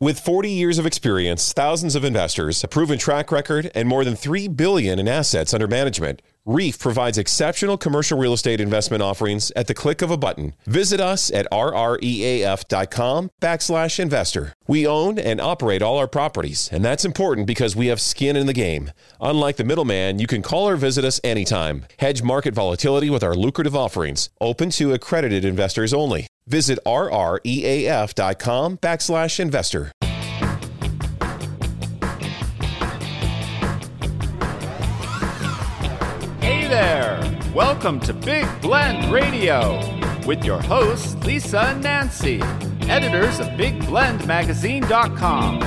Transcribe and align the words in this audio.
With 0.00 0.20
40 0.20 0.48
years 0.48 0.78
of 0.78 0.86
experience, 0.86 1.52
thousands 1.52 1.96
of 1.96 2.04
investors, 2.04 2.62
a 2.62 2.68
proven 2.68 3.00
track 3.00 3.32
record, 3.32 3.72
and 3.74 3.88
more 3.88 4.04
than 4.04 4.14
3 4.14 4.46
billion 4.46 5.00
in 5.00 5.08
assets 5.08 5.52
under 5.52 5.66
management, 5.66 6.22
Reef 6.48 6.78
provides 6.78 7.18
exceptional 7.18 7.76
commercial 7.76 8.18
real 8.18 8.32
estate 8.32 8.58
investment 8.58 9.02
offerings 9.02 9.52
at 9.54 9.66
the 9.66 9.74
click 9.74 10.00
of 10.00 10.10
a 10.10 10.16
button. 10.16 10.54
Visit 10.64 10.98
us 10.98 11.30
at 11.30 11.46
rreaf.com 11.52 13.30
backslash 13.38 14.00
investor. 14.00 14.54
We 14.66 14.86
own 14.86 15.18
and 15.18 15.42
operate 15.42 15.82
all 15.82 15.98
our 15.98 16.08
properties, 16.08 16.70
and 16.72 16.82
that's 16.82 17.04
important 17.04 17.46
because 17.46 17.76
we 17.76 17.88
have 17.88 18.00
skin 18.00 18.34
in 18.34 18.46
the 18.46 18.54
game. 18.54 18.92
Unlike 19.20 19.56
the 19.56 19.64
middleman, 19.64 20.20
you 20.20 20.26
can 20.26 20.40
call 20.40 20.66
or 20.66 20.76
visit 20.76 21.04
us 21.04 21.20
anytime. 21.22 21.84
Hedge 21.98 22.22
market 22.22 22.54
volatility 22.54 23.10
with 23.10 23.22
our 23.22 23.34
lucrative 23.34 23.76
offerings, 23.76 24.30
open 24.40 24.70
to 24.70 24.94
accredited 24.94 25.44
investors 25.44 25.92
only. 25.92 26.28
Visit 26.46 26.78
rreaf.com 26.86 28.78
backslash 28.78 29.38
investor. 29.38 29.92
Welcome 37.58 37.98
to 38.00 38.12
Big 38.14 38.46
Blend 38.60 39.12
Radio 39.12 39.80
with 40.28 40.44
your 40.44 40.62
hosts, 40.62 41.16
Lisa 41.26 41.58
and 41.58 41.82
Nancy, 41.82 42.40
editors 42.82 43.40
of 43.40 43.48
BigBlendMagazine.com. 43.48 45.60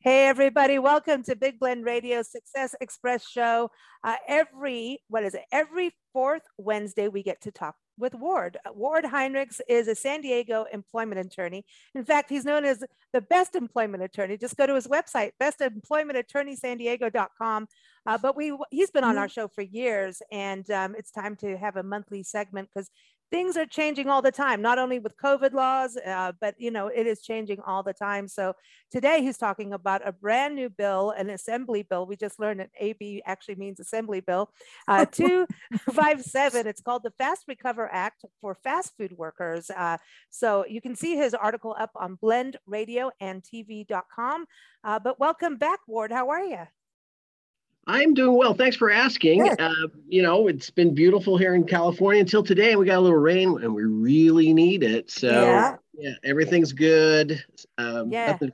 Hey, 0.00 0.26
everybody, 0.26 0.78
welcome 0.78 1.22
to 1.22 1.34
Big 1.34 1.58
Blend 1.58 1.86
Radio 1.86 2.20
Success 2.20 2.74
Express 2.82 3.26
Show. 3.26 3.70
Uh, 4.04 4.16
every, 4.28 4.98
what 5.08 5.24
is 5.24 5.32
it? 5.32 5.44
Every 5.50 5.92
fourth 6.12 6.42
Wednesday, 6.58 7.08
we 7.08 7.22
get 7.22 7.40
to 7.40 7.50
talk 7.50 7.76
with 7.98 8.14
Ward. 8.14 8.56
Uh, 8.64 8.70
Ward 8.74 9.04
Heinrichs 9.04 9.60
is 9.68 9.88
a 9.88 9.94
San 9.94 10.20
Diego 10.20 10.66
employment 10.72 11.24
attorney. 11.24 11.64
In 11.94 12.04
fact, 12.04 12.30
he's 12.30 12.44
known 12.44 12.64
as 12.64 12.84
the 13.12 13.20
best 13.20 13.54
employment 13.54 14.02
attorney. 14.02 14.36
Just 14.36 14.56
go 14.56 14.66
to 14.66 14.74
his 14.74 14.86
website, 14.86 15.32
bestemploymentattorneysandiego.com. 15.40 17.66
Uh, 18.06 18.18
but 18.18 18.36
we, 18.36 18.56
he's 18.70 18.90
been 18.90 19.04
on 19.04 19.18
our 19.18 19.28
show 19.28 19.48
for 19.48 19.62
years, 19.62 20.22
and 20.30 20.70
um, 20.70 20.94
it's 20.96 21.10
time 21.10 21.34
to 21.36 21.56
have 21.56 21.76
a 21.76 21.82
monthly 21.82 22.22
segment 22.22 22.68
because 22.72 22.88
things 23.30 23.56
are 23.56 23.66
changing 23.66 24.08
all 24.08 24.22
the 24.22 24.30
time 24.30 24.62
not 24.62 24.78
only 24.78 24.98
with 24.98 25.16
covid 25.16 25.52
laws 25.52 25.96
uh, 26.06 26.32
but 26.40 26.54
you 26.58 26.70
know 26.70 26.86
it 26.88 27.06
is 27.06 27.22
changing 27.22 27.60
all 27.66 27.82
the 27.82 27.92
time. 27.92 28.28
So 28.28 28.54
today 28.90 29.22
he's 29.22 29.38
talking 29.38 29.72
about 29.72 30.06
a 30.06 30.12
brand 30.12 30.54
new 30.54 30.70
bill 30.70 31.10
an 31.10 31.30
assembly 31.30 31.82
bill. 31.82 32.06
We 32.06 32.16
just 32.16 32.38
learned 32.38 32.60
that 32.60 32.70
ab 32.80 33.22
actually 33.24 33.56
means 33.56 33.80
assembly 33.80 34.20
bill 34.20 34.50
uh, 34.88 35.04
257 35.06 36.66
it's 36.66 36.80
called 36.80 37.02
the 37.02 37.12
fast 37.18 37.44
recover 37.48 37.88
act 37.92 38.24
for 38.40 38.54
fast 38.54 38.96
food 38.96 39.12
workers 39.16 39.70
uh, 39.70 39.96
so 40.30 40.64
you 40.68 40.80
can 40.80 40.94
see 40.94 41.16
his 41.16 41.34
article 41.34 41.74
up 41.78 41.90
on 41.96 42.16
blendradioandtv.com 42.22 44.46
uh, 44.84 44.98
but 44.98 45.18
welcome 45.18 45.56
back 45.56 45.80
ward. 45.86 46.12
How 46.12 46.28
are 46.30 46.44
you 46.44 46.66
I'm 47.86 48.14
doing 48.14 48.36
well. 48.36 48.52
Thanks 48.52 48.76
for 48.76 48.90
asking. 48.90 49.48
Uh, 49.58 49.88
you 50.08 50.22
know, 50.22 50.48
it's 50.48 50.70
been 50.70 50.94
beautiful 50.94 51.36
here 51.36 51.54
in 51.54 51.64
California 51.64 52.20
until 52.20 52.42
today. 52.42 52.76
We 52.76 52.86
got 52.86 52.98
a 52.98 53.00
little 53.00 53.16
rain 53.16 53.62
and 53.62 53.74
we 53.74 53.84
really 53.84 54.52
need 54.52 54.82
it. 54.82 55.10
So, 55.10 55.28
yeah, 55.28 55.76
yeah 55.96 56.14
everything's 56.24 56.72
good. 56.72 57.44
Um, 57.78 58.10
yeah. 58.10 58.32
Nothing... 58.32 58.52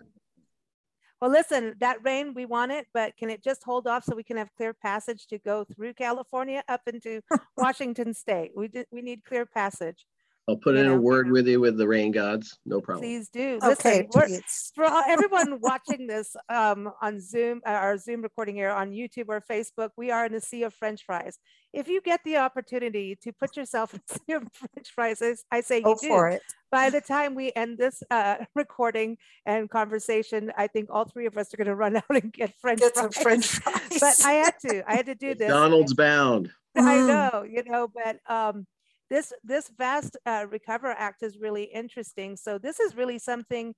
Well, 1.21 1.31
listen, 1.31 1.75
that 1.81 1.99
rain, 2.05 2.35
we 2.35 2.47
want 2.47 2.73
it, 2.73 2.87
but 2.93 3.17
can 3.17 3.31
it 3.31 3.43
just 3.43 3.63
hold 3.63 3.87
off 3.87 4.05
so 4.05 4.15
we 4.15 4.25
can 4.25 4.37
have 4.37 4.51
clear 4.57 4.75
passage 4.75 5.27
to 5.29 5.39
go 5.39 5.65
through 5.65 5.95
California 5.95 6.63
up 6.69 6.83
into 6.87 7.21
Washington 7.57 8.13
State? 8.13 8.51
We, 8.55 8.71
we 8.91 9.03
need 9.03 9.25
clear 9.25 9.47
passage. 9.47 10.05
I'll 10.49 10.57
put 10.57 10.75
in 10.75 10.87
know, 10.87 10.95
a 10.95 11.01
word 11.01 11.31
with 11.31 11.47
you 11.47 11.61
with 11.61 11.79
the 11.79 11.87
rain 11.87 12.11
gods. 12.11 12.59
No 12.67 12.81
problem. 12.81 13.05
Please 13.05 13.29
do. 13.29 13.61
Okay, 13.63 14.09
Listen, 14.13 14.43
for 14.75 14.85
everyone 15.09 15.61
watching 15.61 16.09
this 16.09 16.35
um, 16.49 16.91
on 17.01 17.21
Zoom, 17.21 17.61
uh, 17.65 17.71
our 17.71 17.97
Zoom 17.97 18.23
recording 18.23 18.57
here 18.57 18.71
on 18.71 18.91
YouTube 18.91 19.27
or 19.29 19.41
Facebook, 19.41 19.91
we 19.97 20.11
are 20.11 20.27
in 20.27 20.35
a 20.35 20.41
sea 20.41 20.65
of 20.65 20.75
French 20.75 21.05
fries. 21.05 21.39
If 21.73 21.87
you 21.87 22.01
get 22.01 22.21
the 22.25 22.39
opportunity 22.39 23.17
to 23.23 23.33
put 23.33 23.57
yourself 23.57 23.95
in 23.95 24.01
a 24.11 24.13
sea 24.27 24.33
of 24.33 24.43
French 24.53 24.91
fries, 24.93 25.45
I 25.53 25.61
say 25.61 25.81
Go 25.81 25.91
you 26.03 26.09
for 26.09 26.31
do. 26.31 26.37
it. 26.37 26.43
By 26.73 26.91
the 26.91 27.01
time 27.01 27.37
we 27.37 27.53
end 27.55 27.79
this 27.79 28.03
uh, 28.11 28.39
recording 28.57 29.19
and 29.47 29.71
conversation, 29.71 30.51
I 30.57 30.67
think 30.67 30.89
all 30.91 31.05
three 31.05 31.27
of 31.27 31.39
us 31.39 31.55
are 31.55 31.57
going 31.57 31.69
to 31.69 31.77
run 31.77 31.97
out 31.97 32.05
and 32.11 32.33
get 32.33 32.53
French 32.61 32.81
get 32.81 32.95
fries. 32.95 33.15
Some 33.15 33.23
French 33.23 33.47
fries. 33.47 34.01
but 34.01 34.27
I 34.27 34.33
had 34.33 34.55
to. 34.67 34.91
I 34.91 34.97
had 34.97 35.07
to 35.07 35.15
do 35.15 35.37
this. 35.37 35.49
Donald's 35.49 35.95
bound. 35.95 36.51
I 36.75 36.97
know, 36.97 37.45
you 37.49 37.63
know, 37.65 37.87
but 37.95 38.19
um, 38.27 38.67
this 39.13 39.31
this 39.45 39.71
vast 39.77 40.17
uh, 40.25 40.47
recover 40.51 40.91
act 40.91 41.23
is 41.23 41.37
really 41.39 41.65
interesting. 41.65 42.35
So 42.35 42.57
this 42.57 42.81
is 42.81 42.97
really 42.97 43.19
something 43.19 43.75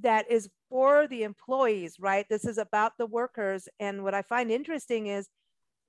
that 0.00 0.30
is 0.30 0.48
for 0.70 1.06
the 1.06 1.24
employees 1.24 2.00
right? 2.00 2.24
This 2.30 2.46
is 2.46 2.56
about 2.56 2.92
the 2.96 3.04
workers. 3.06 3.68
And 3.78 4.02
what 4.02 4.14
i 4.14 4.22
find 4.22 4.50
interesting 4.50 5.08
is 5.08 5.28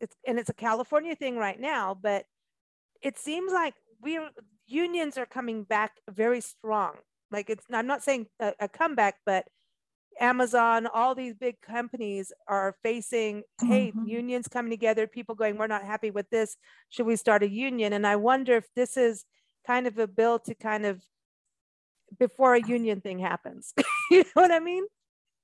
it's 0.02 0.18
and 0.28 0.38
it's 0.38 0.50
a 0.50 0.54
california 0.68 1.16
thing 1.16 1.38
right 1.38 1.60
now 1.60 1.98
but 2.08 2.26
it 3.02 3.18
seems 3.18 3.54
like 3.54 3.76
we 4.02 4.20
unions 4.68 5.18
are 5.18 5.26
coming 5.26 5.64
back 5.64 5.92
very 6.10 6.42
strong. 6.42 6.94
Like 7.32 7.50
it's 7.50 7.66
i'm 7.72 7.88
not 7.88 8.04
saying 8.04 8.28
a, 8.42 8.52
a 8.60 8.68
comeback 8.68 9.16
but 9.26 9.46
Amazon, 10.20 10.88
all 10.94 11.16
these 11.16 11.34
big 11.34 11.60
companies 11.62 12.32
are 12.48 12.76
facing, 12.84 13.44
hey, 13.62 13.90
mm-hmm. 13.90 14.08
unions 14.08 14.48
coming 14.48 14.72
together, 14.72 15.08
people 15.08 15.36
going, 15.36 15.58
we're 15.58 15.68
not 15.68 15.84
happy 15.84 16.12
with 16.12 16.30
this. 16.30 16.58
Should 16.90 17.06
we 17.06 17.16
start 17.16 17.44
a 17.44 17.50
union? 17.50 17.94
And 17.94 18.06
I 18.06 18.16
wonder 18.16 18.56
if 18.56 18.66
this 18.76 18.98
is 18.98 19.26
kind 19.66 19.88
of 19.88 19.98
a 19.98 20.08
bill 20.08 20.40
to 20.40 20.56
kind 20.56 20.86
of 20.86 21.02
before 22.20 22.56
a 22.56 22.68
union 22.68 23.02
thing 23.02 23.20
happens. 23.20 23.74
you 24.12 24.20
know 24.20 24.42
what 24.42 24.52
I 24.52 24.60
mean? 24.60 24.86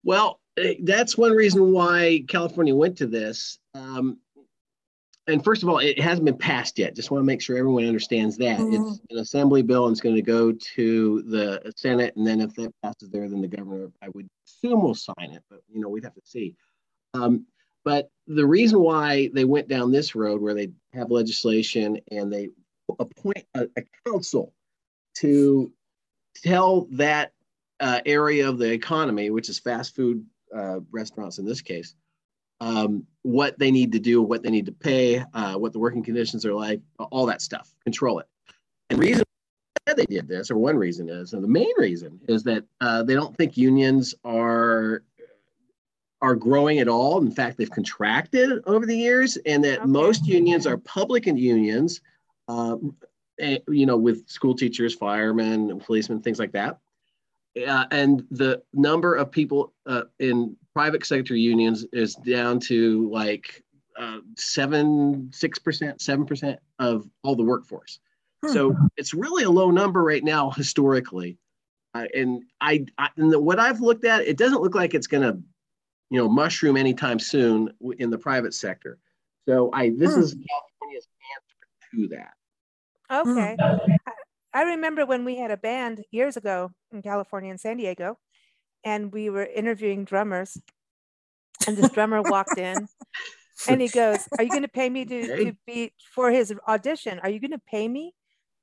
Well, 0.03 0.40
eh, 0.57 0.75
that's 0.84 1.18
one 1.18 1.31
reason 1.31 1.72
why 1.72 2.24
California 2.28 2.75
went 2.75 2.97
to 2.97 3.07
this. 3.07 3.59
Um, 3.74 4.19
and 5.29 5.44
first 5.44 5.63
of 5.63 5.69
all, 5.69 5.79
it 5.79 6.00
hasn't 6.00 6.25
been 6.25 6.38
passed 6.38 6.79
yet. 6.79 6.95
Just 6.95 7.12
want 7.12 7.22
to 7.22 7.25
make 7.25 7.41
sure 7.41 7.57
everyone 7.57 7.85
understands 7.85 8.38
that 8.38 8.59
mm-hmm. 8.59 8.73
it's 8.73 9.01
an 9.09 9.17
assembly 9.19 9.62
bill 9.62 9.85
and 9.85 9.94
it's 9.94 10.01
going 10.01 10.16
to 10.16 10.22
go 10.22 10.51
to 10.51 11.22
the 11.23 11.72
Senate, 11.75 12.16
and 12.16 12.25
then 12.25 12.41
if 12.41 12.53
that 12.56 12.73
passes 12.84 13.09
there, 13.09 13.28
then 13.29 13.41
the 13.41 13.47
governor, 13.47 13.91
I 14.01 14.09
would 14.09 14.28
assume, 14.45 14.81
will 14.81 14.95
sign 14.95 15.31
it. 15.31 15.44
But 15.50 15.62
you 15.72 15.81
know, 15.81 15.89
we'd 15.89 16.03
have 16.03 16.16
to 16.16 16.22
see. 16.23 16.56
Um, 17.13 17.45
but 17.85 18.09
the 18.28 18.45
reason 18.45 18.79
why 18.81 19.29
they 19.34 19.45
went 19.45 19.68
down 19.68 19.91
this 19.91 20.16
road, 20.16 20.41
where 20.41 20.53
they 20.53 20.69
have 20.94 21.12
legislation 21.12 22.00
and 22.12 22.31
they 22.31 22.50
appoint 23.00 23.45
a, 23.56 23.68
a 23.78 23.84
council 24.06 24.53
to 25.16 25.72
tell 26.44 26.88
that 26.91 27.34
uh, 27.79 28.01
area 28.06 28.47
of 28.47 28.57
the 28.57 28.72
economy, 28.72 29.29
which 29.29 29.50
is 29.50 29.59
fast 29.59 29.95
food 29.95 30.25
uh, 30.56 30.79
restaurants 30.91 31.38
in 31.38 31.45
this 31.45 31.62
case, 31.62 31.95
um, 32.61 33.05
what 33.23 33.57
they 33.59 33.71
need 33.71 33.91
to 33.91 33.99
do, 33.99 34.21
what 34.21 34.43
they 34.43 34.49
need 34.49 34.65
to 34.65 34.71
pay, 34.71 35.23
uh, 35.33 35.55
what 35.55 35.73
the 35.73 35.79
working 35.79 36.03
conditions 36.03 36.45
are 36.45 36.53
like, 36.53 36.81
all 37.11 37.25
that 37.25 37.41
stuff, 37.41 37.73
control 37.83 38.19
it. 38.19 38.27
And 38.89 38.99
reason 38.99 39.23
they 39.95 40.05
did 40.05 40.27
this, 40.27 40.51
or 40.51 40.57
one 40.57 40.77
reason 40.77 41.09
is, 41.09 41.33
and 41.33 41.43
the 41.43 41.47
main 41.47 41.71
reason 41.77 42.19
is 42.27 42.43
that 42.43 42.63
uh, 42.81 43.03
they 43.03 43.15
don't 43.15 43.35
think 43.35 43.57
unions 43.57 44.13
are 44.23 45.03
are 46.21 46.35
growing 46.35 46.79
at 46.79 46.87
all. 46.89 47.21
In 47.21 47.31
fact, 47.31 47.57
they've 47.57 47.71
contracted 47.71 48.61
over 48.65 48.85
the 48.85 48.95
years, 48.95 49.37
and 49.45 49.63
that 49.63 49.79
okay. 49.79 49.87
most 49.87 50.27
unions 50.27 50.67
are 50.67 50.77
public 50.77 51.25
unions. 51.25 52.01
Uh, 52.47 52.77
you 53.69 53.85
know, 53.85 53.95
with 53.95 54.27
school 54.27 54.53
teachers, 54.53 54.93
firemen, 54.93 55.79
policemen, 55.79 56.21
things 56.21 56.39
like 56.39 56.51
that. 56.51 56.77
Uh, 57.67 57.85
and 57.91 58.23
the 58.31 58.61
number 58.73 59.15
of 59.15 59.31
people 59.31 59.73
uh, 59.85 60.03
in 60.19 60.55
private 60.79 61.06
sector 61.06 61.35
unions 61.35 61.85
is 61.91 62.16
down 62.16 62.57
to 62.57 63.09
like 63.12 63.62
uh, 64.00 64.19
seven, 64.38 65.29
six 65.34 65.59
percent, 65.59 66.00
seven 66.00 66.25
percent 66.25 66.57
of 66.79 67.06
all 67.22 67.35
the 67.35 67.44
workforce. 67.44 68.00
Hmm. 68.45 68.53
So 68.53 68.75
it's 68.95 69.13
really 69.13 69.44
a 69.44 69.50
low 69.50 69.71
number 69.71 70.01
right 70.01 70.24
now 70.24 70.51
historically. 70.51 71.38
Uh, 71.94 72.06
and 72.15 72.44
I, 72.62 72.86
I 72.98 73.09
and 73.18 73.30
the, 73.30 73.42
what 73.42 73.59
I've 73.59 73.81
looked 73.81 74.06
at, 74.06 74.21
it 74.21 74.38
doesn't 74.38 74.62
look 74.62 74.74
like 74.74 74.94
it's 74.94 75.07
going 75.07 75.24
to, 75.24 75.38
you 76.12 76.18
know, 76.18 76.30
mushroom 76.30 76.77
anytime 76.77 77.19
soon 77.19 77.74
in 77.98 78.09
the 78.09 78.18
private 78.18 78.53
sector. 78.53 79.00
So 79.50 79.69
I 79.74 79.89
this 79.89 80.15
hmm. 80.15 80.21
is 80.21 80.33
California's 80.50 81.07
answer 81.36 81.57
to 81.92 82.07
that. 82.15 82.33
Okay. 83.12 83.57
Hmm. 83.59 84.12
I 84.53 84.62
remember 84.63 85.06
when 85.06 85.25
we 85.25 85.36
had 85.36 85.51
a 85.51 85.57
band 85.57 86.06
years 86.12 86.38
ago 86.38 86.71
in 86.94 87.01
California 87.01 87.51
in 87.51 87.57
San 87.57 87.75
Diego, 87.75 88.18
and 88.86 89.12
we 89.12 89.30
were 89.30 89.44
interviewing 89.45 90.06
drummers, 90.06 90.57
and 91.67 91.77
this 91.77 91.89
drummer 91.91 92.21
walked 92.21 92.57
in, 92.57 92.88
and 93.69 93.81
he 93.81 93.88
goes, 93.88 94.27
"Are 94.38 94.44
you 94.44 94.50
going 94.50 94.63
to 94.63 94.67
pay 94.67 94.89
me 94.89 95.06
to, 95.06 95.45
to 95.45 95.53
be 95.65 95.94
for 96.13 96.31
his 96.31 96.53
audition? 96.67 97.19
Are 97.19 97.29
you 97.29 97.39
going 97.39 97.51
to 97.51 97.61
pay 97.67 97.88
me?" 97.88 98.13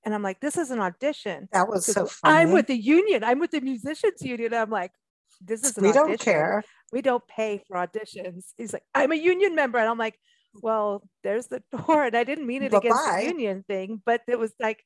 And 0.04 0.14
I'm 0.14 0.22
like, 0.22 0.40
"This 0.40 0.56
is 0.56 0.70
an 0.70 0.80
audition." 0.80 1.48
That 1.52 1.68
was 1.68 1.86
so 1.86 2.06
funny. 2.06 2.34
I'm 2.34 2.52
with 2.52 2.66
the 2.66 2.76
union. 2.76 3.24
I'm 3.24 3.38
with 3.38 3.50
the 3.50 3.60
musicians 3.60 4.22
union. 4.22 4.54
I'm 4.54 4.70
like, 4.70 4.92
"This 5.40 5.64
is 5.64 5.76
an 5.76 5.82
we 5.84 5.90
audition. 5.90 6.06
don't 6.08 6.20
care. 6.20 6.64
We 6.92 7.02
don't 7.02 7.26
pay 7.26 7.62
for 7.66 7.76
auditions." 7.76 8.52
He's 8.56 8.72
like, 8.72 8.84
"I'm 8.94 9.12
a 9.12 9.16
union 9.16 9.54
member," 9.54 9.78
and 9.78 9.88
I'm 9.88 9.98
like, 9.98 10.18
well, 10.62 11.02
there's 11.22 11.46
the 11.48 11.62
door. 11.70 12.04
And 12.04 12.16
I 12.16 12.24
didn't 12.24 12.46
mean 12.46 12.62
it 12.62 12.72
against 12.72 13.04
Bye-bye. 13.04 13.20
the 13.20 13.26
union 13.28 13.64
thing, 13.66 14.02
but 14.04 14.22
it 14.28 14.38
was 14.38 14.52
like 14.60 14.84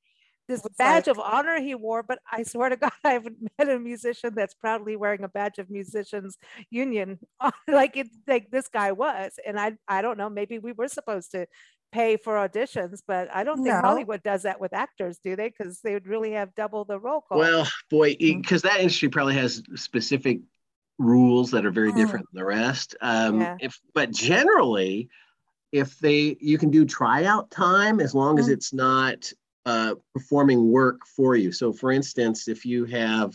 this 0.50 0.64
It's 0.64 0.76
badge 0.76 1.06
like- 1.06 1.16
of 1.16 1.20
honor 1.34 1.60
he 1.60 1.74
wore. 1.74 2.02
But 2.02 2.18
I 2.30 2.42
swear 2.42 2.68
to 2.70 2.76
God, 2.76 2.92
I 3.04 3.12
haven't 3.12 3.38
met 3.58 3.68
a 3.68 3.78
musician 3.78 4.34
that's 4.34 4.54
proudly 4.54 4.96
wearing 4.96 5.22
a 5.24 5.28
badge 5.28 5.58
of 5.58 5.70
musicians 5.70 6.36
union 6.70 7.18
like 7.68 7.96
it 7.96 8.08
like 8.26 8.50
this 8.50 8.68
guy 8.68 8.92
was. 8.92 9.32
And 9.46 9.58
I 9.58 9.68
I 9.88 10.02
don't 10.02 10.18
know, 10.18 10.28
maybe 10.28 10.58
we 10.58 10.72
were 10.72 10.88
supposed 10.88 11.30
to 11.32 11.46
pay 11.92 12.16
for 12.16 12.34
auditions, 12.34 13.00
but 13.06 13.28
I 13.34 13.42
don't 13.42 13.56
think 13.64 13.74
No. 13.74 13.80
Hollywood 13.80 14.22
does 14.22 14.42
that 14.42 14.60
with 14.60 14.72
actors, 14.72 15.18
do 15.24 15.34
they? 15.34 15.48
Because 15.48 15.80
they 15.82 15.94
would 15.94 16.06
really 16.06 16.32
have 16.32 16.54
double 16.54 16.84
the 16.84 16.98
roll 17.00 17.20
call. 17.20 17.38
Well, 17.38 17.66
boy, 17.90 18.14
because 18.20 18.62
that 18.62 18.78
industry 18.78 19.08
probably 19.08 19.34
has 19.34 19.60
specific 19.74 20.38
rules 20.98 21.50
that 21.50 21.64
are 21.66 21.70
very 21.72 21.90
Mm. 21.92 21.96
different 21.96 22.26
than 22.32 22.38
the 22.40 22.44
rest. 22.46 22.94
Um, 23.00 23.40
Yeah. 23.40 23.56
If 23.60 23.80
but 23.94 24.10
generally, 24.12 25.08
if 25.72 25.98
they 25.98 26.36
you 26.40 26.58
can 26.58 26.70
do 26.70 26.84
tryout 26.84 27.50
time 27.50 27.98
as 28.00 28.14
long 28.14 28.38
as 28.38 28.48
Mm. 28.48 28.52
it's 28.52 28.72
not 28.72 29.32
uh, 29.70 29.94
performing 30.14 30.70
work 30.72 30.98
for 31.16 31.36
you. 31.36 31.52
So, 31.52 31.72
for 31.72 31.92
instance, 31.92 32.48
if 32.48 32.64
you 32.64 32.84
have 32.86 33.34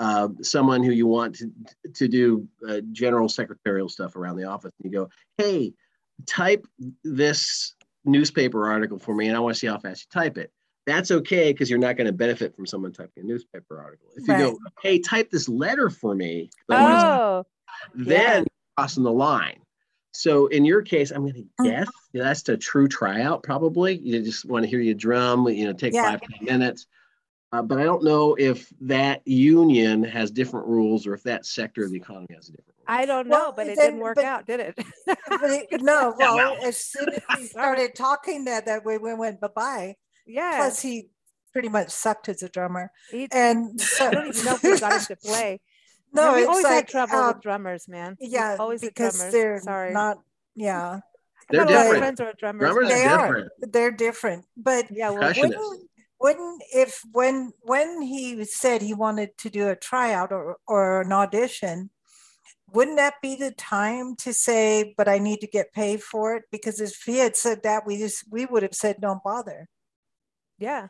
uh, 0.00 0.28
someone 0.42 0.82
who 0.82 0.92
you 0.92 1.06
want 1.06 1.36
to 1.36 1.50
to 1.94 2.08
do 2.08 2.48
uh, 2.68 2.80
general 2.92 3.28
secretarial 3.28 3.88
stuff 3.88 4.16
around 4.16 4.36
the 4.36 4.44
office, 4.44 4.72
and 4.82 4.92
you 4.92 4.98
go, 4.98 5.08
"Hey, 5.36 5.72
type 6.26 6.66
this 7.04 7.74
newspaper 8.04 8.66
article 8.66 8.98
for 8.98 9.14
me, 9.14 9.28
and 9.28 9.36
I 9.36 9.40
want 9.40 9.54
to 9.54 9.58
see 9.58 9.68
how 9.68 9.78
fast 9.78 10.06
you 10.06 10.20
type 10.20 10.36
it." 10.36 10.50
That's 10.86 11.10
okay 11.10 11.52
because 11.52 11.68
you're 11.70 11.78
not 11.78 11.96
going 11.96 12.06
to 12.06 12.12
benefit 12.12 12.56
from 12.56 12.66
someone 12.66 12.92
typing 12.92 13.24
a 13.24 13.26
newspaper 13.26 13.80
article. 13.80 14.08
If 14.16 14.26
you 14.26 14.34
Right. 14.34 14.40
go, 14.40 14.58
"Hey, 14.82 14.98
type 14.98 15.30
this 15.30 15.48
letter 15.48 15.90
for 15.90 16.14
me," 16.14 16.50
'cause 16.58 16.76
I 16.76 16.82
wanna 16.82 17.00
see 17.00 17.06
oh, 17.06 17.44
then 17.94 18.46
crossing 18.76 19.04
the 19.04 19.12
line. 19.12 19.60
So 20.12 20.46
in 20.48 20.64
your 20.64 20.82
case, 20.82 21.10
I'm 21.10 21.22
going 21.22 21.34
to 21.34 21.44
Mm. 21.60 21.64
guess 21.64 21.88
that's 22.12 22.48
a 22.48 22.56
true 22.56 22.88
tryout. 22.88 23.42
Probably 23.42 23.98
you 23.98 24.22
just 24.22 24.44
want 24.44 24.64
to 24.64 24.68
hear 24.70 24.80
you 24.80 24.94
drum. 24.94 25.46
You 25.48 25.66
know, 25.66 25.72
take 25.72 25.94
Yeah. 25.94 26.10
five 26.10 26.20
ten 26.22 26.44
minutes. 26.44 26.86
Uh, 27.50 27.62
but 27.62 27.78
I 27.78 27.84
don't 27.84 28.04
know 28.04 28.34
if 28.38 28.70
that 28.82 29.26
union 29.26 30.04
has 30.04 30.30
different 30.30 30.66
rules 30.66 31.06
or 31.06 31.14
if 31.14 31.22
that 31.22 31.46
sector 31.46 31.82
of 31.84 31.90
the 31.90 31.96
economy 31.96 32.26
has 32.34 32.48
a 32.48 32.52
different. 32.52 32.74
Rules. 32.76 32.84
I 32.88 33.06
don't 33.06 33.28
Well, 33.28 33.46
know, 33.46 33.52
but 33.52 33.66
it 33.68 33.76
then- 33.76 33.86
didn't 33.92 34.00
work 34.00 34.16
but- 34.16 34.24
out, 34.26 34.46
did 34.46 34.60
it? 34.60 34.74
It- 35.06 35.80
no, 35.82 36.14
Yeah, 36.18 36.34
well, 36.34 36.36
well. 36.36 36.58
as 36.66 36.76
soon 36.76 37.08
as 37.08 37.22
he 37.38 37.46
started 37.46 37.94
talking 37.94 38.44
that 38.44 38.66
that 38.66 38.84
way, 38.84 38.98
we 38.98 39.14
went 39.14 39.40
bye 39.40 39.48
bye. 39.54 39.96
yeah. 40.26 40.56
Plus, 40.58 40.80
he 40.82 41.08
pretty 41.52 41.70
much 41.70 41.88
sucked 41.88 42.28
as 42.28 42.42
a 42.42 42.48
drummer, 42.50 42.90
he- 43.10 43.28
and 43.32 43.80
so 43.80 44.06
I 44.08 44.10
don't 44.10 44.28
even 44.28 44.44
know 44.44 44.54
if 44.54 44.62
we 44.62 44.78
got 44.78 44.92
him 44.92 45.00
to 45.00 45.16
play. 45.16 45.60
No, 46.12 46.34
we 46.34 46.40
it's 46.40 46.48
always 46.48 46.64
like 46.64 46.74
had 46.74 46.88
trouble 46.88 47.16
um, 47.16 47.34
with 47.34 47.42
drummers, 47.42 47.88
man. 47.88 48.16
We 48.20 48.28
yeah, 48.28 48.56
always 48.58 48.82
had 48.82 48.94
because 48.94 49.16
drummers. 49.16 49.32
they're 49.32 49.60
Sorry, 49.60 49.92
not. 49.92 50.18
Yeah, 50.54 51.00
They're 51.50 51.62
I 51.62 51.64
got 51.64 51.70
a 51.70 51.74
lot 51.74 51.80
of 51.80 51.82
different. 51.84 52.02
friends 52.02 52.20
who 52.20 52.26
are 52.26 52.32
drummers. 52.38 52.70
Drummers 52.70 52.88
they 52.88 53.04
are 53.04 53.18
are. 53.18 53.26
different. 53.26 53.72
They're 53.72 53.90
different, 53.90 54.44
but 54.56 54.86
yeah, 54.90 55.10
well, 55.10 55.32
wouldn't 55.36 55.88
wouldn't 56.20 56.62
if 56.74 57.00
when 57.12 57.52
when 57.62 58.02
he 58.02 58.44
said 58.44 58.82
he 58.82 58.94
wanted 58.94 59.36
to 59.38 59.50
do 59.50 59.68
a 59.68 59.76
tryout 59.76 60.32
or 60.32 60.56
or 60.66 61.02
an 61.02 61.12
audition 61.12 61.90
wouldn't 62.72 62.98
that 62.98 63.14
be 63.22 63.34
the 63.36 63.52
time 63.52 64.16
to 64.16 64.32
say 64.34 64.92
but 64.98 65.08
i 65.08 65.16
need 65.18 65.40
to 65.40 65.46
get 65.46 65.72
paid 65.72 66.02
for 66.02 66.34
it 66.34 66.42
because 66.50 66.80
if 66.80 67.00
he 67.06 67.18
had 67.18 67.36
said 67.36 67.62
that 67.62 67.86
we 67.86 67.96
just 67.96 68.24
we 68.32 68.44
would 68.46 68.64
have 68.64 68.74
said 68.74 68.96
don't 69.00 69.22
bother 69.22 69.68
yeah, 70.58 70.88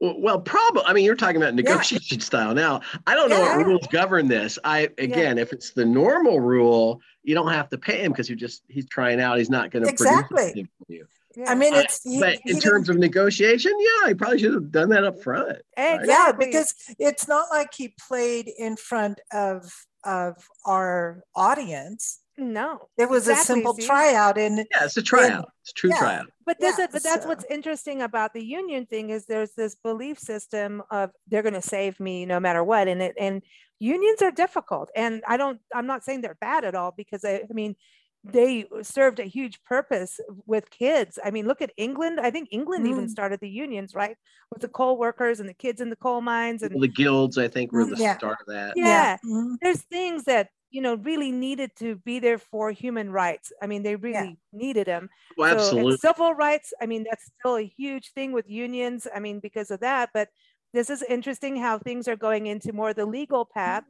Well, 0.00 0.40
probably. 0.40 0.82
I 0.86 0.94
mean, 0.94 1.04
you're 1.04 1.14
talking 1.14 1.36
about 1.36 1.54
negotiation 1.54 2.20
style 2.20 2.54
now. 2.54 2.80
I 3.06 3.14
don't 3.14 3.28
know 3.28 3.42
Yeah. 3.42 3.56
what 3.58 3.66
rules 3.66 3.86
govern 3.88 4.28
this. 4.28 4.58
I 4.64 4.88
again, 4.96 5.36
if 5.36 5.52
it's 5.52 5.72
the 5.72 5.84
normal 5.84 6.40
rule, 6.40 7.00
you 7.22 7.34
don't 7.34 7.52
have 7.52 7.68
to 7.68 7.78
pay 7.78 8.02
him 8.02 8.12
because 8.12 8.28
you're 8.28 8.36
just 8.38 8.62
he's 8.68 8.88
trying 8.88 9.20
out. 9.20 9.36
He's 9.38 9.50
not 9.50 9.70
going 9.70 9.84
to 9.84 9.90
Exactly. 9.90 10.44
produce 10.52 10.68
for 10.78 10.92
you. 10.92 11.06
yeah. 11.36 11.50
i 11.50 11.54
mean 11.54 11.74
Uh, 11.74 11.78
it's 11.80 12.02
he- 12.02 12.18
but 12.18 12.34
in 12.34 12.40
didn't- 12.46 12.62
terms 12.62 12.88
of 12.88 12.96
negotiation, 12.96 13.72
yeah, 13.78 14.08
he 14.08 14.14
probably 14.14 14.38
should 14.38 14.54
have 14.54 14.72
done 14.72 14.88
that 14.88 15.04
up 15.04 15.22
front. 15.22 15.58
right? 15.76 16.00
Yeah 16.06 16.32
because 16.32 16.74
it's 16.98 17.28
not 17.28 17.50
like 17.50 17.74
he 17.74 17.94
played 18.08 18.50
in 18.58 18.76
front 18.76 19.20
of 19.32 19.70
of 20.04 20.34
our 20.64 21.22
audience 21.36 22.20
no, 22.40 22.88
it 22.98 23.08
was 23.08 23.28
a 23.28 23.32
Exactly, 23.32 23.54
simple 23.56 23.74
see? 23.74 23.86
tryout 23.86 24.38
and 24.38 24.58
Yeah, 24.58 24.84
it's 24.84 24.96
a 24.96 25.02
tryout. 25.02 25.48
It's 25.62 25.70
a 25.70 25.74
true 25.74 25.90
Yeah. 25.90 25.98
tryout. 25.98 26.26
but 26.46 26.58
this 26.58 26.78
Yeah, 26.78 26.86
is, 26.86 26.92
but 26.92 27.02
that's 27.02 27.22
so- 27.24 27.28
what's 27.28 27.44
interesting 27.50 28.02
about 28.02 28.32
the 28.32 28.44
union 28.44 28.86
thing 28.86 29.10
is 29.10 29.26
there's 29.26 29.52
this 29.54 29.76
belief 29.76 30.18
system 30.18 30.82
of 30.90 31.10
they're 31.28 31.42
going 31.42 31.54
to 31.54 31.62
save 31.62 32.00
me 32.00 32.26
no 32.26 32.40
matter 32.40 32.64
what, 32.64 32.88
and 32.88 33.00
it 33.02 33.14
and 33.18 33.42
unions 33.78 34.20
are 34.22 34.30
difficult, 34.32 34.90
and 34.96 35.22
I 35.28 35.36
don't, 35.36 35.60
I'm 35.74 35.86
not 35.86 36.02
saying 36.04 36.22
they're 36.22 36.36
bad 36.40 36.64
at 36.64 36.74
all 36.74 36.92
because 36.96 37.24
I, 37.24 37.42
I 37.48 37.52
mean. 37.52 37.76
They 38.22 38.66
served 38.82 39.18
a 39.18 39.24
huge 39.24 39.64
purpose 39.64 40.20
with 40.44 40.68
kids. 40.68 41.18
I 41.24 41.30
mean, 41.30 41.46
look 41.46 41.62
at 41.62 41.72
England. 41.78 42.20
I 42.20 42.30
think 42.30 42.50
England 42.52 42.86
even 42.86 43.06
Mm. 43.06 43.08
started 43.10 43.40
the 43.40 43.48
unions, 43.48 43.94
right? 43.94 44.14
With 44.52 44.60
the 44.60 44.68
coal 44.68 44.98
workers 44.98 45.40
and 45.40 45.48
the 45.48 45.54
kids 45.54 45.80
in 45.80 45.88
the 45.88 45.96
coal 45.96 46.20
mines 46.20 46.62
and 46.62 46.78
The 46.78 46.86
guilds, 46.86 47.38
I 47.38 47.48
think, 47.48 47.72
were 47.72 47.86
Mm, 47.86 47.96
the 47.96 48.02
yeah. 48.02 48.18
start 48.18 48.36
of 48.42 48.46
that. 48.48 48.76
yeah, 48.76 49.16
Mhm. 49.24 49.56
there's 49.62 49.80
things 49.84 50.24
that 50.24 50.50
you 50.70 50.80
know 50.80 50.94
really 50.96 51.32
needed 51.32 51.70
to 51.76 51.96
be 51.96 52.18
there 52.18 52.38
for 52.38 52.70
human 52.70 53.10
rights. 53.10 53.52
I 53.62 53.66
mean 53.66 53.82
they 53.82 53.96
really 53.96 54.38
needed 54.52 54.86
them 54.86 55.08
Well, 55.36 55.54
oh, 55.54 55.58
So, 55.58 55.64
absolutely. 55.64 55.96
civil 55.98 56.34
rights 56.34 56.72
i 56.80 56.86
mean 56.86 57.04
that's 57.08 57.30
still 57.38 57.56
a 57.56 57.66
huge 57.66 58.12
thing 58.12 58.32
with 58.32 58.48
unions 58.48 59.06
i 59.14 59.20
mean 59.20 59.40
because 59.40 59.70
of 59.70 59.80
that 59.80 60.10
but 60.12 60.28
this 60.72 60.90
is 60.90 61.02
interesting 61.02 61.56
how 61.56 61.78
things 61.78 62.08
are 62.08 62.16
going 62.16 62.46
into 62.46 62.72
more 62.72 62.92
the 62.94 63.06
legal 63.06 63.44
path 63.44 63.84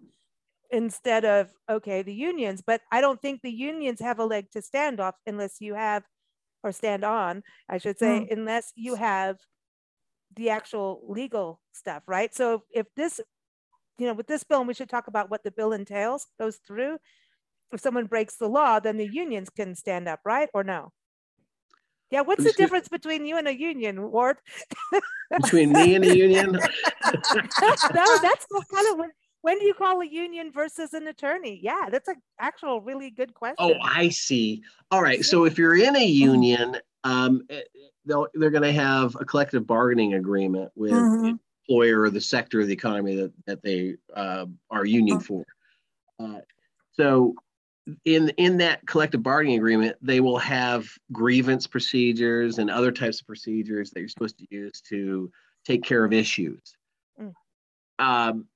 instead 0.71 1.25
of 1.25 1.51
okay 1.69 2.03
the 2.03 2.15
unions 2.15 2.63
but 2.65 2.81
i 2.93 3.01
don't 3.01 3.21
think 3.21 3.41
the 3.43 3.51
unions 3.51 4.01
have 4.01 4.19
a 4.19 4.25
leg 4.25 4.51
to 4.51 4.63
stand 4.63 5.01
off 5.01 5.15
unless 5.27 5.61
you 5.61 5.75
have 5.75 6.05
or 6.63 6.73
stand 6.73 7.05
on 7.05 7.43
i 7.69 7.79
should 7.79 7.99
say 7.99 8.21
mm. 8.21 8.33
unless 8.33 8.73
you 8.77 8.95
have 8.95 9.37
the 10.37 10.51
actual 10.51 11.03
legal 11.09 11.61
stuff 11.73 12.03
right? 12.07 12.35
So 12.35 12.63
if 12.73 12.87
this 12.97 13.21
you 14.01 14.07
know 14.07 14.15
with 14.15 14.27
this 14.27 14.45
bill 14.45 14.59
and 14.59 14.69
we 14.69 14.75
should 14.75 14.89
talk 14.89 15.07
about 15.07 15.31
what 15.31 15.45
the 15.45 15.51
bill 15.51 15.73
entails 15.73 16.27
goes 16.39 16.57
through 16.57 16.99
if 17.73 17.81
someone 17.81 18.07
breaks 18.07 18.37
the 18.37 18.49
law 18.49 18.81
then 18.81 18.97
the 18.97 19.07
unions 19.07 19.51
can 19.51 19.75
stand 19.75 20.09
up 20.09 20.21
right 20.25 20.49
or 20.55 20.65
no 20.65 20.91
yeah 22.11 22.23
what's 22.23 22.43
the 22.45 22.53
difference 22.53 22.89
between 22.89 23.25
you 23.25 23.37
and 23.37 23.47
a 23.47 23.57
union 23.57 24.11
ward 24.11 24.39
Between 25.43 25.73
me 25.73 25.95
and 25.95 26.05
a 26.05 26.17
union, 26.17 26.53
no, 26.55 28.19
that's 28.21 28.47
kind 28.73 28.89
of 28.91 28.99
when, 28.99 29.11
when 29.43 29.59
do 29.61 29.65
you 29.65 29.75
call 29.75 30.01
a 30.01 30.07
union 30.07 30.51
versus 30.51 30.93
an 30.93 31.07
attorney? 31.07 31.61
Yeah, 31.63 31.89
that's 31.89 32.09
an 32.09 32.17
actual 32.41 32.81
really 32.81 33.11
good 33.11 33.33
question. 33.33 33.57
Oh, 33.59 33.75
I 33.81 34.09
see. 34.09 34.63
All 34.91 35.03
right. 35.03 35.25
So 35.25 35.45
if 35.45 35.57
you're 35.57 35.77
in 35.77 35.95
a 35.95 36.05
union, 36.05 36.77
um, 37.05 37.43
eh, 37.49 37.61
they'll, 38.05 38.27
they're 38.35 38.51
going 38.51 38.65
to 38.65 38.73
have 38.73 39.17
a 39.21 39.25
collective 39.25 39.69
bargaining 39.69 40.15
agreement 40.15 40.73
with 40.75 41.05
Mhm. 41.05 41.39
Employer 41.71 42.03
or 42.03 42.11
the 42.11 42.21
sector 42.21 42.61
of 42.61 42.67
the 42.67 42.73
economy 42.73 43.17
that, 43.17 43.33
that 43.47 43.63
they 43.63 43.97
uh, 44.15 44.47
are 44.71 44.85
union 44.85 45.19
Oh. 45.19 45.21
for. 45.21 45.47
Uh, 46.19 46.41
so 46.93 47.35
in 48.05 48.29
in 48.31 48.59
that 48.59 48.87
collective 48.87 49.23
bargaining 49.23 49.57
agreement, 49.57 49.97
they 50.03 50.21
will 50.21 50.39
have 50.39 50.87
grievance 51.13 51.67
procedures 51.67 52.59
and 52.59 52.71
other 52.71 52.93
types 52.93 53.21
of 53.21 53.27
procedures 53.27 53.91
that 53.91 54.01
you're 54.01 54.09
supposed 54.09 54.39
to 54.39 54.47
use 54.51 54.81
to 54.89 55.31
take 55.65 55.83
care 55.83 56.05
of 56.05 56.13
issues. 56.13 56.61
Mm. 57.21 57.33
Um, 57.99 58.47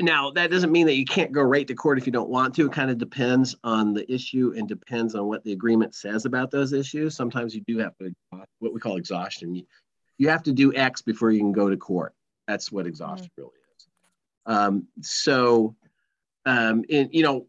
now, 0.00 0.30
that 0.30 0.50
doesn't 0.50 0.70
mean 0.70 0.86
that 0.86 0.94
you 0.94 1.04
can't 1.04 1.32
go 1.32 1.42
right 1.42 1.66
to 1.66 1.74
court 1.74 1.98
if 1.98 2.06
you 2.06 2.12
don't 2.12 2.28
want 2.28 2.54
to. 2.54 2.66
It 2.66 2.72
kind 2.72 2.90
of 2.90 2.98
depends 2.98 3.56
on 3.64 3.94
the 3.94 4.10
issue 4.12 4.54
and 4.56 4.68
depends 4.68 5.16
on 5.16 5.26
what 5.26 5.42
the 5.42 5.52
agreement 5.52 5.94
says 5.94 6.24
about 6.24 6.52
those 6.52 6.72
issues. 6.72 7.16
Sometimes 7.16 7.52
you 7.54 7.62
do 7.66 7.78
have 7.78 7.96
to, 7.98 8.14
what 8.60 8.72
we 8.72 8.78
call 8.78 8.96
exhaustion. 8.96 9.56
You, 9.56 9.64
you 10.18 10.28
have 10.28 10.44
to 10.44 10.52
do 10.52 10.72
X 10.74 11.02
before 11.02 11.32
you 11.32 11.40
can 11.40 11.52
go 11.52 11.68
to 11.68 11.76
court. 11.76 12.14
That's 12.48 12.72
what 12.72 12.86
exhaustion 12.86 13.30
really 13.36 13.50
is. 13.76 13.86
Um, 14.46 14.88
so, 15.02 15.76
um, 16.46 16.82
in, 16.88 17.10
you 17.12 17.22
know, 17.22 17.46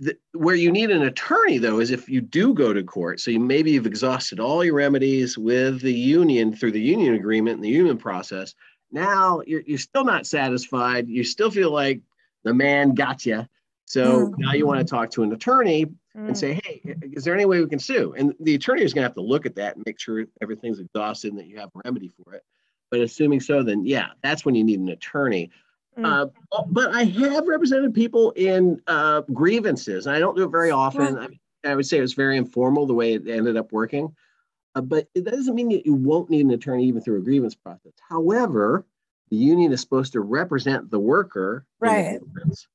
the, 0.00 0.16
where 0.32 0.56
you 0.56 0.72
need 0.72 0.90
an 0.90 1.02
attorney 1.02 1.58
though 1.58 1.78
is 1.78 1.90
if 1.90 2.08
you 2.08 2.20
do 2.20 2.52
go 2.54 2.72
to 2.72 2.82
court. 2.82 3.20
So 3.20 3.30
you 3.30 3.38
maybe 3.38 3.70
you've 3.70 3.86
exhausted 3.86 4.40
all 4.40 4.64
your 4.64 4.74
remedies 4.74 5.38
with 5.38 5.80
the 5.80 5.92
union 5.92 6.54
through 6.54 6.72
the 6.72 6.80
union 6.80 7.14
agreement 7.14 7.56
and 7.56 7.64
the 7.64 7.68
union 7.68 7.98
process. 7.98 8.54
Now 8.90 9.42
you're, 9.46 9.62
you're 9.66 9.78
still 9.78 10.04
not 10.04 10.26
satisfied. 10.26 11.06
You 11.06 11.22
still 11.22 11.50
feel 11.50 11.70
like 11.70 12.00
the 12.44 12.54
man 12.54 12.94
got 12.94 13.24
you. 13.24 13.46
So 13.84 14.26
Mm. 14.26 14.34
now 14.38 14.52
you 14.54 14.66
want 14.66 14.78
to 14.80 14.90
talk 14.90 15.10
to 15.12 15.22
an 15.22 15.32
attorney 15.32 15.86
Mm, 16.16 16.26
and 16.26 16.36
say, 16.36 16.54
hey, 16.64 16.82
is 17.02 17.22
there 17.22 17.34
any 17.34 17.44
way 17.44 17.60
we 17.60 17.68
can 17.68 17.78
sue? 17.78 18.14
And 18.16 18.34
the 18.40 18.56
attorney 18.56 18.82
is 18.82 18.92
going 18.92 19.02
to 19.02 19.08
have 19.08 19.14
to 19.14 19.20
look 19.20 19.46
at 19.46 19.54
that 19.56 19.76
and 19.76 19.84
make 19.86 20.00
sure 20.00 20.24
everything's 20.42 20.80
exhausted 20.80 21.30
and 21.30 21.38
that 21.38 21.46
you 21.46 21.58
have 21.58 21.70
a 21.76 21.80
remedy 21.84 22.08
for 22.08 22.34
it. 22.34 22.42
But 22.90 23.00
assuming 23.00 23.40
so, 23.40 23.62
then 23.62 23.84
yeah, 23.84 24.08
that's 24.22 24.44
when 24.44 24.54
you 24.54 24.64
need 24.64 24.80
an 24.80 24.88
attorney. 24.88 25.50
Mm. 25.98 26.04
Uh, 26.06 26.62
but 26.68 26.94
I 26.94 27.04
have 27.04 27.46
represented 27.46 27.94
people 27.94 28.32
in 28.32 28.80
uh, 28.86 29.22
grievances, 29.32 30.06
and 30.06 30.14
I 30.14 30.18
don't 30.18 30.36
do 30.36 30.44
it 30.44 30.50
very 30.50 30.70
often. 30.70 31.18
I, 31.18 31.70
I 31.70 31.74
would 31.74 31.86
say 31.86 31.98
it 31.98 32.02
was 32.02 32.14
very 32.14 32.36
informal 32.36 32.86
the 32.86 32.94
way 32.94 33.14
it 33.14 33.28
ended 33.28 33.56
up 33.56 33.72
working. 33.72 34.14
Uh, 34.74 34.80
but 34.80 35.08
it 35.14 35.24
doesn't 35.24 35.54
mean 35.54 35.68
that 35.70 35.84
you 35.84 35.94
won't 35.94 36.30
need 36.30 36.44
an 36.44 36.52
attorney 36.52 36.84
even 36.86 37.00
through 37.02 37.18
a 37.18 37.22
grievance 37.22 37.54
process. 37.54 37.92
However, 38.08 38.86
the 39.30 39.36
union 39.36 39.72
is 39.72 39.80
supposed 39.80 40.12
to 40.12 40.20
represent 40.20 40.90
the 40.90 40.98
worker, 40.98 41.66
in 41.82 41.88
the 41.88 41.92
Right. 41.92 42.20
grievance. 42.32 42.66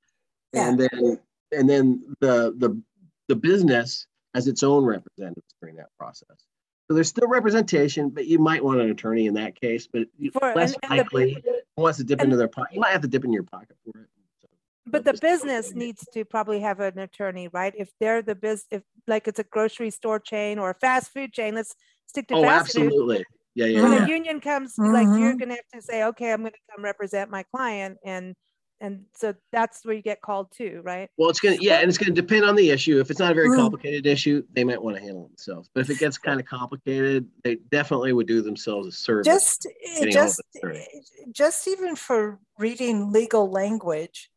Yeah. 0.53 0.69
and 0.69 0.79
then 0.79 1.19
and 1.51 1.69
then 1.69 2.15
the 2.21 2.53
the 2.57 2.81
the 3.27 3.35
business 3.35 4.07
as 4.35 4.47
its 4.47 4.63
own 4.63 4.85
representatives 4.85 5.53
during 5.61 5.75
that 5.77 5.89
process. 5.97 6.45
So 6.87 6.93
there's 6.93 7.09
still 7.09 7.27
representation, 7.27 8.09
but 8.09 8.27
you 8.27 8.37
might 8.37 8.63
want 8.63 8.79
an 8.79 8.91
attorney 8.91 9.25
in 9.25 9.33
that 9.35 9.59
case, 9.59 9.87
but 9.87 10.07
For- 10.33 10.53
less 10.53 10.73
and- 10.73 10.83
and 10.83 10.91
the- 10.91 10.97
likely 10.97 11.43
wants 11.77 11.97
to 11.97 12.03
dip 12.03 12.19
and- 12.19 12.25
into 12.25 12.37
their 12.37 12.47
pocket. 12.47 12.75
You 12.75 12.79
might 12.81 12.91
have 12.91 13.01
to 13.01 13.07
dip 13.07 13.25
in 13.25 13.33
your 13.33 13.43
pocket 13.43 13.75
for 13.83 13.99
it. 14.01 14.07
So, 14.41 14.47
But 14.85 15.03
the 15.03 15.13
business 15.13 15.73
needs 15.73 16.07
to 16.13 16.23
probably 16.25 16.59
have 16.59 16.79
an 16.79 16.99
attorney, 16.99 17.47
right? 17.47 17.73
If 17.75 17.91
they're 17.99 18.21
the 18.21 18.35
biz, 18.35 18.65
if 18.69 18.83
like 19.07 19.27
it's 19.27 19.39
a 19.39 19.43
grocery 19.43 19.89
store 19.89 20.19
chain 20.19 20.59
or 20.59 20.69
a 20.69 20.75
fast 20.75 21.11
food 21.11 21.33
chain, 21.33 21.55
let's 21.55 21.75
stick 22.05 22.27
to 22.27 22.35
Oh, 22.35 22.43
fast 22.43 22.75
food. 22.75 22.85
absolutely. 22.85 23.25
Yeah, 23.55 23.65
yeah, 23.67 23.81
When 23.81 23.91
yeah. 23.93 24.05
a 24.05 24.07
union 24.07 24.39
comes, 24.41 24.77
like 24.77 25.07
you're 25.07 25.33
Mhm. 25.33 25.39
gonna 25.39 25.55
have 25.55 25.67
to 25.73 25.81
say, 25.81 26.03
okay, 26.03 26.31
I'm 26.33 26.43
gonna 26.43 26.51
come 26.71 26.83
represent 26.83 27.31
my 27.31 27.43
client 27.43 27.97
and, 28.05 28.35
and 28.81 29.05
so 29.13 29.33
that's 29.51 29.85
where 29.85 29.95
you 29.95 30.01
get 30.01 30.21
called 30.21 30.51
to, 30.57 30.81
right? 30.83 31.09
Well, 31.17 31.29
it's 31.29 31.39
gonna, 31.39 31.57
yeah, 31.59 31.79
and 31.79 31.89
it's 31.89 31.97
gonna 31.97 32.11
depend 32.11 32.45
on 32.45 32.55
the 32.55 32.69
issue. 32.69 32.99
If 32.99 33.09
it's 33.09 33.19
not 33.19 33.31
a 33.31 33.35
very 33.35 33.49
complicated 33.55 34.05
issue, 34.05 34.43
they 34.53 34.63
might 34.63 34.81
want 34.81 34.97
to 34.97 35.01
handle 35.01 35.25
it 35.25 35.29
themselves. 35.29 35.69
But 35.73 35.81
if 35.81 35.89
it 35.89 35.99
gets 35.99 36.17
kind 36.17 36.39
of 36.39 36.45
complicated, 36.45 37.27
they 37.43 37.55
definitely 37.71 38.13
would 38.13 38.27
do 38.27 38.41
themselves 38.41 38.87
a 38.87 38.91
service. 38.91 39.25
just 39.25 39.65
eh, 39.65 39.99
getting 39.99 40.09
it 40.09 40.15
a 40.15 40.19
hold 40.19 40.27
just 40.27 40.41
of 40.63 40.71
eh, 40.71 40.85
just 41.31 41.67
even 41.67 41.95
for 41.95 42.39
reading 42.57 43.11
legal 43.11 43.49
language 43.49 44.29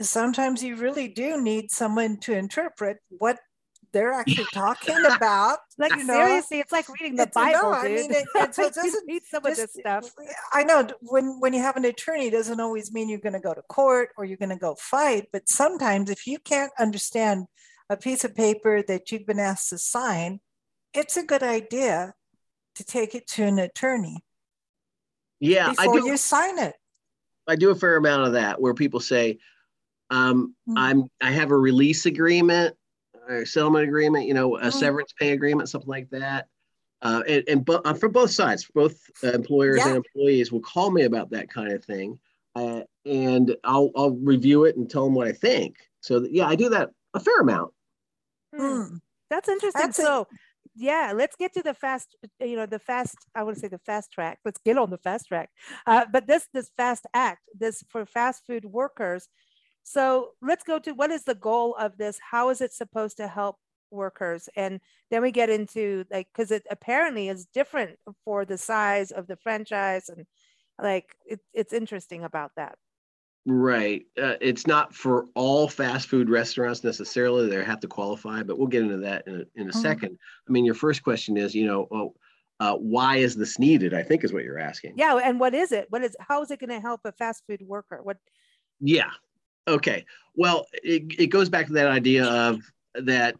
sometimes 0.00 0.62
you 0.62 0.76
really 0.76 1.08
do 1.08 1.40
need 1.40 1.70
someone 1.70 2.18
to 2.18 2.32
interpret 2.34 2.98
what 3.08 3.38
they're 3.92 4.12
actually 4.12 4.46
talking 4.52 4.96
about 5.16 5.58
Like 5.78 5.96
you 5.96 6.04
know? 6.04 6.14
seriously, 6.26 6.60
it's 6.60 6.72
like 6.72 6.88
reading 6.88 7.16
the 7.16 7.22
It's- 7.24 7.34
no, 7.36 7.42
Bible, 7.62 7.74
I 7.74 7.88
mean, 7.88 8.10
it- 8.12 8.26
and 8.38 8.54
so 8.54 8.64
it 8.64 8.74
doesn't 8.82 9.06
need 9.06 9.22
some 9.30 9.44
of 9.44 9.54
this 9.56 9.72
stuff. 9.72 10.10
I 10.52 10.64
know 10.64 10.88
when 11.00 11.38
when 11.40 11.52
you 11.52 11.60
have 11.60 11.76
an 11.76 11.84
attorney, 11.84 12.26
it 12.28 12.32
doesn't 12.32 12.60
always 12.60 12.92
mean 12.92 13.08
you're 13.08 13.18
going 13.18 13.32
to 13.34 13.40
go 13.40 13.54
to 13.54 13.62
court 13.62 14.10
or 14.16 14.24
you're 14.24 14.36
going 14.38 14.48
to 14.50 14.56
go 14.56 14.74
fight. 14.78 15.26
But 15.32 15.48
sometimes, 15.48 16.10
if 16.10 16.26
you 16.26 16.38
can't 16.38 16.72
understand 16.78 17.46
a 17.90 17.96
piece 17.96 18.24
of 18.24 18.34
paper 18.34 18.82
that 18.88 19.10
you've 19.12 19.26
been 19.26 19.38
asked 19.38 19.68
to 19.70 19.78
sign, 19.78 20.40
it's 20.94 21.16
a 21.16 21.22
good 21.22 21.42
idea 21.42 22.14
to 22.76 22.84
take 22.84 23.14
it 23.14 23.26
to 23.28 23.42
an 23.44 23.58
attorney 23.58 24.24
yeah, 25.40 25.68
I 25.78 25.86
before 25.86 26.00
do. 26.00 26.06
you 26.06 26.16
sign 26.16 26.58
it. 26.58 26.74
I 27.48 27.56
do 27.56 27.70
a 27.70 27.74
fair 27.74 27.96
amount 27.96 28.28
of 28.28 28.32
that 28.34 28.60
where 28.60 28.74
people 28.74 29.00
say, 29.00 29.38
um, 30.10 30.54
Mm. 30.68 30.74
I'm 30.76 31.04
I 31.20 31.32
have 31.32 31.50
a 31.50 31.56
release 31.56 32.06
agreement 32.06 32.76
or 33.28 33.46
settlement 33.46 33.84
agreement, 33.84 34.26
you 34.26 34.34
know, 34.34 34.56
a 34.56 34.66
Mhm. 34.66 34.72
severance 34.72 35.12
pay 35.18 35.32
agreement, 35.32 35.68
something 35.68 35.88
like 35.88 36.10
that. 36.10 36.48
Uh, 37.02 37.22
and 37.26 37.44
and 37.48 37.64
bo- 37.64 37.82
uh, 37.84 37.94
from 37.94 38.12
both 38.12 38.30
sides, 38.30 38.68
both 38.74 39.00
uh, 39.24 39.32
employers 39.32 39.78
Yeah. 39.78 39.88
and 39.88 39.96
employees 39.96 40.52
will 40.52 40.60
call 40.60 40.90
me 40.90 41.02
about 41.02 41.30
that 41.30 41.50
kind 41.50 41.72
of 41.72 41.84
thing, 41.84 42.18
uh, 42.54 42.82
and 43.04 43.56
I'll 43.64 43.90
I'll 43.96 44.12
review 44.12 44.64
it 44.64 44.76
and 44.76 44.88
tell 44.88 45.04
them 45.04 45.14
what 45.14 45.26
I 45.26 45.32
think. 45.32 45.76
So 46.00 46.20
that, 46.20 46.32
yeah, 46.32 46.46
I 46.46 46.54
do 46.54 46.68
that 46.70 46.90
a 47.14 47.20
fair 47.20 47.40
amount. 47.40 47.74
Hmm. 48.54 48.62
Mm. 48.62 49.00
That's 49.30 49.48
interesting. 49.48 49.80
That's 49.82 49.98
a- 49.98 50.02
so, 50.02 50.28
yeah, 50.76 51.12
let's 51.14 51.34
get 51.36 51.52
to 51.54 51.62
the 51.62 51.74
fast. 51.74 52.14
You 52.38 52.54
know, 52.56 52.66
the 52.66 52.78
fast. 52.78 53.16
I 53.34 53.42
want 53.42 53.56
to 53.56 53.60
say 53.60 53.68
the 53.68 53.78
fast 53.78 54.12
track. 54.12 54.38
Let's 54.44 54.60
get 54.64 54.78
on 54.78 54.90
the 54.90 54.98
fast 54.98 55.26
track. 55.26 55.50
Uh, 55.86 56.04
but 56.12 56.28
this 56.28 56.46
this 56.52 56.70
fast 56.76 57.04
act, 57.14 57.42
this 57.52 57.82
for 57.88 58.06
fast 58.06 58.46
food 58.46 58.64
workers. 58.64 59.28
So 59.82 60.30
let's 60.40 60.64
go 60.64 60.78
to 60.80 60.92
what 60.92 61.10
is 61.10 61.24
the 61.24 61.34
goal 61.34 61.74
of 61.74 61.96
this? 61.96 62.18
How 62.30 62.50
is 62.50 62.60
it 62.60 62.72
supposed 62.72 63.16
to 63.18 63.28
help 63.28 63.56
workers? 63.90 64.48
And 64.56 64.80
then 65.10 65.22
we 65.22 65.30
get 65.30 65.50
into 65.50 66.04
like 66.10 66.28
because 66.32 66.50
it 66.50 66.66
apparently 66.70 67.28
is 67.28 67.46
different 67.46 67.98
for 68.24 68.44
the 68.44 68.58
size 68.58 69.10
of 69.10 69.26
the 69.26 69.36
franchise 69.36 70.08
and 70.08 70.26
like 70.80 71.14
it, 71.26 71.40
it's 71.52 71.72
interesting 71.72 72.24
about 72.24 72.52
that. 72.56 72.76
Right. 73.44 74.06
Uh, 74.16 74.36
it's 74.40 74.68
not 74.68 74.94
for 74.94 75.26
all 75.34 75.66
fast 75.66 76.06
food 76.06 76.30
restaurants 76.30 76.84
necessarily. 76.84 77.48
They 77.48 77.64
have 77.64 77.80
to 77.80 77.88
qualify, 77.88 78.44
but 78.44 78.56
we'll 78.56 78.68
get 78.68 78.82
into 78.82 78.98
that 78.98 79.26
in 79.26 79.34
a, 79.34 79.60
in 79.60 79.68
a 79.68 79.72
Mhm. 79.72 79.82
second. 79.82 80.18
I 80.48 80.52
mean, 80.52 80.64
your 80.64 80.76
first 80.76 81.02
question 81.02 81.36
is, 81.36 81.54
you 81.54 81.66
know, 81.66 81.88
oh, 81.90 82.14
uh, 82.60 82.76
why 82.76 83.16
is 83.16 83.34
this 83.34 83.58
needed? 83.58 83.94
I 83.94 84.04
think 84.04 84.22
is 84.22 84.32
what 84.32 84.44
you're 84.44 84.60
asking. 84.60 84.96
Yeah, 84.96 85.16
and 85.16 85.40
what 85.40 85.54
is 85.54 85.72
it? 85.72 85.86
What 85.90 86.04
is 86.04 86.14
how 86.20 86.42
is 86.42 86.52
it 86.52 86.60
going 86.60 86.70
to 86.70 86.80
help 86.80 87.00
a 87.04 87.10
fast 87.10 87.42
food 87.48 87.62
worker? 87.62 88.00
What 88.02 88.18
Yeah. 88.78 89.10
Okay. 89.68 90.04
Well, 90.34 90.66
it, 90.72 91.04
it 91.18 91.26
goes 91.28 91.48
back 91.48 91.66
to 91.66 91.72
that 91.74 91.88
idea 91.88 92.24
of 92.24 92.60
that 92.94 93.36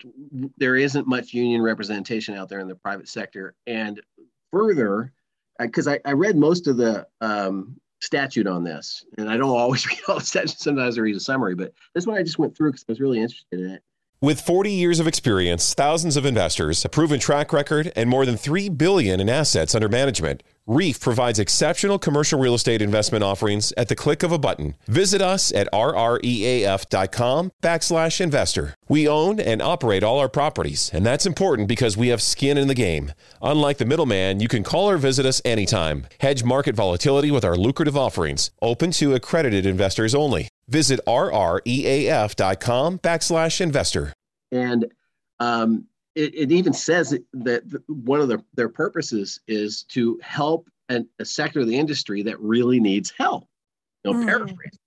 there 0.57 0.77
isn't 0.77 1.07
much 1.07 1.35
union 1.35 1.63
representation 1.63 2.35
out 2.35 2.49
there 2.49 2.61
in 2.61 2.69
the 2.69 2.75
private 2.75 3.09
sector. 3.09 3.55
And 3.67 4.01
further, 4.51 5.13
because 5.59 5.89
I, 5.89 6.01
I 6.05 6.13
read 6.13 6.37
most 6.37 6.67
of 6.67 6.77
the 6.77 7.07
um, 7.21 7.77
statute 8.01 8.47
on 8.47 8.65
this, 8.65 9.05
and 9.19 9.29
I 9.29 9.37
don't 9.37 9.51
always 9.51 9.87
read 9.89 10.01
all 10.09 10.19
the 10.19 10.25
statute. 10.25 10.59
Sometimes 10.59 10.99
I 10.99 11.03
read 11.03 11.17
a 11.17 11.21
summary, 11.21 11.55
but 11.55 11.73
this 11.95 12.07
one 12.07 12.17
I 12.17 12.23
just 12.23 12.39
went 12.39 12.57
through 12.57 12.73
because 12.73 12.85
I 12.89 12.93
was 12.93 13.01
really 13.01 13.21
interested 13.21 13.61
in 13.61 13.71
it. 13.71 13.83
With 14.21 14.41
40 14.41 14.71
years 14.71 15.01
of 15.01 15.09
experience, 15.09 15.75
thousands 15.75 16.17
of 16.17 16.25
investors, 16.25 16.85
a 16.85 16.89
proven 16.89 17.19
track 17.19 17.53
record, 17.53 17.91
and 17.97 18.09
more 18.09 18.25
than 18.25 18.37
3 18.37 18.69
billion 18.69 19.19
in 19.19 19.29
assets 19.29 19.75
under 19.75 19.89
management, 19.89 20.45
Reef 20.67 21.01
provides 21.01 21.41
exceptional 21.41 21.99
commercial 21.99 22.39
real 22.39 22.55
estate 22.55 22.81
investment 22.81 23.25
offerings 23.25 23.73
at 23.77 23.89
the 23.89 23.97
click 23.97 24.23
of 24.23 24.31
a 24.31 24.39
button. 24.39 24.77
Visit 24.87 25.21
us 25.21 25.53
at 25.53 25.69
rreaf.com 25.73 27.51
backslash 27.61 28.21
investor. 28.21 28.75
We 28.89 29.09
own 29.09 29.41
and 29.41 29.61
operate 29.61 30.05
all 30.05 30.21
our 30.21 30.29
properties, 30.29 30.89
and 30.95 31.05
that's 31.05 31.27
important 31.27 31.67
because 31.67 31.97
we 31.97 32.09
have 32.09 32.23
skin 32.23 32.57
in 32.57 32.69
the 32.69 32.77
game. 32.77 33.13
Unlike 33.43 33.79
the 33.79 33.87
middleman, 33.87 34.39
you 34.39 34.47
can 34.47 34.63
call 34.63 34.89
or 34.89 34.99
visit 34.99 35.27
us 35.27 35.43
anytime. 35.45 36.07
Hedge 36.21 36.45
market 36.45 36.77
volatility 36.77 37.33
with 37.33 37.45
our 37.45 37.57
lucrative 37.57 37.97
offerings, 37.97 38.53
open 38.63 38.93
to 38.93 39.15
accredited 39.15 39.67
investors 39.67 40.15
only. 40.15 40.47
Visit 40.69 41.01
rreaf.com 41.09 42.99
backslash 43.01 43.61
investor. 43.61 44.13
and 44.53 44.87
um, 45.41 45.87
it, 46.15 46.35
it 46.35 46.53
even 46.53 46.73
says 46.73 47.19
that 47.33 47.63
one 47.87 48.21
of 48.21 48.29
their, 48.29 48.43
their 48.55 48.69
purposes 48.69 49.41
is 49.47 49.85
to 49.85 50.19
help 50.23 50.69
an, 50.89 51.09
a 51.19 51.25
sector 51.25 51.61
of 51.61 51.67
the 51.67 51.79
industry 51.79 52.23
that 52.23 52.39
really 52.41 52.81
needs 52.81 53.13
help. 53.17 53.47
No 54.05 54.15
Mhm. 54.15 54.27
paraphrase. 54.27 54.79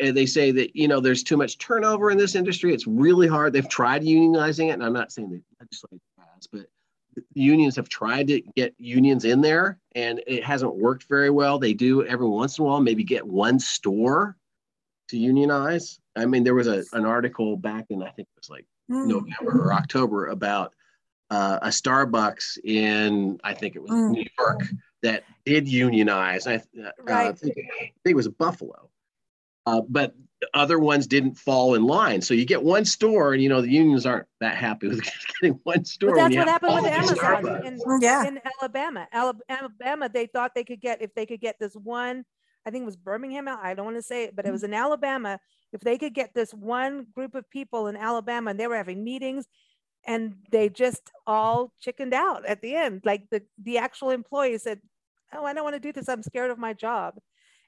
And 0.00 0.16
they 0.16 0.26
say 0.26 0.50
that 0.50 0.74
you 0.74 0.88
know 0.88 0.98
there's 0.98 1.22
too 1.22 1.36
much 1.36 1.58
turnover 1.58 2.10
in 2.10 2.18
this 2.18 2.34
industry. 2.34 2.74
It's 2.74 2.86
really 2.86 3.28
hard. 3.28 3.52
They've 3.52 3.68
tried 3.68 4.02
unionizing 4.02 4.70
it, 4.70 4.72
and 4.72 4.82
I'm 4.82 4.92
not 4.92 5.12
saying 5.12 5.30
the 5.30 5.40
legislature 5.60 6.00
has, 6.18 6.48
but 6.48 6.66
the 7.14 7.22
unions 7.34 7.76
have 7.76 7.88
tried 7.88 8.26
to 8.26 8.40
get 8.56 8.74
unions 8.76 9.24
in 9.24 9.40
there, 9.40 9.78
and 9.94 10.20
it 10.26 10.42
hasn't 10.42 10.74
worked 10.74 11.04
very 11.08 11.30
well. 11.30 11.60
They 11.60 11.74
do 11.74 12.04
every 12.04 12.26
once 12.26 12.58
in 12.58 12.64
a 12.64 12.66
while 12.66 12.80
maybe 12.80 13.04
get 13.04 13.24
one 13.24 13.60
store 13.60 14.36
to 15.10 15.16
unionize. 15.16 16.00
I 16.16 16.26
mean, 16.26 16.42
there 16.42 16.54
was 16.56 16.66
a, 16.66 16.82
an 16.92 17.04
article 17.04 17.56
back 17.56 17.86
in 17.90 18.02
I 18.02 18.10
think 18.10 18.26
it 18.26 18.38
was 18.40 18.50
like 18.50 18.66
Mm. 18.90 19.06
November 19.06 19.66
or 19.68 19.72
October 19.72 20.26
about 20.26 20.74
uh, 21.30 21.58
a 21.62 21.68
Starbucks 21.68 22.58
in 22.64 23.40
I 23.42 23.54
think 23.54 23.76
it 23.76 23.82
was 23.82 23.90
Mm. 23.90 24.10
New 24.10 24.26
York 24.38 24.60
that 25.02 25.24
did 25.44 25.68
unionize. 25.68 26.46
I, 26.46 26.56
uh, 26.56 26.90
I, 27.08 27.32
think, 27.32 27.56
I 27.58 27.78
think 27.80 27.94
it 28.04 28.14
was 28.14 28.28
Buffalo, 28.28 28.90
uh, 29.66 29.82
but 29.88 30.14
other 30.52 30.78
ones 30.78 31.06
didn't 31.06 31.34
fall 31.34 31.74
in 31.74 31.84
line. 31.86 32.20
So 32.20 32.34
you 32.34 32.44
get 32.44 32.62
one 32.62 32.84
store, 32.84 33.32
and 33.32 33.42
you 33.42 33.48
know 33.48 33.62
the 33.62 33.70
unions 33.70 34.04
aren't 34.04 34.26
that 34.40 34.56
happy 34.56 34.88
with 34.88 35.02
getting 35.40 35.58
one 35.62 35.84
store. 35.86 36.14
But 36.14 36.30
that's 36.30 36.36
what 36.36 36.48
happened 36.48 36.74
with 36.74 36.92
Amazon 36.92 37.66
in, 37.66 37.80
Yeah. 38.00 38.26
in 38.26 38.40
Alabama. 38.60 39.08
Alabama, 39.12 40.08
they 40.12 40.26
thought 40.26 40.54
they 40.54 40.64
could 40.64 40.80
get 40.80 41.00
if 41.00 41.14
they 41.14 41.24
could 41.26 41.40
get 41.40 41.58
this 41.58 41.74
one. 41.74 42.24
I 42.66 42.70
think 42.70 42.82
it 42.82 42.86
was 42.86 42.96
Birmingham. 42.96 43.48
I 43.48 43.74
don't 43.74 43.84
want 43.84 43.96
to 43.98 44.02
say 44.02 44.24
it, 44.24 44.36
but 44.36 44.46
it 44.46 44.52
was 44.52 44.64
in 44.64 44.74
Alabama. 44.74 45.38
If 45.72 45.80
they 45.82 45.98
could 45.98 46.14
get 46.14 46.34
this 46.34 46.52
one 46.54 47.06
group 47.14 47.34
of 47.34 47.48
people 47.50 47.88
in 47.88 47.96
Alabama, 47.96 48.50
and 48.50 48.60
they 48.60 48.66
were 48.66 48.76
having 48.76 49.04
meetings, 49.04 49.46
and 50.06 50.36
they 50.50 50.68
just 50.68 51.10
all 51.26 51.72
chickened 51.80 52.14
out 52.14 52.44
at 52.46 52.60
the 52.62 52.74
end. 52.76 53.02
Like 53.04 53.30
the 53.30 53.42
the 53.58 53.78
actual 53.78 54.10
employee 54.10 54.58
said, 54.58 54.80
"Oh, 55.32 55.44
I 55.44 55.52
don't 55.54 55.64
want 55.64 55.74
to 55.76 55.80
do 55.80 55.92
this. 55.92 56.08
I'm 56.08 56.22
scared 56.22 56.50
of 56.50 56.58
my 56.58 56.72
job." 56.74 57.18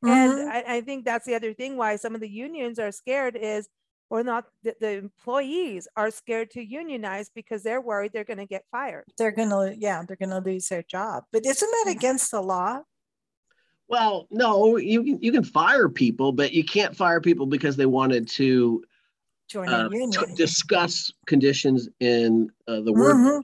Mhm. 0.04 0.10
And 0.10 0.50
I, 0.50 0.64
I 0.76 0.80
think 0.82 1.04
that's 1.04 1.26
the 1.26 1.34
other 1.34 1.54
thing 1.54 1.76
why 1.76 1.96
some 1.96 2.14
of 2.14 2.20
the 2.20 2.28
unions 2.30 2.78
are 2.78 2.92
scared 2.92 3.36
is, 3.36 3.68
or 4.10 4.22
not, 4.22 4.46
the, 4.62 4.76
the 4.80 4.90
employees 4.92 5.88
are 5.96 6.10
scared 6.10 6.50
to 6.52 6.62
unionize 6.64 7.30
because 7.34 7.62
they're 7.62 7.80
worried 7.80 8.12
they're 8.12 8.24
going 8.24 8.38
to 8.38 8.46
get 8.46 8.64
fired. 8.70 9.06
they're 9.18 9.30
gonna 9.32 9.72
yeah 9.78 10.02
they're 10.06 10.16
gonna 10.16 10.40
lose 10.40 10.68
their 10.68 10.82
job 10.82 11.24
but 11.32 11.44
isn't 11.46 11.70
that 11.70 11.92
against 11.92 12.30
the 12.30 12.40
law 12.40 12.82
Well, 13.88 14.26
no, 14.30 14.76
you 14.76 15.02
can 15.04 15.22
you 15.22 15.30
can 15.32 15.44
fire 15.44 15.88
people, 15.88 16.32
but 16.32 16.52
you 16.52 16.64
can't 16.64 16.96
fire 16.96 17.20
people 17.20 17.46
because 17.46 17.76
they 17.76 17.86
wanted 17.86 18.26
to 18.30 18.82
join 19.48 19.68
uh, 19.68 19.88
union 19.90 20.10
to 20.10 20.26
discuss 20.34 21.12
conditions 21.26 21.88
in 22.00 22.50
uh, 22.66 22.80
the 22.80 22.92
work, 22.92 23.16
Mhm. 23.16 23.42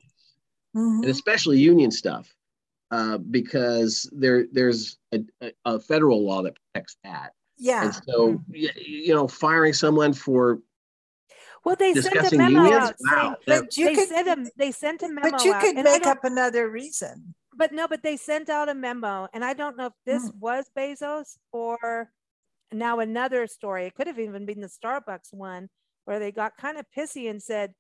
and 0.75 1.05
Mhm. 1.05 1.09
especially 1.09 1.59
union 1.61 1.93
stuff, 1.93 2.35
uh, 2.91 3.19
because 3.19 4.11
there 4.13 4.47
there's 4.51 4.99
a, 5.13 5.21
a, 5.41 5.53
a 5.65 5.79
federal 5.81 6.25
law 6.25 6.43
that 6.43 6.57
protects 6.73 6.97
that. 7.05 7.35
yeah 7.57 7.85
And 7.85 7.95
so, 7.95 8.43
y- 8.49 8.69
you 8.77 9.15
know, 9.15 9.29
firing 9.29 9.73
someone 9.75 10.13
for 10.13 10.61
Well, 11.65 11.77
they 11.77 11.95
sent 11.95 12.07
a 12.07 12.19
discussing 12.19 12.39
memo 12.39 12.63
unions, 12.65 12.91
out 12.91 12.95
wow, 12.99 13.37
that- 13.47 13.61
but 13.65 13.77
you 13.77 13.87
they 13.87 13.95
could 13.95 14.09
sent 14.09 14.27
a 14.29 14.51
they 14.57 14.73
sent 14.73 15.03
a 15.05 15.09
memo 15.09 15.31
but 15.31 15.45
you 15.45 15.53
out, 15.53 15.61
could 15.61 15.77
and 15.77 15.85
make 15.85 16.05
up 16.05 16.25
another 16.25 16.69
reason 16.69 17.35
but 17.63 17.71
no, 17.71 17.87
but 17.87 18.03
they 18.03 18.17
sent 18.17 18.49
out 18.49 18.69
a 18.69 18.75
memo, 18.75 19.29
and 19.33 19.45
I 19.45 19.53
don't 19.53 19.77
know 19.77 19.87
if 19.87 19.93
this 20.05 20.29
Mm. 20.29 20.41
was 20.41 20.69
Bezos 20.77 21.39
or 21.53 22.11
now 22.73 22.99
another 22.99 23.47
story. 23.47 23.87
It 23.87 23.95
could 23.95 24.09
have 24.09 24.19
even 24.19 24.47
been 24.47 24.61
the 24.61 24.67
Starbucks 24.67 25.33
one 25.33 25.69
where 26.05 26.19
they 26.19 26.33
got 26.33 26.57
kind 26.57 26.77
of 26.77 26.87
pissy 26.91 27.31
and 27.31 27.41
said, 27.41 27.75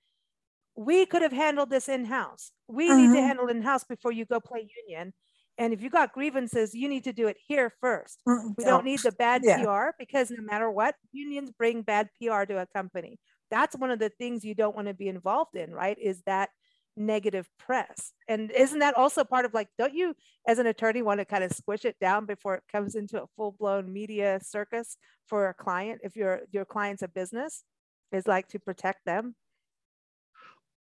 we 0.77 1.05
could 1.05 1.23
have 1.23 1.33
handled 1.33 1.71
this 1.71 1.89
in 1.89 2.05
house. 2.05 2.53
We 2.69 2.89
mm-hmm. 2.89 2.97
need 2.97 3.07
to 3.09 3.13
mm-hmm. 3.15 3.27
handle 3.27 3.49
in 3.49 3.63
house 3.63 3.83
before 3.83 4.13
you 4.13 4.25
go 4.25 4.39
play 4.39 4.69
union. 4.87 5.15
And 5.59 5.73
if 5.73 5.83
you 5.83 5.91
got 5.91 6.13
grievances, 6.13 6.75
you 6.75 6.89
need 6.89 7.03
to 7.03 7.13
do 7.13 7.27
it 7.27 7.37
here 7.49 7.73
1st 7.83 8.19
mm-hmm. 8.29 8.49
We 8.57 8.65
don't 8.65 8.85
need 8.85 9.01
the 9.01 9.11
bad 9.11 9.43
yeah. 9.45 9.65
PR 9.65 9.97
because 9.99 10.31
no 10.31 10.45
matter 10.45 10.71
what, 10.71 10.95
unions 11.11 11.51
bring 11.51 11.83
bad 11.83 12.09
PR 12.19 12.45
to 12.45 12.59
a 12.59 12.67
company. 12.67 13.19
That's 13.51 13.75
one 13.75 13.91
of 13.91 13.99
the 13.99 14.11
things 14.11 14.45
you 14.45 14.55
don't 14.55 14.77
want 14.77 14.87
to 14.87 14.95
be 14.95 15.09
involved 15.09 15.57
in, 15.57 15.73
right? 15.73 15.99
Is 16.01 16.23
that 16.27 16.51
negative 16.97 17.49
press. 17.59 18.13
And 18.29 18.51
isn't 18.51 18.79
that 18.81 18.97
also 18.97 19.25
part 19.25 19.45
of 19.45 19.55
like, 19.55 19.69
don't 19.79 19.95
you 19.95 20.15
as 20.47 20.59
an 20.59 20.67
attorney 20.67 21.03
want 21.03 21.21
to 21.21 21.25
kind 21.25 21.45
of 21.45 21.53
squish 21.53 21.85
it 21.85 21.97
down 22.01 22.27
before 22.27 22.55
it 22.57 22.63
comes 22.71 22.95
into 22.95 23.23
a 23.23 23.27
full-blown 23.37 23.93
media 23.93 24.41
circus 24.43 24.97
for 25.27 25.49
a 25.49 25.55
client 25.55 26.01
if 26.03 26.17
your 26.17 26.43
your 26.51 26.65
client's 26.65 27.03
a 27.03 27.09
business 27.09 27.65
is 28.13 28.27
like 28.27 28.49
to 28.49 28.59
protect 28.59 29.05
them? 29.05 29.35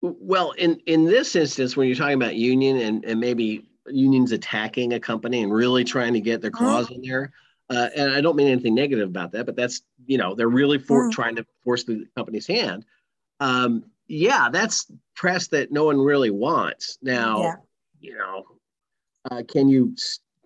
Well, 0.02 0.52
in 0.52 0.80
in 0.86 1.04
this 1.04 1.36
instance, 1.36 1.76
when 1.76 1.86
you're 1.86 1.96
talking 1.96 2.14
about 2.14 2.34
union 2.34 2.78
and, 2.78 3.04
and 3.04 3.20
maybe 3.20 3.66
unions 3.86 4.32
attacking 4.32 4.94
a 4.94 5.00
company 5.00 5.42
and 5.42 5.52
really 5.52 5.84
trying 5.84 6.14
to 6.14 6.20
get 6.20 6.40
their 6.40 6.50
mm-hmm. 6.50 6.64
claws 6.64 6.90
in 6.90 7.02
there, 7.02 7.32
uh, 7.68 7.88
and 7.96 8.12
I 8.12 8.20
don't 8.20 8.36
mean 8.36 8.48
anything 8.48 8.74
negative 8.74 9.08
about 9.08 9.32
that, 9.32 9.46
but 9.46 9.56
that's 9.56 9.82
you 10.06 10.18
know 10.18 10.34
they're 10.34 10.48
really 10.48 10.78
for, 10.78 11.08
mm. 11.08 11.12
trying 11.12 11.36
to 11.36 11.46
force 11.62 11.84
the 11.84 12.06
company's 12.16 12.46
hand. 12.46 12.84
Um, 13.40 13.84
yeah, 14.10 14.48
that's 14.50 14.90
press 15.14 15.46
that 15.48 15.70
no 15.70 15.84
one 15.84 15.98
really 15.98 16.30
wants. 16.30 16.98
Now, 17.00 17.42
yeah. 17.42 17.54
you 18.00 18.18
know, 18.18 18.44
uh, 19.30 19.42
can 19.46 19.68
you 19.68 19.94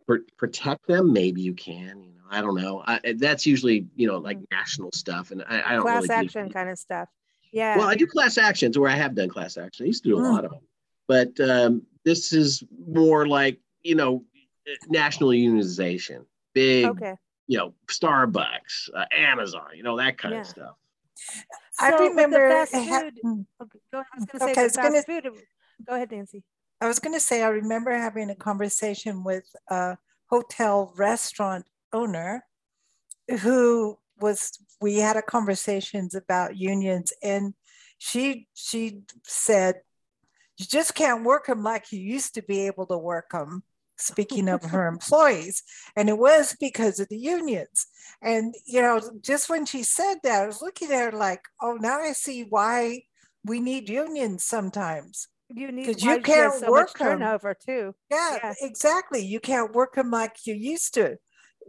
pr- 0.07 0.27
protect 0.37 0.87
them? 0.87 1.15
Maybe 1.15 1.41
you 1.41 1.55
can. 1.55 2.03
You 2.05 2.11
know, 2.11 2.25
I 2.31 2.43
don't 2.43 2.57
know. 2.57 2.85
I, 2.87 3.15
that's 3.17 3.47
usually 3.47 3.87
you 3.97 4.07
know 4.07 4.19
like 4.19 4.37
mm-hmm. 4.37 4.55
national 4.55 4.93
stuff, 4.93 5.31
and 5.31 5.43
I, 5.49 5.63
I 5.63 5.73
don't 5.73 5.83
class 5.83 6.03
really 6.03 6.15
action 6.15 6.51
kind 6.51 6.69
of 6.69 6.79
stuff. 6.79 7.09
Yeah. 7.53 7.79
Well, 7.79 7.89
I 7.89 7.95
do 7.95 8.07
class 8.07 8.37
actions, 8.37 8.79
where 8.79 8.91
I 8.91 8.97
have 8.97 9.15
done 9.15 9.31
class 9.31 9.57
action. 9.57 9.85
I 9.85 9.87
used 9.87 10.03
to 10.03 10.11
do 10.11 10.19
a 10.19 10.21
mm. 10.21 10.31
lot 10.31 10.45
of 10.45 10.51
them, 10.51 10.61
but 11.09 11.41
um, 11.41 11.83
this 12.05 12.35
is 12.35 12.63
more 12.87 13.27
like 13.27 13.59
you 13.83 13.95
know 13.95 14.25
national 14.89 15.31
unionization, 15.31 16.27
big. 16.53 16.85
Okay. 16.85 17.15
You 17.47 17.59
know, 17.59 17.75
Starbucks, 17.89 18.91
uh, 18.95 19.05
Amazon, 19.17 19.69
you 19.75 19.83
know 19.83 19.97
that 19.97 20.19
kind 20.19 20.35
yeah. 20.35 20.41
of 20.43 20.47
stuff. 20.47 20.77
I 21.81 21.91
remember 21.91 22.49
fast 22.49 22.73
food. 22.73 23.19
Mm. 23.25 23.47
okay, 23.63 23.79
go. 23.93 23.99
I 23.99 24.19
was 24.19 24.25
going 24.27 24.27
to 24.27 24.39
say 24.39 24.45
okay, 24.45 24.55
fast 24.55 24.77
gonna, 24.77 25.03
food. 25.03 25.33
Go 25.87 25.95
ahead, 25.95 26.11
Nancy. 26.11 26.43
I 26.81 26.87
was 26.87 26.99
going 26.99 27.15
to 27.15 27.21
say 27.21 27.43
I 27.43 27.49
remember 27.49 27.93
having 27.93 28.31
a 28.31 28.35
conversation 28.35 29.25
with 29.25 29.45
a 29.69 29.97
hotel 30.27 30.93
restaurant 30.97 31.67
owner 31.93 32.45
who 33.41 33.99
was 34.21 34.53
we 34.81 34.97
had 34.97 35.17
a 35.17 35.23
conversations 35.23 36.15
about 36.15 36.57
unions 36.57 37.13
and 37.23 37.55
she 37.99 38.49
she 38.55 39.01
said 39.25 39.77
you 40.57 40.67
just 40.67 40.95
can't 40.95 41.25
work 41.25 41.47
them 41.47 41.63
like 41.63 41.91
you 41.91 42.01
used 42.01 42.35
to 42.35 42.43
be 42.43 42.67
able 42.67 42.87
to 42.87 42.99
work 42.99 43.31
them 43.31 43.63
speaking 43.97 44.49
of 44.49 44.63
her 44.65 44.87
employees. 44.87 45.63
And 45.97 46.09
it 46.09 46.19
was 46.19 46.57
because 46.61 47.01
of 47.01 47.09
the 47.09 47.19
unions. 47.19 47.87
And, 48.23 48.55
you 48.67 48.81
know, 48.81 49.01
just 49.21 49.49
when 49.49 49.67
she 49.67 49.83
said 49.83 50.17
that, 50.23 50.43
I 50.43 50.47
was 50.47 50.63
looking 50.63 50.91
at 50.93 51.13
her 51.13 51.19
like, 51.19 51.43
oh, 51.63 51.79
now 51.81 52.01
I 52.01 52.13
see 52.13 52.43
why 52.43 53.03
we 53.45 53.61
need 53.61 53.89
unions 53.89 54.45
sometimes. 54.45 55.29
You 55.51 55.71
need 55.71 55.87
because 55.87 56.03
you 56.03 56.21
can't 56.21 56.55
so 56.55 56.71
work 56.71 56.99
turnover 56.99 57.55
too. 57.55 57.95
Yeah, 58.11 58.39
yeah, 58.43 58.55
exactly. 58.63 59.25
You 59.25 59.41
can't 59.41 59.75
work 59.75 59.95
them 59.95 60.11
like 60.11 60.47
you 60.47 60.55
used 60.55 60.95
to. 60.95 61.19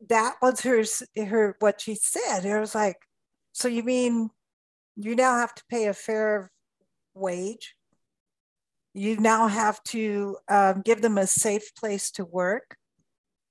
That 0.09 0.35
was 0.41 0.61
her 0.61 0.83
her 1.23 1.55
what 1.59 1.81
she 1.81 1.95
said. 1.95 2.45
It 2.45 2.57
was 2.57 2.73
like, 2.73 2.97
so 3.51 3.67
you 3.67 3.83
mean 3.83 4.29
you 4.95 5.15
now 5.15 5.37
have 5.37 5.53
to 5.55 5.63
pay 5.69 5.87
a 5.87 5.93
fair 5.93 6.51
wage 7.13 7.75
you 8.95 9.17
now 9.17 9.47
have 9.47 9.83
to 9.83 10.37
um, 10.47 10.81
give 10.81 11.01
them 11.01 11.17
a 11.17 11.27
safe 11.27 11.75
place 11.75 12.09
to 12.11 12.23
work 12.23 12.77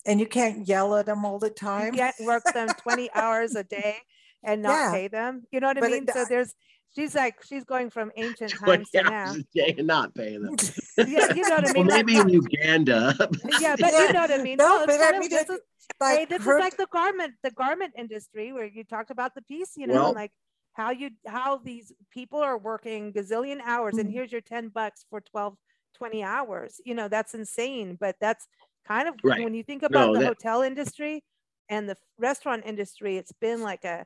and 0.06 0.18
you 0.18 0.26
can't 0.26 0.66
yell 0.66 0.96
at 0.96 1.06
them 1.06 1.24
all 1.24 1.38
the 1.38 1.50
time. 1.50 1.92
You 1.92 2.00
can't 2.00 2.16
work 2.20 2.44
them 2.52 2.68
20 2.68 3.10
hours 3.14 3.54
a 3.54 3.62
day 3.62 3.96
and 4.42 4.62
not 4.62 4.70
yeah. 4.70 4.92
pay 4.92 5.08
them. 5.08 5.44
You 5.52 5.60
know 5.60 5.68
what 5.68 5.78
I 5.78 5.86
mean? 5.86 6.04
It, 6.04 6.14
so 6.14 6.24
there's, 6.26 6.54
she's 6.96 7.14
like, 7.14 7.36
she's 7.46 7.64
going 7.64 7.90
from 7.90 8.10
ancient 8.16 8.52
times 8.64 8.88
to 8.90 9.02
now. 9.02 9.34
A 9.34 9.44
day 9.54 9.74
and 9.76 9.86
not 9.86 10.14
pay 10.14 10.38
them. 10.38 10.56
yeah, 10.98 11.34
you 11.34 11.42
know 11.42 11.56
what 11.56 11.68
I 11.68 11.72
mean? 11.72 11.86
Well, 11.86 11.96
maybe 11.96 12.14
like, 12.14 12.26
in 12.26 12.28
Uganda. 12.30 13.14
yeah, 13.60 13.76
but 13.78 13.92
yeah. 13.92 14.06
you 14.06 14.12
know 14.14 14.20
what 14.20 14.30
I 14.30 14.42
mean? 14.42 14.56
No, 14.56 14.78
no 14.78 14.86
but 14.86 15.14
I 15.14 15.18
mean, 15.18 15.28
this, 15.28 15.50
is, 15.50 15.60
like 16.00 16.18
hey, 16.20 16.24
this 16.24 16.42
her, 16.42 16.56
is 16.56 16.60
like 16.60 16.76
the 16.78 16.88
garment, 16.90 17.34
the 17.42 17.50
garment 17.50 17.92
industry 17.98 18.54
where 18.54 18.66
you 18.66 18.84
talked 18.84 19.10
about 19.10 19.34
the 19.34 19.42
piece, 19.42 19.72
you 19.76 19.86
know, 19.86 19.94
well, 19.94 20.14
like 20.14 20.32
how 20.74 20.90
you 20.90 21.10
how 21.26 21.58
these 21.58 21.92
people 22.10 22.40
are 22.40 22.58
working 22.58 23.12
gazillion 23.12 23.60
hours 23.64 23.96
and 23.96 24.08
mm-hmm. 24.08 24.14
here's 24.14 24.32
your 24.32 24.40
10 24.40 24.68
bucks 24.68 25.06
for 25.08 25.20
12 25.20 25.56
20 25.96 26.22
hours 26.22 26.80
you 26.84 26.94
know 26.94 27.08
that's 27.08 27.34
insane 27.34 27.96
but 27.98 28.16
that's 28.20 28.46
kind 28.86 29.08
of 29.08 29.14
right. 29.24 29.42
when 29.42 29.54
you 29.54 29.62
think 29.62 29.82
about 29.82 30.08
no, 30.08 30.14
the 30.14 30.20
that... 30.20 30.26
hotel 30.26 30.62
industry 30.62 31.24
and 31.70 31.88
the 31.88 31.96
restaurant 32.18 32.62
industry 32.66 33.16
it's 33.16 33.32
been 33.40 33.62
like 33.62 33.84
a 33.84 34.04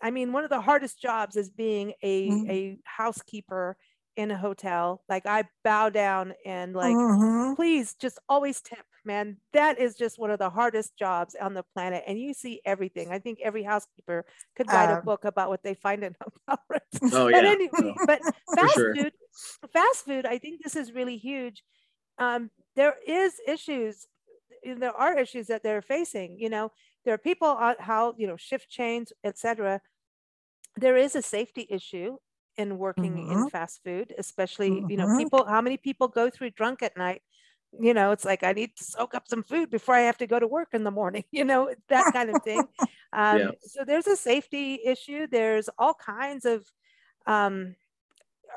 i 0.00 0.10
mean 0.10 0.32
one 0.32 0.44
of 0.44 0.50
the 0.50 0.60
hardest 0.60 1.00
jobs 1.00 1.36
is 1.36 1.50
being 1.50 1.92
a 2.02 2.30
mm-hmm. 2.30 2.50
a 2.50 2.78
housekeeper 2.84 3.76
in 4.16 4.30
a 4.30 4.36
hotel 4.36 5.02
like 5.08 5.26
i 5.26 5.42
bow 5.64 5.90
down 5.90 6.32
and 6.46 6.74
like 6.74 6.94
mm-hmm. 6.94 7.54
please 7.54 7.94
just 8.00 8.18
always 8.28 8.60
tip 8.60 8.84
man 9.04 9.36
that 9.52 9.78
is 9.78 9.94
just 9.94 10.18
one 10.18 10.30
of 10.30 10.38
the 10.38 10.50
hardest 10.50 10.96
jobs 10.96 11.36
on 11.40 11.54
the 11.54 11.62
planet 11.74 12.02
and 12.06 12.18
you 12.18 12.32
see 12.32 12.60
everything 12.64 13.10
i 13.10 13.18
think 13.18 13.38
every 13.42 13.62
housekeeper 13.62 14.24
could 14.56 14.66
write 14.68 14.90
um, 14.90 14.98
a 14.98 15.02
book 15.02 15.24
about 15.24 15.48
what 15.48 15.62
they 15.62 15.74
find 15.74 16.02
in 16.02 16.14
hotel 16.20 16.62
rooms 16.70 17.12
oh, 17.14 17.28
yeah. 17.28 17.36
but 17.40 17.44
anyway 17.44 17.94
but 18.06 18.20
fast 18.54 18.74
sure. 18.74 18.94
food 18.94 19.12
fast 19.72 20.04
food 20.04 20.26
i 20.26 20.38
think 20.38 20.62
this 20.62 20.76
is 20.76 20.92
really 20.92 21.16
huge 21.16 21.62
um, 22.18 22.50
there 22.76 22.94
is 23.06 23.34
issues 23.46 24.06
there 24.64 24.96
are 24.96 25.18
issues 25.18 25.48
that 25.48 25.62
they're 25.62 25.82
facing 25.82 26.38
you 26.38 26.48
know 26.48 26.70
there 27.04 27.14
are 27.14 27.18
people 27.18 27.56
how 27.78 28.14
you 28.16 28.26
know 28.26 28.36
shift 28.36 28.68
chains 28.68 29.12
etc 29.24 29.80
there 30.76 30.96
is 30.96 31.14
a 31.14 31.22
safety 31.22 31.66
issue 31.68 32.16
in 32.56 32.78
working 32.78 33.16
mm-hmm. 33.16 33.32
in 33.32 33.50
fast 33.50 33.80
food 33.84 34.14
especially 34.18 34.70
mm-hmm. 34.70 34.90
you 34.90 34.96
know 34.96 35.06
mm-hmm. 35.06 35.18
people 35.18 35.44
how 35.44 35.60
many 35.60 35.76
people 35.76 36.08
go 36.08 36.30
through 36.30 36.50
drunk 36.50 36.82
at 36.82 36.96
night 36.96 37.22
you 37.80 37.92
know 37.92 38.12
it's 38.12 38.24
like 38.24 38.44
i 38.44 38.52
need 38.52 38.74
to 38.76 38.84
soak 38.84 39.14
up 39.14 39.26
some 39.26 39.42
food 39.42 39.70
before 39.70 39.94
i 39.94 40.00
have 40.00 40.16
to 40.16 40.26
go 40.26 40.38
to 40.38 40.46
work 40.46 40.68
in 40.72 40.84
the 40.84 40.90
morning 40.90 41.24
you 41.32 41.44
know 41.44 41.72
that 41.88 42.12
kind 42.12 42.30
of 42.30 42.42
thing. 42.42 42.64
Um, 43.14 43.38
yeah. 43.38 43.50
so 43.60 43.84
there's 43.84 44.08
a 44.08 44.16
safety 44.16 44.80
issue. 44.84 45.26
There's 45.30 45.70
all 45.78 45.94
kinds 45.94 46.44
of 46.44 46.64
um, 47.26 47.76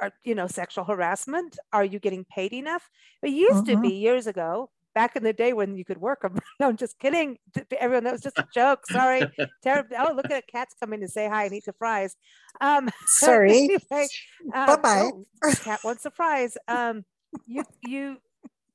are, 0.01 0.11
you 0.23 0.35
know 0.35 0.47
sexual 0.47 0.83
harassment. 0.83 1.57
Are 1.71 1.85
you 1.85 1.99
getting 1.99 2.25
paid 2.25 2.53
enough? 2.53 2.89
It 3.21 3.29
used 3.29 3.65
mm-hmm. 3.65 3.75
to 3.75 3.81
be 3.81 3.95
years 3.95 4.27
ago 4.27 4.71
back 4.95 5.15
in 5.15 5.21
the 5.21 5.33
day 5.33 5.53
when 5.53 5.77
you 5.77 5.85
could 5.85 5.99
work 5.99 6.23
them 6.23 6.39
no 6.59 6.67
i'm 6.67 6.75
just 6.75 6.97
kidding. 6.97 7.37
Everyone 7.79 8.03
that 8.05 8.13
was 8.13 8.21
just 8.21 8.39
a 8.39 8.47
joke. 8.53 8.87
Sorry. 8.87 9.21
Terrible 9.63 9.95
oh 9.99 10.13
look 10.13 10.25
at 10.31 10.43
a 10.43 10.51
cats 10.51 10.75
coming 10.79 11.01
to 11.01 11.07
say 11.07 11.29
hi 11.29 11.45
and 11.45 11.53
eat 11.53 11.65
the 11.65 11.73
fries. 11.73 12.15
Um 12.59 12.89
sorry. 13.05 13.51
anyway, 13.51 14.07
um, 14.53 14.65
bye-bye. 14.65 15.11
oh, 15.43 15.53
cat 15.61 15.81
wants 15.83 16.05
a 16.05 16.11
fries. 16.11 16.57
Um 16.67 17.05
you 17.45 17.63
you 17.85 18.17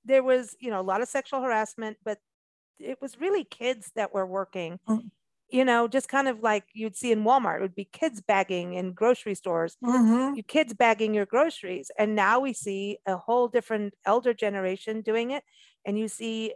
there 0.04 0.22
was, 0.22 0.56
you 0.60 0.70
know, 0.70 0.80
a 0.80 0.82
lot 0.82 1.02
of 1.02 1.08
sexual 1.08 1.42
harassment, 1.42 1.96
but 2.04 2.18
it 2.78 3.00
was 3.00 3.20
really 3.20 3.44
kids 3.44 3.92
that 3.94 4.12
were 4.12 4.26
working. 4.26 4.78
Mm-hmm. 4.88 5.08
You 5.50 5.66
know, 5.66 5.86
just 5.86 6.08
kind 6.08 6.28
of 6.28 6.42
like 6.42 6.64
you'd 6.72 6.96
see 6.96 7.12
in 7.12 7.24
Walmart, 7.24 7.58
it 7.58 7.60
would 7.60 7.74
be 7.74 7.84
kids 7.84 8.22
bagging 8.22 8.72
in 8.72 8.94
grocery 8.94 9.34
stores, 9.34 9.76
mm-hmm. 9.84 10.34
you 10.34 10.42
kids 10.42 10.72
bagging 10.72 11.12
your 11.12 11.26
groceries. 11.26 11.90
And 11.98 12.14
now 12.14 12.40
we 12.40 12.54
see 12.54 12.96
a 13.04 13.18
whole 13.18 13.48
different 13.48 13.92
elder 14.06 14.32
generation 14.32 15.02
doing 15.02 15.32
it. 15.32 15.44
And 15.84 15.98
you 15.98 16.08
see 16.08 16.54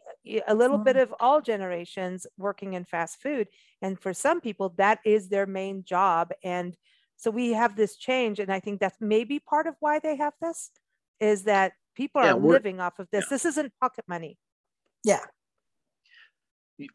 a 0.49 0.55
little 0.55 0.77
mm-hmm. 0.79 0.85
bit 0.85 0.97
of 0.97 1.15
all 1.21 1.43
generations 1.43 2.27
working 2.39 2.73
in 2.73 2.87
fast 2.87 3.21
food. 3.21 3.49
And 3.83 4.01
for 4.01 4.15
some 4.15 4.41
people, 4.41 4.73
that 4.79 5.01
is 5.05 5.29
their 5.29 5.47
main 5.47 5.85
job. 5.85 6.31
And 6.43 6.75
so 7.19 7.31
we 7.31 7.53
have 7.53 7.77
this 7.77 7.97
change. 7.97 8.39
And 8.39 8.51
I 8.51 8.61
think 8.61 8.81
that's 8.81 9.01
maybe 9.01 9.41
part 9.41 9.67
of 9.67 9.75
why 9.81 9.99
they 9.99 10.17
have 10.17 10.35
this 10.41 10.71
is 11.21 11.43
that 11.45 11.73
People 11.97 12.23
yeah, 12.23 12.33
are 12.33 12.39
living 12.39 12.81
off 12.81 12.99
of 12.99 13.09
this. 13.11 13.25
Yeah. 13.25 13.35
This 13.35 13.45
isn't 13.47 13.73
pocket 13.81 14.05
money. 14.07 14.37
Yeah. 15.05 15.25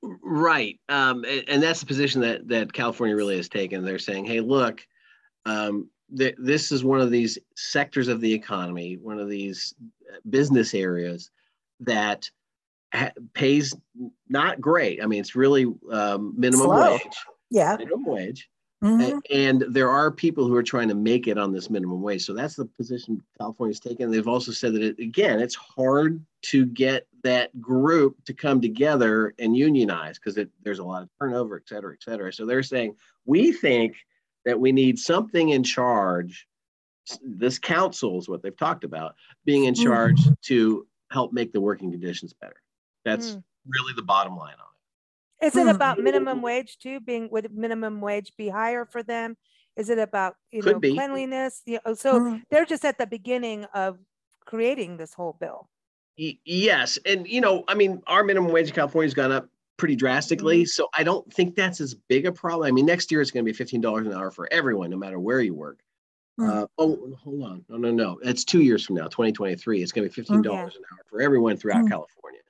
Right. 0.01 0.79
Um, 0.89 1.25
and, 1.25 1.43
and, 1.47 1.63
that's 1.63 1.79
the 1.79 1.87
position 1.87 2.21
that, 2.21 2.47
that 2.49 2.71
California 2.71 3.15
really 3.15 3.37
has 3.37 3.49
taken. 3.49 3.83
They're 3.83 3.97
saying, 3.97 4.25
hey, 4.25 4.39
look, 4.39 4.85
um, 5.45 5.89
th- 6.15 6.35
this 6.37 6.71
is 6.71 6.83
one 6.83 7.01
of 7.01 7.09
these 7.09 7.39
sectors 7.55 8.07
of 8.07 8.21
the 8.21 8.31
economy, 8.31 8.97
one 9.01 9.17
of 9.17 9.27
these 9.27 9.73
uh, 10.13 10.17
business 10.29 10.75
areas 10.75 11.31
that 11.79 12.29
ha- 12.93 13.11
pays 13.33 13.75
not 14.29 14.61
great. 14.61 15.01
I 15.01 15.07
mean, 15.07 15.19
it's 15.19 15.35
really 15.35 15.65
um, 15.91 16.35
minimum 16.37 16.67
Slow. 16.67 16.91
wage. 16.91 17.17
Yeah. 17.49 17.75
Minimum 17.79 18.05
wage. 18.05 18.49
Mm-hmm. 18.83 19.19
And 19.31 19.63
there 19.69 19.89
are 19.89 20.09
people 20.09 20.47
who 20.47 20.55
are 20.55 20.63
trying 20.63 20.87
to 20.87 20.95
make 20.95 21.27
it 21.27 21.37
on 21.37 21.51
this 21.51 21.69
minimum 21.69 22.01
wage. 22.01 22.25
So 22.25 22.33
that's 22.33 22.55
the 22.55 22.65
position 22.65 23.21
California's 23.37 23.79
taken. 23.79 24.09
They've 24.09 24.27
also 24.27 24.51
said 24.51 24.73
that, 24.73 24.81
it, 24.81 24.99
again, 24.99 25.39
it's 25.39 25.53
hard 25.53 26.25
to 26.43 26.65
get 26.65 27.05
that 27.23 27.59
group 27.61 28.23
to 28.25 28.33
come 28.33 28.59
together 28.59 29.35
and 29.37 29.55
unionize 29.55 30.17
because 30.17 30.39
there's 30.63 30.79
a 30.79 30.83
lot 30.83 31.03
of 31.03 31.09
turnover, 31.19 31.57
et 31.57 31.69
cetera, 31.69 31.93
et 31.93 32.01
cetera. 32.01 32.33
So 32.33 32.47
they're 32.47 32.63
saying, 32.63 32.95
we 33.25 33.51
think 33.51 33.97
that 34.45 34.59
we 34.59 34.71
need 34.71 34.97
something 34.97 35.49
in 35.49 35.63
charge 35.63 36.47
this 37.23 37.59
council 37.59 38.19
is 38.19 38.29
what 38.29 38.41
they've 38.41 38.57
talked 38.57 38.83
about 38.83 39.15
being 39.43 39.65
in 39.65 39.73
Mm. 39.73 39.83
charge 39.83 40.21
to 40.43 40.87
help 41.11 41.33
make 41.33 41.51
the 41.51 41.59
working 41.59 41.91
conditions 41.91 42.33
better. 42.33 42.61
That's 43.05 43.35
Mm. 43.35 43.43
really 43.67 43.93
the 43.95 44.03
bottom 44.03 44.35
line 44.37 44.53
on. 44.53 44.70
Is 45.41 45.55
it 45.55 45.63
Hmm. 45.63 45.69
about 45.69 45.99
minimum 45.99 46.41
wage 46.41 46.77
too? 46.77 46.99
Being 46.99 47.29
would 47.31 47.51
minimum 47.53 47.99
wage 48.01 48.31
be 48.37 48.49
higher 48.49 48.85
for 48.85 49.01
them? 49.03 49.37
Is 49.75 49.89
it 49.89 49.97
about 49.97 50.35
you 50.51 50.61
Could 50.61 50.73
know 50.73 50.79
be. 50.79 50.93
cleanliness? 50.93 51.61
Yeah. 51.65 51.79
oh, 51.85 51.93
So 51.93 52.19
Mm. 52.19 52.43
they're 52.49 52.65
just 52.65 52.85
at 52.85 52.97
the 52.97 53.07
beginning 53.07 53.65
of 53.73 53.97
creating 54.45 54.97
this 54.97 55.13
whole 55.13 55.33
bill. 55.39 55.69
Y- 56.17 56.37
yes, 56.45 56.99
and 57.05 57.27
you 57.27 57.41
know, 57.41 57.63
I 57.67 57.73
mean, 57.73 58.01
our 58.07 58.23
minimum 58.23 58.51
wage 58.51 58.67
in 58.67 58.75
California 58.75 59.07
has 59.07 59.13
gone 59.13 59.31
up 59.31 59.47
pretty 59.77 59.95
drastically, 59.95 60.65
so 60.65 60.87
I 60.95 61.03
don't 61.03 61.31
think 61.33 61.55
that's 61.55 61.81
as 61.81 61.95
big 61.95 62.25
a 62.27 62.31
problem. 62.31 62.67
I 62.67 62.71
mean, 62.71 62.85
next 62.85 63.11
year 63.11 63.21
it's 63.21 63.31
going 63.31 63.43
to 63.45 63.49
be 63.51 63.55
fifteen 63.55 63.81
dollars 63.81 64.05
an 64.05 64.13
hour 64.13 64.29
for 64.29 64.47
everyone, 64.51 64.89
no 64.91 64.97
matter 64.97 65.19
where 65.19 65.41
you 65.41 65.55
work. 65.55 65.79
Hmm. 66.37 66.49
Uh, 66.49 66.65
oh, 66.77 67.15
hold 67.23 67.43
on, 67.43 67.65
no, 67.69 67.77
no, 67.77 67.91
no, 67.91 68.19
it's 68.23 68.43
two 68.43 68.61
years 68.61 68.85
from 68.85 68.97
now, 68.97 69.07
twenty 69.07 69.31
twenty 69.31 69.55
three. 69.55 69.81
It's 69.81 69.91
going 69.91 70.07
to 70.07 70.09
be 70.09 70.13
fifteen 70.13 70.41
dollars 70.43 70.75
an 70.75 70.83
hour 70.91 70.99
for 71.07 71.21
everyone 71.21 71.57
throughout 71.57 71.85
Mm. 71.85 71.89
California. 71.89 72.41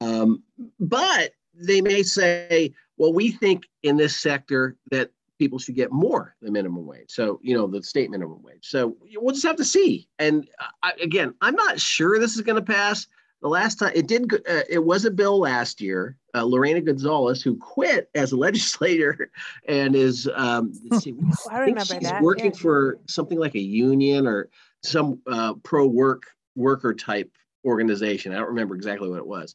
Um, 0.00 0.44
but 0.78 1.32
they 1.60 1.80
may 1.80 2.02
say, 2.02 2.72
well, 2.96 3.12
we 3.12 3.32
think 3.32 3.64
in 3.82 3.96
this 3.96 4.16
sector 4.16 4.76
that 4.90 5.10
people 5.38 5.58
should 5.58 5.74
get 5.76 5.92
more 5.92 6.34
than 6.42 6.52
minimum 6.52 6.84
wage. 6.86 7.10
So, 7.10 7.38
you 7.42 7.56
know, 7.56 7.66
the 7.66 7.82
state 7.82 8.10
minimum 8.10 8.42
wage. 8.42 8.66
So 8.68 8.96
we'll 9.16 9.34
just 9.34 9.46
have 9.46 9.56
to 9.56 9.64
see. 9.64 10.08
And 10.18 10.48
I, 10.82 10.92
again, 11.00 11.34
I'm 11.40 11.54
not 11.54 11.80
sure 11.80 12.18
this 12.18 12.34
is 12.34 12.42
going 12.42 12.56
to 12.56 12.62
pass. 12.62 13.06
The 13.40 13.48
last 13.48 13.76
time 13.78 13.92
it 13.94 14.08
did, 14.08 14.34
uh, 14.34 14.62
it 14.68 14.84
was 14.84 15.04
a 15.04 15.12
bill 15.12 15.38
last 15.38 15.80
year. 15.80 16.16
Uh, 16.34 16.42
Lorena 16.42 16.80
Gonzalez, 16.80 17.40
who 17.40 17.56
quit 17.56 18.10
as 18.16 18.32
a 18.32 18.36
legislator 18.46 19.30
and 19.68 19.94
is, 19.94 20.28
um, 20.34 20.72
see, 21.00 21.14
Oh, 21.20 21.50
I 21.52 21.60
remember 21.60 21.84
she's 21.84 22.00
that. 22.00 22.20
working 22.20 22.46
yeah. 22.52 22.58
for 22.58 22.98
something 23.06 23.38
like 23.38 23.54
a 23.54 23.60
union 23.60 24.26
or 24.26 24.48
some 24.82 25.20
uh, 25.28 25.54
pro 25.62 25.86
work 25.86 26.24
worker 26.56 26.92
type 26.94 27.30
organization. 27.64 28.32
I 28.32 28.38
don't 28.38 28.48
remember 28.48 28.74
exactly 28.74 29.08
what 29.08 29.18
it 29.18 29.26
was, 29.26 29.54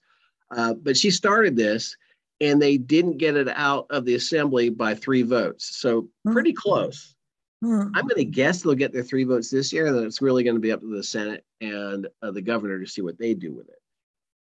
uh, 0.55 0.73
but 0.73 0.95
she 0.97 1.11
started 1.11 1.55
this, 1.55 1.95
and 2.41 2.61
they 2.61 2.77
didn't 2.77 3.17
get 3.17 3.35
it 3.35 3.47
out 3.49 3.87
of 3.89 4.05
the 4.05 4.15
assembly 4.15 4.69
by 4.69 4.95
three 4.95 5.21
votes. 5.23 5.77
So 5.77 6.09
Hmm. 6.25 6.33
pretty 6.33 6.53
close. 6.53 7.15
Mm. 7.63 7.91
I'm 7.95 8.07
going 8.07 8.17
to 8.17 8.25
guess 8.25 8.61
they'll 8.61 8.73
get 8.75 8.91
their 8.91 9.03
three 9.03 9.23
votes 9.23 9.49
this 9.49 9.71
year. 9.71 9.93
Then 9.93 10.03
it's 10.03 10.21
really 10.21 10.43
going 10.43 10.55
to 10.57 10.59
be 10.61 10.71
up 10.73 10.81
to 10.81 10.93
the 10.93 11.03
Senate 11.03 11.45
and 11.61 12.07
uh, 12.21 12.31
the 12.31 12.41
governor 12.41 12.77
to 12.79 12.85
see 12.85 13.01
what 13.01 13.17
they 13.17 13.33
do 13.33 13.53
with 13.53 13.69
it. 13.69 13.79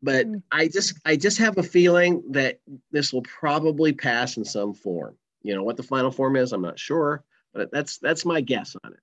But 0.03 0.27
Mm. 0.27 0.43
I 0.51 0.67
just, 0.67 0.99
I 1.05 1.15
just 1.15 1.39
have 1.39 1.57
a 1.57 1.63
feeling 1.63 2.21
that 2.31 2.59
this 2.91 3.11
will 3.11 3.23
probably 3.23 3.91
pass 3.93 4.37
in 4.37 4.45
some 4.45 4.73
form. 4.75 5.15
You 5.41 5.55
know 5.55 5.63
what 5.63 5.77
the 5.77 5.83
final 5.83 6.11
form 6.11 6.35
is, 6.35 6.53
I'm 6.53 6.61
not 6.61 6.77
sure, 6.77 7.23
but 7.53 7.71
that's 7.71 7.97
that's 7.97 8.25
my 8.25 8.41
guess 8.41 8.75
on 8.83 8.93
it. 8.93 8.99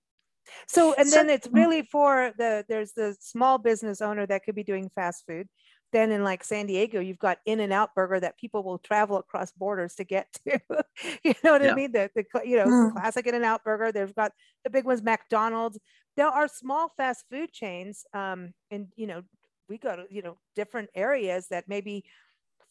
So 0.68 0.94
and 0.94 1.08
So- 1.08 1.16
then 1.16 1.30
it's 1.30 1.48
really 1.48 1.82
for 1.82 2.32
the 2.38 2.64
there's 2.68 2.92
the 2.92 3.16
small 3.18 3.58
business 3.58 4.00
owner 4.00 4.26
that 4.26 4.44
could 4.44 4.54
be 4.54 4.62
doing 4.62 4.90
fast 4.94 5.24
food. 5.26 5.48
Then 5.94 6.12
in 6.12 6.24
like 6.24 6.44
San 6.44 6.66
Diego, 6.66 7.00
you've 7.00 7.20
got 7.20 7.38
In-N-Out 7.46 7.94
Burger 7.94 8.20
that 8.20 8.38
people 8.38 8.64
will 8.64 8.78
travel 8.78 9.16
across 9.18 9.52
borders 9.52 9.94
to 9.96 10.04
get 10.04 10.32
to. 10.46 10.60
you 11.24 11.34
know 11.44 11.52
what 11.52 11.62
Yeah. 11.62 11.72
I 11.72 11.74
mean? 11.74 11.92
The, 11.92 12.10
the 12.16 12.24
you 12.44 12.56
know 12.58 12.72
Mm. 12.72 12.92
classic 12.92 13.26
In-N-Out 13.28 13.64
Burger. 13.64 13.92
They've 13.92 14.14
got 14.14 14.32
the 14.64 14.70
big 14.70 14.84
ones, 14.84 15.02
McDonald's. 15.02 15.78
There 16.16 16.28
are 16.28 16.48
small 16.48 16.90
fast 16.96 17.24
food 17.30 17.52
chains, 17.52 18.04
um, 18.12 18.54
and 18.70 18.88
you 18.96 19.06
know 19.06 19.22
we 19.68 19.78
go 19.78 19.96
to 19.96 20.06
you 20.10 20.22
know 20.22 20.38
different 20.56 20.90
areas 20.94 21.48
that 21.48 21.68
maybe 21.68 22.04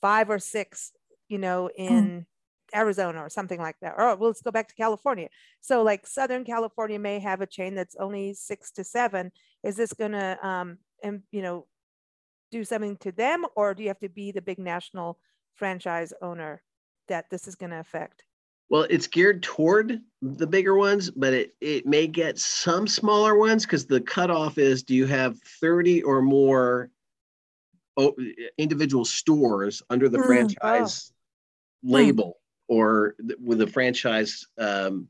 five 0.01 0.29
or 0.29 0.39
six, 0.39 0.91
you 1.29 1.37
know, 1.37 1.69
in 1.75 2.25
Arizona 2.75 3.19
or 3.21 3.29
something 3.29 3.59
like 3.59 3.77
that. 3.81 3.95
Or 3.97 4.15
well, 4.15 4.29
let's 4.29 4.41
go 4.41 4.51
back 4.51 4.67
to 4.69 4.75
California. 4.75 5.29
So 5.61 5.83
like 5.83 6.07
Southern 6.07 6.43
California 6.45 6.99
may 6.99 7.19
have 7.19 7.41
a 7.41 7.47
chain 7.47 7.75
that's 7.75 7.95
only 7.97 8.33
six 8.33 8.71
to 8.73 8.83
seven. 8.83 9.31
Is 9.63 9.75
this 9.77 9.93
gonna 9.93 10.37
um 10.43 10.79
and 11.03 11.23
you 11.31 11.41
know 11.41 11.67
do 12.53 12.63
something 12.63 12.95
to 12.97 13.11
them 13.11 13.45
or 13.55 13.73
do 13.73 13.81
you 13.83 13.89
have 13.89 13.99
to 13.99 14.09
be 14.09 14.31
the 14.31 14.41
big 14.41 14.59
national 14.59 15.17
franchise 15.55 16.13
owner 16.21 16.61
that 17.07 17.25
this 17.29 17.47
is 17.47 17.55
gonna 17.55 17.79
affect? 17.79 18.23
Well, 18.69 18.87
it's 18.89 19.07
geared 19.07 19.43
toward 19.43 19.99
the 20.21 20.47
bigger 20.47 20.75
ones, 20.75 21.11
but 21.11 21.33
it, 21.33 21.53
it 21.61 21.85
may 21.85 22.07
get 22.07 22.39
some 22.39 22.87
smaller 22.87 23.37
ones 23.37 23.65
because 23.65 23.85
the 23.85 24.01
cutoff 24.01 24.57
is 24.57 24.83
do 24.83 24.95
you 24.95 25.05
have 25.05 25.37
30 25.61 26.03
or 26.03 26.21
more 26.21 26.89
individual 28.57 29.05
stores 29.05 29.83
under 29.89 30.09
the 30.09 30.17
Mm, 30.17 30.25
franchise 30.25 31.11
label 31.83 32.37
or 32.67 33.15
with 33.39 33.61
a 33.61 33.67
franchise 33.67 34.47
um, 34.57 35.07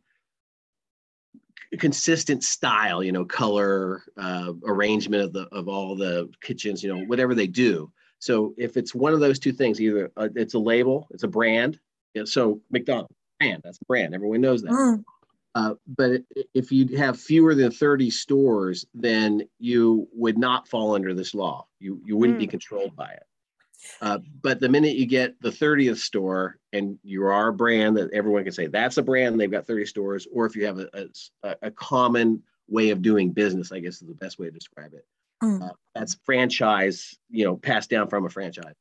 consistent 1.78 2.44
style, 2.44 3.04
you 3.04 3.12
know, 3.12 3.26
color, 3.26 4.04
uh, 4.18 4.54
arrangement 4.66 5.24
of 5.24 5.34
the 5.34 5.48
of 5.52 5.68
all 5.68 5.96
the 5.96 6.30
kitchens, 6.42 6.84
you 6.84 6.94
know, 6.94 7.04
whatever 7.06 7.36
they 7.36 7.48
do. 7.48 7.92
So 8.20 8.54
if 8.58 8.78
it's 8.78 8.96
one 8.96 9.14
of 9.14 9.20
those 9.20 9.40
two 9.40 9.52
things, 9.52 9.82
either 9.82 10.12
uh, 10.16 10.30
it's 10.36 10.54
a 10.54 10.60
label, 10.60 11.08
it's 11.12 11.24
a 11.24 11.28
brand. 11.28 11.80
Yeah, 12.14 12.24
so 12.26 12.62
McDonald's 12.72 13.14
brand, 13.40 13.62
that's 13.64 13.80
a 13.82 13.86
brand. 13.86 14.14
Everyone 14.14 14.42
knows 14.42 14.62
that. 14.62 14.72
Mm. 14.72 15.04
Uh, 15.56 15.74
but 15.86 16.22
if 16.54 16.72
you 16.72 16.98
have 16.98 17.20
fewer 17.20 17.54
than 17.54 17.70
30 17.70 18.10
stores, 18.10 18.86
then 18.94 19.48
you 19.60 20.08
would 20.14 20.38
not 20.38 20.68
fall 20.68 20.96
under 20.96 21.14
this 21.14 21.34
law. 21.36 21.68
You, 21.80 22.02
you 22.06 22.18
wouldn't 22.18 22.40
be 22.40 22.48
Mm. 22.48 22.52
controlled 22.52 22.96
by 22.96 23.10
it. 23.12 23.24
Uh, 24.02 24.20
but 24.42 24.60
the 24.60 24.70
minute 24.70 24.96
you 24.96 25.06
get 25.06 25.40
the 25.42 25.50
30th 25.50 25.98
store 25.98 26.60
and 26.74 27.00
you 27.04 27.26
are 27.26 27.48
a 27.48 27.54
brand 27.54 27.96
that 27.98 28.12
everyone 28.12 28.44
can 28.44 28.52
say 28.54 28.68
that's 28.68 28.98
a 28.98 29.04
brand, 29.04 29.40
they've 29.40 29.52
got 29.52 29.66
30 29.66 29.86
stores, 29.86 30.28
or 30.32 30.46
if 30.46 30.56
you 30.56 30.66
have 30.66 30.80
a 30.80 31.10
a 31.62 31.72
common 31.72 32.44
way 32.68 32.90
of 32.90 33.02
doing 33.02 33.32
business, 33.32 33.72
I 33.72 33.80
guess 33.80 34.02
is 34.02 34.08
the 34.08 34.14
best 34.14 34.40
way 34.40 34.48
to 34.48 34.52
describe 34.52 34.94
it. 34.94 35.06
Mm. 35.44 35.70
Uh, 35.70 35.74
that's 35.96 36.16
franchise, 36.24 37.18
you 37.30 37.46
know, 37.46 37.56
passed 37.56 37.90
down 37.90 38.10
from 38.10 38.26
a 38.26 38.30
franchise. 38.30 38.76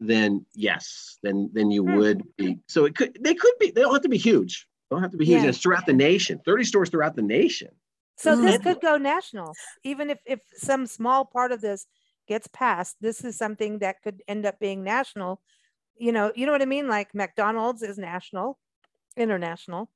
Then 0.00 0.44
yes, 0.54 1.18
then 1.22 1.50
then 1.52 1.70
you 1.70 1.84
Hmm. 1.84 1.94
would 1.94 2.36
be. 2.36 2.58
So 2.66 2.84
it 2.84 2.96
could 2.96 3.16
they 3.20 3.34
could 3.34 3.54
be. 3.60 3.70
They 3.70 3.82
don't 3.82 3.92
have 3.92 4.02
to 4.02 4.08
be 4.08 4.18
huge. 4.18 4.66
They 4.90 4.96
don't 4.96 5.02
have 5.02 5.12
to 5.12 5.16
be 5.16 5.24
huge. 5.24 5.36
And 5.36 5.44
Yeah. 5.44 5.48
it's 5.50 5.58
throughout 5.58 5.86
the 5.86 5.92
nation. 5.92 6.40
30 6.44 6.64
stores 6.64 6.90
throughout 6.90 7.16
the 7.16 7.22
nation. 7.22 7.68
So 8.16 8.36
this 8.36 8.58
Mm. 8.58 8.62
could 8.62 8.80
go 8.80 8.96
national, 8.96 9.54
even 9.84 10.10
if 10.10 10.18
if 10.26 10.40
some 10.56 10.86
small 10.86 11.24
part 11.24 11.52
of 11.52 11.60
this 11.60 11.86
gets 12.26 12.46
passed. 12.48 12.96
This 13.00 13.24
is 13.24 13.36
something 13.36 13.78
that 13.80 14.02
could 14.02 14.22
end 14.28 14.46
up 14.46 14.58
being 14.58 14.82
national. 14.82 15.40
You 15.96 16.12
know, 16.12 16.32
you 16.34 16.46
know 16.46 16.52
what 16.52 16.62
I 16.62 16.66
mean? 16.66 16.88
Like 16.88 17.14
McDonald's 17.14 17.82
is 17.82 17.98
national, 17.98 18.58
international. 19.16 19.90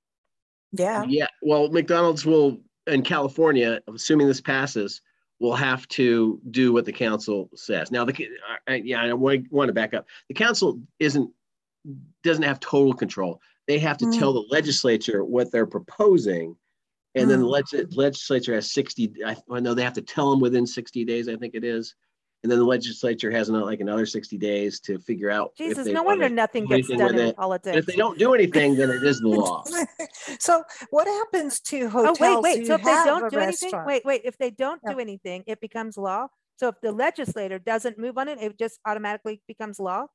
Yeah. 0.73 1.05
Yeah. 1.09 1.27
Well, 1.43 1.71
McDonald's 1.71 2.25
will 2.27 2.61
in 2.87 3.03
California, 3.03 3.81
assuming 3.93 4.27
this 4.29 4.41
passes, 4.41 5.01
will 5.41 5.55
have 5.55 5.87
to 5.89 6.41
do 6.51 6.73
what 6.73 6.85
the 6.85 6.93
council 6.93 7.49
says. 7.55 7.91
Now, 7.91 8.05
the 8.05 8.29
I- 8.67 8.75
I- 8.75 8.83
yeah, 8.85 9.03
I 9.03 9.13
want, 9.13 9.51
want 9.53 9.69
to 9.69 9.73
back 9.73 9.95
up. 9.95 10.07
The 10.29 10.35
council 10.35 10.81
isn't 10.99 11.31
doesn't 12.23 12.43
have 12.43 12.61
total 12.61 12.93
control. 12.93 13.41
They 13.67 13.79
have 13.79 13.97
to 13.99 14.05
Mm. 14.07 14.19
tell 14.19 14.33
the 14.33 14.45
legislature 14.51 15.25
what 15.25 15.51
they're 15.53 15.65
proposing, 15.67 16.57
and 17.15 17.31
then 17.31 17.41
the 17.41 17.47
Mm. 17.47 17.51
legis- 17.73 17.97
legislature 17.97 18.55
has 18.55 18.73
sixty. 18.73 19.13
I, 19.25 19.37
I 19.51 19.61
know 19.61 19.75
they 19.75 19.85
have 19.85 19.93
to 19.95 20.03
tell 20.03 20.31
them 20.31 20.41
within 20.41 20.67
sixty 20.67 21.05
days. 21.05 21.29
I 21.29 21.37
think 21.37 21.55
it 21.55 21.65
is, 21.65 21.95
and 22.43 22.53
then 22.53 22.59
the 22.59 22.65
legislature 22.65 23.31
has 23.31 23.49
another, 23.49 23.65
like 23.65 23.81
another 23.81 24.07
sixty 24.07 24.39
days 24.39 24.81
to 24.81 24.99
figure 25.01 25.31
out. 25.31 25.53
if 25.59 25.67
Jesus, 25.69 25.87
they 25.87 25.93
no 25.93 26.03
wonder 26.05 26.29
nothing 26.29 26.67
do 26.67 26.77
gets 26.77 26.89
done 26.89 27.15
in 27.15 27.21
it. 27.29 27.37
politics 27.37 27.67
and 27.75 27.77
if 27.79 27.87
they 27.87 27.97
don't 27.97 28.19
do 28.19 28.33
anything, 28.35 28.77
then 28.77 28.91
it 28.91 29.03
is 29.03 29.21
the 29.21 29.29
law. 29.29 29.65
so 30.39 30.63
what 30.91 31.07
happens 31.07 31.61
to 31.61 31.89
hotels 31.89 32.19
Oh, 32.21 32.41
wait, 32.41 32.59
wait. 32.59 32.67
So 32.67 32.75
if 32.75 32.83
they 32.85 32.93
don't 33.05 33.25
a 33.27 33.31
do 33.31 33.39
anything, 33.39 33.71
restaurant? 33.73 33.87
wait, 33.87 34.05
wait. 34.05 34.21
If 34.25 34.39
they 34.39 34.51
don't 34.51 34.81
Yeah. 34.85 34.93
do 34.93 34.99
anything, 35.01 35.43
it 35.47 35.61
becomes 35.61 35.97
law. 35.97 36.29
So 36.57 36.69
if 36.69 36.77
the 36.81 36.93
legislator 36.93 37.59
doesn't 37.59 37.99
move 37.99 38.19
on 38.19 38.29
it, 38.29 38.39
it 38.41 38.59
just 38.59 38.79
automatically 38.87 39.41
becomes 39.49 39.79
law. 39.81 40.07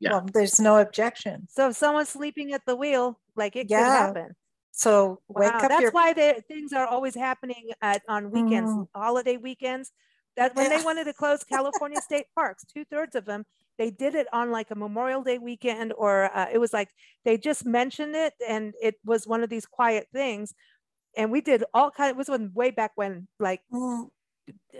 Yeah. 0.00 0.10
Well, 0.12 0.26
there's 0.32 0.60
no 0.60 0.78
objection. 0.78 1.46
So 1.50 1.70
if 1.70 1.76
someone's 1.76 2.08
sleeping 2.08 2.52
at 2.52 2.62
the 2.66 2.76
wheel, 2.76 3.20
like 3.36 3.56
it 3.56 3.66
Yeah. 3.68 3.84
could 3.84 3.92
happen. 3.92 4.36
So 4.72 5.20
wake 5.28 5.52
Wow, 5.52 5.58
up 5.62 5.68
that's 5.70 5.82
your 5.82 5.90
why 5.90 6.12
the 6.12 6.42
things 6.46 6.72
are 6.72 6.86
always 6.86 7.14
happening 7.16 7.70
at 7.82 8.02
on 8.08 8.30
weekends, 8.30 8.70
Mm. 8.70 8.88
holiday 8.94 9.36
weekends. 9.36 9.90
That 10.38 10.54
when 10.54 10.70
Yeah. 10.70 10.78
they 10.78 10.84
wanted 10.84 11.04
to 11.04 11.12
close 11.12 11.42
California 11.42 12.00
state 12.00 12.26
parks, 12.34 12.64
two 12.72 12.84
thirds 12.84 13.16
of 13.16 13.24
them, 13.24 13.44
they 13.76 13.90
did 13.90 14.14
it 14.14 14.28
on 14.32 14.50
like 14.52 14.70
a 14.70 14.74
Memorial 14.76 15.22
Day 15.22 15.38
weekend, 15.38 15.92
or 15.96 16.34
uh, 16.36 16.46
it 16.52 16.58
was 16.58 16.72
like 16.72 16.88
they 17.24 17.36
just 17.36 17.66
mentioned 17.66 18.14
it, 18.14 18.34
and 18.48 18.72
it 18.80 18.94
was 19.04 19.26
one 19.26 19.42
of 19.42 19.50
these 19.50 19.66
quiet 19.66 20.06
things. 20.12 20.54
And 21.16 21.32
we 21.32 21.40
did 21.40 21.64
all 21.74 21.90
kind. 21.90 22.10
Of, 22.10 22.16
it 22.16 22.18
was 22.18 22.28
when 22.28 22.52
way 22.54 22.70
back 22.70 22.92
when, 22.94 23.26
like 23.40 23.60
Mm, 23.72 24.10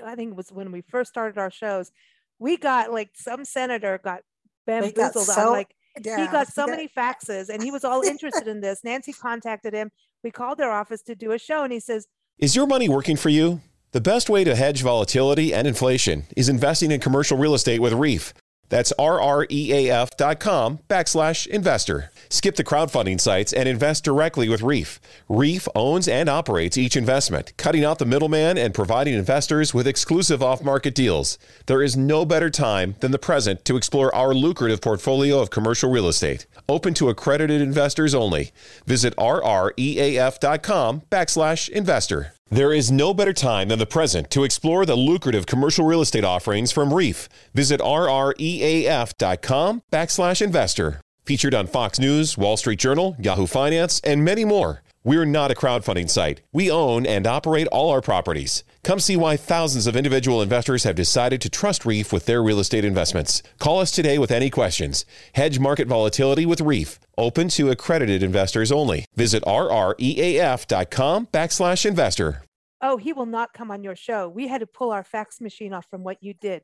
I 0.04 0.14
think 0.14 0.30
it 0.30 0.36
was 0.36 0.50
when 0.52 0.70
we 0.70 0.82
first 0.82 1.10
started 1.10 1.38
our 1.38 1.50
shows. 1.50 1.90
We 2.38 2.56
got 2.56 2.92
like 2.92 3.10
some 3.14 3.44
senator 3.44 3.98
got 4.02 4.20
They 4.66 4.92
got 4.92 4.94
bamboozled 5.14 5.26
so- 5.26 5.46
on 5.48 5.52
like 5.52 5.74
yeah, 6.04 6.20
he 6.24 6.26
got 6.30 6.46
so 6.46 6.66
that- 6.66 6.70
many 6.70 6.86
faxes 6.88 7.48
and 7.48 7.60
he 7.62 7.72
was 7.72 7.82
all 7.84 8.02
interested 8.02 8.46
in 8.46 8.60
this. 8.60 8.84
Nancy 8.84 9.12
contacted 9.12 9.74
him. 9.74 9.90
We 10.22 10.30
called 10.30 10.58
their 10.58 10.70
office 10.70 11.02
to 11.02 11.16
do 11.16 11.32
a 11.32 11.38
show 11.38 11.64
and 11.64 11.72
he 11.72 11.80
says, 11.80 12.06
Is 12.38 12.54
your 12.54 12.66
money 12.68 12.88
working 12.88 13.16
for 13.16 13.28
you? 13.30 13.60
The 13.92 14.00
best 14.02 14.28
way 14.28 14.44
to 14.44 14.54
hedge 14.54 14.82
volatility 14.82 15.54
and 15.54 15.66
inflation 15.66 16.24
is 16.36 16.50
investing 16.50 16.90
in 16.90 17.00
commercial 17.00 17.38
real 17.38 17.54
estate 17.54 17.80
with 17.80 17.94
Reef. 17.94 18.34
That's 18.68 18.92
rreaf.com 18.98 20.78
backslash 20.90 21.46
investor. 21.46 22.10
Skip 22.28 22.56
the 22.56 22.64
crowdfunding 22.64 23.18
sites 23.18 23.54
and 23.54 23.66
invest 23.66 24.04
directly 24.04 24.46
with 24.46 24.60
Reef. 24.60 25.00
Reef 25.26 25.66
owns 25.74 26.06
and 26.06 26.28
operates 26.28 26.76
each 26.76 26.96
investment, 26.96 27.54
cutting 27.56 27.82
out 27.82 27.98
the 27.98 28.04
middleman 28.04 28.58
and 28.58 28.74
providing 28.74 29.14
investors 29.14 29.72
with 29.72 29.86
exclusive 29.86 30.42
off 30.42 30.62
market 30.62 30.94
deals. 30.94 31.38
There 31.64 31.82
is 31.82 31.96
no 31.96 32.26
better 32.26 32.50
time 32.50 32.94
than 33.00 33.10
the 33.10 33.18
present 33.18 33.64
to 33.64 33.78
explore 33.78 34.14
our 34.14 34.34
lucrative 34.34 34.82
portfolio 34.82 35.40
of 35.40 35.48
commercial 35.48 35.90
real 35.90 36.08
estate, 36.08 36.44
open 36.68 36.92
to 36.92 37.08
accredited 37.08 37.62
investors 37.62 38.14
only. 38.14 38.52
Visit 38.84 39.16
rreaf.com 39.16 41.02
backslash 41.10 41.68
investor. 41.70 42.34
There 42.50 42.72
is 42.72 42.90
no 42.90 43.12
better 43.12 43.34
time 43.34 43.68
than 43.68 43.78
the 43.78 43.84
present 43.84 44.30
to 44.30 44.42
explore 44.42 44.86
the 44.86 44.96
lucrative 44.96 45.44
commercial 45.44 45.84
real 45.84 46.00
estate 46.00 46.24
offerings 46.24 46.72
from 46.72 46.94
Reef. 46.94 47.28
Visit 47.52 47.78
rreaf.com 47.80 49.82
backslash 49.92 50.40
investor. 50.40 51.02
Featured 51.26 51.54
on 51.54 51.66
Fox 51.66 51.98
News, 51.98 52.38
Wall 52.38 52.56
Street 52.56 52.78
Journal, 52.78 53.16
Yahoo 53.18 53.46
Finance, 53.46 54.00
and 54.00 54.24
many 54.24 54.46
more. 54.46 54.82
We're 55.04 55.26
not 55.26 55.50
a 55.50 55.54
crowdfunding 55.54 56.08
site. 56.08 56.40
We 56.50 56.70
own 56.70 57.04
and 57.04 57.26
operate 57.26 57.66
all 57.66 57.90
our 57.90 58.00
properties. 58.00 58.64
Come 58.88 59.00
see 59.00 59.18
why 59.18 59.36
thousands 59.36 59.86
of 59.86 59.96
individual 59.96 60.40
investors 60.40 60.84
have 60.84 60.94
decided 60.96 61.42
to 61.42 61.50
trust 61.50 61.84
Reef 61.84 62.10
with 62.10 62.24
their 62.24 62.42
real 62.42 62.58
estate 62.58 62.86
investments. 62.86 63.42
Call 63.58 63.80
us 63.80 63.90
today 63.90 64.16
with 64.16 64.30
any 64.30 64.48
questions. 64.48 65.04
Hedge 65.34 65.58
market 65.58 65.86
volatility 65.86 66.46
with 66.46 66.62
Reef. 66.62 66.98
Open 67.18 67.50
to 67.50 67.68
accredited 67.68 68.22
investors 68.22 68.72
only. 68.72 69.04
Visit 69.14 69.44
rreaf.com 69.44 71.26
backslash 71.26 71.84
investor. 71.84 72.44
Oh, 72.80 72.96
he 72.96 73.12
will 73.12 73.26
not 73.26 73.52
come 73.52 73.70
on 73.70 73.84
your 73.84 73.94
show. 73.94 74.26
We 74.26 74.48
had 74.48 74.60
to 74.60 74.66
pull 74.66 74.90
our 74.90 75.04
fax 75.04 75.38
machine 75.38 75.74
off 75.74 75.84
from 75.90 76.02
what 76.02 76.22
you 76.22 76.32
did. 76.32 76.62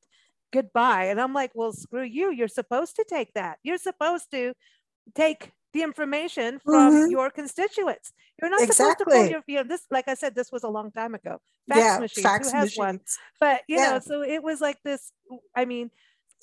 Goodbye. 0.51 1.09
And 1.09 1.21
I'm 1.21 1.35
like, 1.35 1.51
well, 1.53 1.73
screw 1.73 2.05
you. 2.05 2.33
You're 2.33 2.49
supposed 2.49 2.97
to 2.97 3.05
take 3.07 3.35
that. 3.35 3.59
You're 3.63 3.77
supposed 3.77 4.31
to 4.31 4.55
take 5.15 5.53
the 5.75 5.83
information 5.83 6.59
from 6.61 6.95
Mhm. 6.95 7.11
your 7.11 7.31
constituents. 7.31 8.13
You're 8.41 8.51
not 8.51 8.61
supposed 8.61 8.99
to 8.99 9.05
pull 9.05 9.27
your, 9.27 9.43
you 9.47 9.57
know, 9.57 9.65
this, 9.65 9.83
like 9.91 10.09
I 10.09 10.15
said, 10.15 10.35
this 10.35 10.51
was 10.51 10.63
a 10.63 10.69
long 10.69 10.91
time 10.93 11.15
ago. 11.15 11.41
Fax 11.69 11.79
yeah, 11.79 11.99
machines, 11.99 12.25
fax 12.25 12.49
who 12.49 12.57
has 12.57 12.77
one? 12.77 13.01
But, 13.41 13.63
you 13.69 13.77
Yeah. 13.77 13.95
know, 13.95 13.99
so 13.99 14.23
it 14.23 14.43
was 14.43 14.61
like 14.61 14.79
this, 14.85 15.13
I 15.55 15.65
mean, 15.67 15.91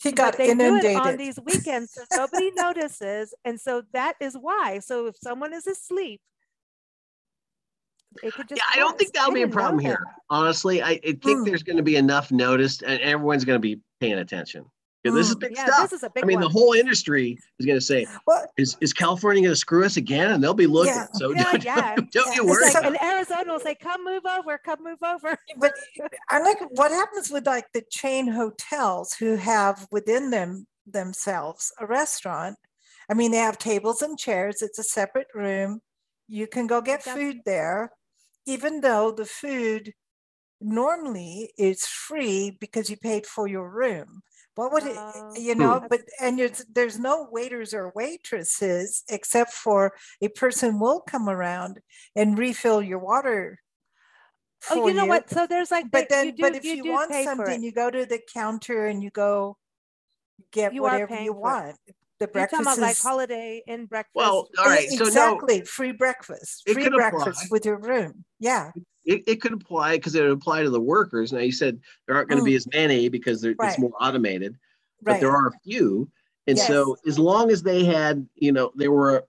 He 0.04 0.12
got 0.12 0.36
they 0.38 0.54
do 0.54 0.76
it 0.76 0.96
on 0.98 1.16
these 1.18 1.40
weekends 1.46 1.94
so 1.94 2.04
nobody 2.16 2.52
notices 2.52 3.34
and 3.46 3.60
so 3.62 3.84
that 3.94 4.16
is 4.20 4.36
why 4.36 4.80
so 4.80 5.06
if 5.06 5.16
someone 5.18 5.54
is 5.54 5.68
asleep 5.68 6.20
it 8.24 8.34
could 8.34 8.50
just 8.50 8.60
Yeah, 8.60 8.74
I 8.74 8.80
don't 8.80 8.98
think 8.98 9.14
that'll 9.14 9.32
I 9.32 9.36
be 9.36 9.44
a 9.44 9.48
problem 9.48 9.78
here. 9.80 10.00
Honestly, 10.32 10.82
I, 10.82 10.92
I 11.06 11.12
think 11.12 11.22
Hmm. 11.24 11.44
there's 11.44 11.62
going 11.62 11.78
to 11.78 11.84
be 11.84 11.98
enough 11.98 12.32
noticed, 12.32 12.82
and 12.82 13.00
everyone's 13.02 13.46
going 13.46 13.58
to 13.58 13.60
be 13.62 13.80
paying 14.00 14.18
attention. 14.18 14.66
'Cause 15.04 15.16
This 15.16 15.28
is 15.30 15.34
Hmm. 15.34 15.40
big 15.40 15.56
yeah 15.56 15.66
stuff. 15.66 15.90
this 15.90 15.94
is 16.00 16.04
a 16.04 16.10
big 16.12 16.24
I 16.24 16.28
mean, 16.28 16.36
one. 16.36 16.44
the 16.44 16.50
whole 16.50 16.74
industry 16.74 17.38
is 17.60 17.66
going 17.66 17.78
to 17.78 17.84
say, 17.86 18.06
Well, 18.28 18.46
"Is 18.58 18.78
is 18.82 18.94
California 18.94 19.42
going 19.42 19.52
to 19.52 19.56
screw 19.56 19.84
us 19.84 19.98
again?" 19.98 20.32
And 20.32 20.44
they'll 20.44 20.54
be 20.54 20.68
looking. 20.68 20.94
Yeah. 20.94 21.08
So 21.14 21.32
Yeah, 21.34 21.44
don't, 21.52 21.64
yeah. 21.66 21.96
don't 22.12 22.36
you 22.36 22.46
worry. 22.46 22.72
like, 22.72 22.84
and. 22.86 23.02
Arizona 23.02 23.52
will 23.54 23.60
say, 23.60 23.74
"Come 23.76 24.04
move 24.04 24.26
over, 24.28 24.60
come 24.60 24.84
move 24.84 25.02
over." 25.02 25.36
but 25.58 25.74
I 26.30 26.40
like 26.40 26.60
what 26.72 26.92
happens 26.92 27.32
with 27.32 27.48
like 27.48 27.66
the 27.74 27.82
chain 27.90 28.28
hotels 28.28 29.14
who 29.14 29.36
have 29.38 29.88
within 29.92 30.30
them 30.30 30.68
themselves 30.86 31.72
a 31.80 31.86
restaurant. 31.88 32.58
I 33.10 33.14
mean, 33.16 33.32
they 33.32 33.38
have 33.40 33.58
tables 33.58 34.02
and 34.04 34.18
chairs. 34.20 34.62
It's 34.62 34.78
a 34.80 34.84
separate 34.84 35.28
room. 35.34 35.82
You 36.28 36.46
can 36.48 36.68
go 36.68 36.80
get 36.82 37.04
That's- 37.04 37.16
food 37.16 37.38
there, 37.46 37.92
even 38.46 38.82
though 38.82 39.12
the 39.12 39.26
food 39.26 39.94
normally 40.60 41.52
is 41.58 41.86
free 41.88 42.52
because 42.60 42.90
you 42.90 42.98
paid 42.98 43.26
for 43.26 43.48
your 43.48 43.68
room. 43.70 44.22
What 44.56 44.74
would 44.74 44.84
it, 44.84 44.96
Oh, 44.98 45.34
you 45.36 45.54
hmm. 45.54 45.60
know? 45.60 45.88
But 45.90 46.02
and 46.20 46.38
there's 46.38 46.66
there's 46.72 47.00
no 47.00 47.28
waiters 47.32 47.74
or 47.74 47.92
waitresses 47.96 49.04
except 49.10 49.54
for 49.54 49.94
a 50.22 50.28
person 50.30 50.80
will 50.80 51.02
come 51.02 51.30
around 51.30 51.80
and 52.16 52.38
refill 52.38 52.82
your 52.82 53.00
water. 53.00 53.60
Oh, 54.70 54.88
you 54.88 54.94
know 54.94 55.06
what? 55.06 55.30
So 55.30 55.48
there's 55.48 55.72
like, 55.72 55.90
but 55.90 56.10
they- 56.10 56.16
then 56.16 56.26
you 56.28 56.32
do, 56.34 56.42
but 56.44 56.56
if 56.56 56.64
you, 56.64 56.76
you, 56.84 56.92
want 56.92 57.12
something 57.14 57.64
you 57.64 57.72
go 57.72 57.90
to 57.90 58.06
the 58.06 58.20
counter 58.34 58.86
and 58.86 59.02
you 59.02 59.10
go 59.10 59.58
get 60.52 60.74
You 60.74 60.84
whatever 60.84 61.16
you 61.16 61.34
for 61.34 61.68
it. 61.88 61.96
Want 62.22 62.32
the 62.32 62.34
breakfast 62.34 62.62
about 62.62 62.80
like 62.80 62.98
Holiday 62.98 63.64
Inn 63.68 63.86
breakfast. 63.86 64.16
Well, 64.16 64.50
all 64.60 64.66
right. 64.66 64.90
So 64.90 65.06
no, 65.06 65.08
exactly 65.08 65.62
free 65.62 65.92
breakfast 65.92 66.70
free 66.70 66.90
breakfast 66.90 67.28
apply. 67.28 67.48
with 67.52 67.66
your 67.66 67.78
room 67.78 68.24
yeah 68.40 68.72
it, 69.06 69.24
it 69.28 69.42
could 69.42 69.54
apply 69.54 69.98
because 69.98 70.14
it 70.16 70.22
would 70.22 70.32
apply 70.32 70.62
to 70.64 70.70
the 70.70 70.80
workers. 70.80 71.34
Now 71.34 71.40
you 71.40 71.52
said 71.52 71.80
there 72.06 72.16
aren't 72.16 72.30
going 72.30 72.38
to 72.38 72.44
be 72.46 72.56
as 72.56 72.68
many 72.72 73.10
because 73.10 73.44
Mm. 73.44 73.56
Right. 73.58 73.70
it's 73.70 73.80
more 73.80 73.94
automated, 74.00 74.58
but 75.02 75.14
right 75.14 75.20
there 75.22 75.32
are 75.32 75.48
a 75.48 75.60
few. 75.64 76.10
And 76.48 76.58
so 76.58 76.98
as 77.08 77.18
long 77.18 77.50
as 77.52 77.64
they 77.64 77.84
had, 77.84 78.28
you 78.36 78.52
know, 78.52 78.72
they 78.76 78.88
were, 78.88 79.26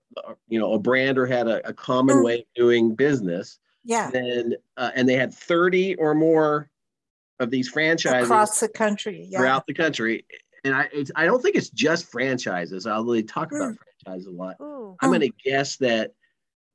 you 0.47 0.59
know, 0.59 0.73
a 0.73 0.79
brand 0.79 1.17
or 1.17 1.25
had 1.25 1.47
a, 1.47 1.67
a 1.67 1.73
common 1.73 2.17
Mm. 2.17 2.23
way 2.23 2.39
of 2.39 2.45
doing 2.55 2.95
business, 2.95 3.59
yeah 3.83 4.09
then 4.11 4.53
uh, 4.77 4.91
and 4.95 5.09
they 5.09 5.15
had 5.15 5.33
30 5.33 5.95
or 5.95 6.13
more 6.15 6.69
of 7.39 7.49
these 7.49 7.67
franchises 7.67 8.25
across 8.29 8.59
the 8.59 8.69
country 8.69 9.25
yeah 9.29 9.39
throughout 9.39 9.65
the 9.67 9.73
country. 9.73 10.25
And 10.63 10.73
I, 10.73 10.87
it's, 10.93 11.11
I 11.15 11.25
don't 11.25 11.41
think 11.41 11.55
it's 11.55 11.69
just 11.69 12.05
franchises. 12.09 12.87
Although 12.87 13.13
they 13.13 13.23
talk 13.23 13.51
about 13.51 13.73
Mm. 13.73 13.77
franchises 14.05 14.27
a 14.27 14.31
lot. 14.31 14.55
Ooh. 14.61 14.95
I'm 15.01 15.09
Mm. 15.09 15.19
going 15.19 15.31
to 15.31 15.37
guess 15.43 15.77
that 15.77 16.13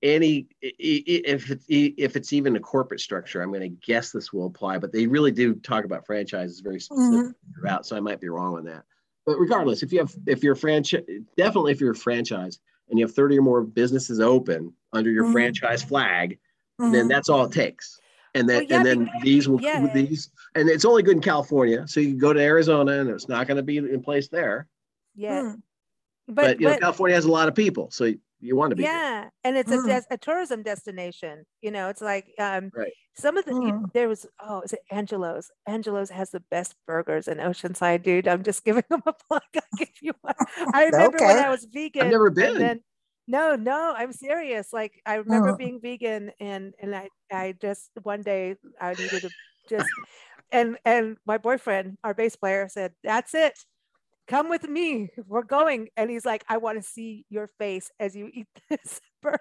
any 0.03 0.46
i- 0.62 0.66
i- 0.68 1.05
if 1.27 1.51
it's 1.51 1.64
if 1.68 2.14
it's 2.14 2.33
even 2.33 2.55
a 2.55 2.61
corporate 2.61 3.01
structure, 3.01 3.42
I'm 3.42 3.48
going 3.51 3.62
to 3.62 3.77
guess 3.87 4.12
this 4.12 4.33
will 4.33 4.46
apply. 4.46 4.79
But 4.79 4.92
they 4.92 5.07
really 5.07 5.33
do 5.33 5.55
talk 5.57 5.85
about 5.85 6.07
franchises 6.07 6.61
very 6.61 6.79
specifically 6.81 7.31
Mhm. 7.31 7.35
throughout, 7.55 7.87
so 7.87 7.96
I 7.96 8.01
might 8.01 8.20
be 8.20 8.29
wrong 8.29 8.55
on 8.57 8.64
that. 8.66 8.85
But 9.27 9.38
regardless, 9.38 9.83
if 9.83 9.92
you 9.92 9.98
have 10.01 10.14
if 10.27 10.42
you're 10.44 10.53
a 10.53 10.57
franchise, 10.57 11.03
definitely 11.37 11.72
if 11.72 11.81
you're 11.81 11.92
a 11.92 11.96
franchise 11.96 12.61
and 12.90 12.98
you 12.98 13.05
have 13.07 13.14
30 13.14 13.38
or 13.38 13.42
more 13.42 13.62
businesses 13.62 14.20
open 14.20 14.72
under 14.92 15.11
your 15.11 15.24
Mhm. 15.24 15.33
franchise 15.33 15.83
flag, 15.83 16.38
then 16.79 16.92
Mhm. 16.92 17.09
that's 17.09 17.29
all 17.29 17.44
it 17.44 17.53
takes. 17.53 18.01
And 18.38 18.48
then 18.48 18.57
Well, 18.59 18.66
yeah, 18.70 18.77
and 18.77 18.87
then 18.87 18.98
because- 19.05 19.22
these 19.22 19.48
will 19.48 19.61
yeah. 19.61 19.87
these 19.92 20.31
and 20.55 20.68
it's 20.68 20.85
only 20.85 21.03
good 21.03 21.16
in 21.16 21.22
California. 21.22 21.87
So 21.88 22.01
you 22.01 22.09
can 22.11 22.18
go 22.18 22.33
to 22.33 22.40
Arizona 22.40 22.92
and 23.01 23.11
it's 23.11 23.29
not 23.29 23.46
going 23.46 23.57
to 23.57 23.62
be 23.62 23.79
in 23.79 24.03
place 24.03 24.29
there. 24.29 24.66
yeah, 25.14 25.42
Mm. 25.42 25.62
but, 26.29 26.35
But, 26.35 26.61
you 26.61 26.68
know, 26.68 26.79
California 26.79 27.14
has 27.16 27.24
a 27.24 27.31
lot 27.31 27.48
of 27.48 27.55
people, 27.55 27.90
so 27.90 28.05
you, 28.05 28.18
you 28.40 28.55
want 28.55 28.70
to 28.70 28.77
be. 28.77 28.83
there. 28.85 28.92
yeah 28.92 29.29
and 29.42 29.57
it's 29.57 29.72
a, 29.72 29.79
Mm. 29.79 29.87
des- 29.87 30.07
a 30.14 30.16
tourism 30.16 30.62
destination 30.62 31.44
you 31.61 31.72
know 31.72 31.88
it's 31.88 32.01
like 32.01 32.27
um 32.38 32.70
Right. 32.72 32.92
some 33.16 33.37
of 33.37 33.44
the 33.44 33.51
you- 33.51 33.72
Mm. 33.83 33.92
there 33.94 34.09
was 34.09 34.27
oh 34.38 34.61
is 34.61 34.72
it 34.74 34.79
angelo's 34.92 35.51
angelo's 35.66 36.11
has 36.11 36.31
the 36.31 36.38
best 36.48 36.77
burgers 36.87 37.27
in 37.27 37.38
oceanside 37.38 38.05
dude 38.05 38.29
i'm 38.29 38.44
just 38.44 38.64
giving 38.64 38.85
them 38.90 39.03
a 39.07 39.12
plug 39.12 39.42
i'll 39.57 39.62
give 39.77 39.88
you 40.01 40.12
one 40.20 40.37
i 40.72 40.85
remember 40.85 41.18
when 41.18 41.38
i 41.44 41.51
was 41.51 41.64
vegan 41.64 42.05
I've 42.07 42.12
never 42.12 42.29
and 42.29 42.37
been. 42.37 42.81
No 43.29 43.57
no 43.57 43.95
i'm 43.97 44.12
serious 44.12 44.73
like 44.73 45.03
i 45.07 45.17
remember 45.17 45.53
Mm. 45.53 45.59
being 45.59 45.81
vegan 45.81 46.33
and 46.41 46.75
and 46.81 46.97
i 46.97 47.11
i 47.33 47.55
just 47.61 47.91
one 48.03 48.25
day 48.25 48.57
i 48.81 48.95
needed 48.95 49.23
to 49.23 49.33
just 49.71 49.95
and 50.53 50.79
and 50.87 51.19
my 51.27 51.38
boyfriend 51.38 51.99
our 52.05 52.14
bass 52.14 52.37
player 52.37 52.69
said 52.69 52.95
that's 53.05 53.35
it. 53.35 53.59
Come 54.29 54.49
with 54.51 54.69
me. 54.69 55.11
We're 55.27 55.43
going. 55.43 55.88
And 55.97 56.11
he's 56.11 56.27
like 56.27 56.45
i 56.49 56.59
want 56.59 56.79
to 56.79 56.83
see 56.88 57.27
your 57.31 57.49
face 57.59 57.91
as 58.01 58.17
you 58.17 58.31
eat 58.35 58.49
this 58.71 59.01
burger. 59.23 59.38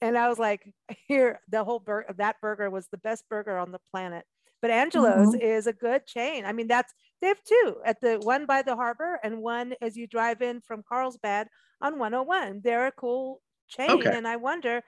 And 0.00 0.18
i 0.18 0.28
was 0.28 0.38
like 0.38 0.72
here 1.08 1.40
the 1.48 1.64
whole 1.64 1.80
burger 1.80 2.12
that 2.18 2.36
burger 2.42 2.70
was 2.70 2.88
the 2.88 2.98
best 2.98 3.24
burger 3.30 3.58
on 3.58 3.72
the 3.72 3.80
planet. 3.92 4.24
But 4.62 4.70
angelo's 4.70 5.34
is 5.34 5.66
a 5.66 5.72
good 5.72 6.06
chain. 6.06 6.44
I 6.46 6.52
mean 6.52 6.68
that's 6.68 6.92
they 7.22 7.28
have 7.28 7.42
two 7.44 7.76
at 7.86 8.00
the 8.02 8.18
one 8.22 8.44
by 8.44 8.60
the 8.60 8.76
harbor 8.76 9.18
and 9.24 9.40
one 9.40 9.72
as 9.80 9.96
you 9.96 10.06
drive 10.06 10.42
in 10.42 10.60
from 10.60 10.82
carlsbad 10.86 11.48
on 11.80 11.98
101 11.98 12.60
they're 12.62 12.88
a 12.88 12.92
cool 12.92 13.40
chain 13.68 13.90
Okay. 13.90 14.14
and 14.14 14.28
i 14.28 14.36
wonder 14.36 14.82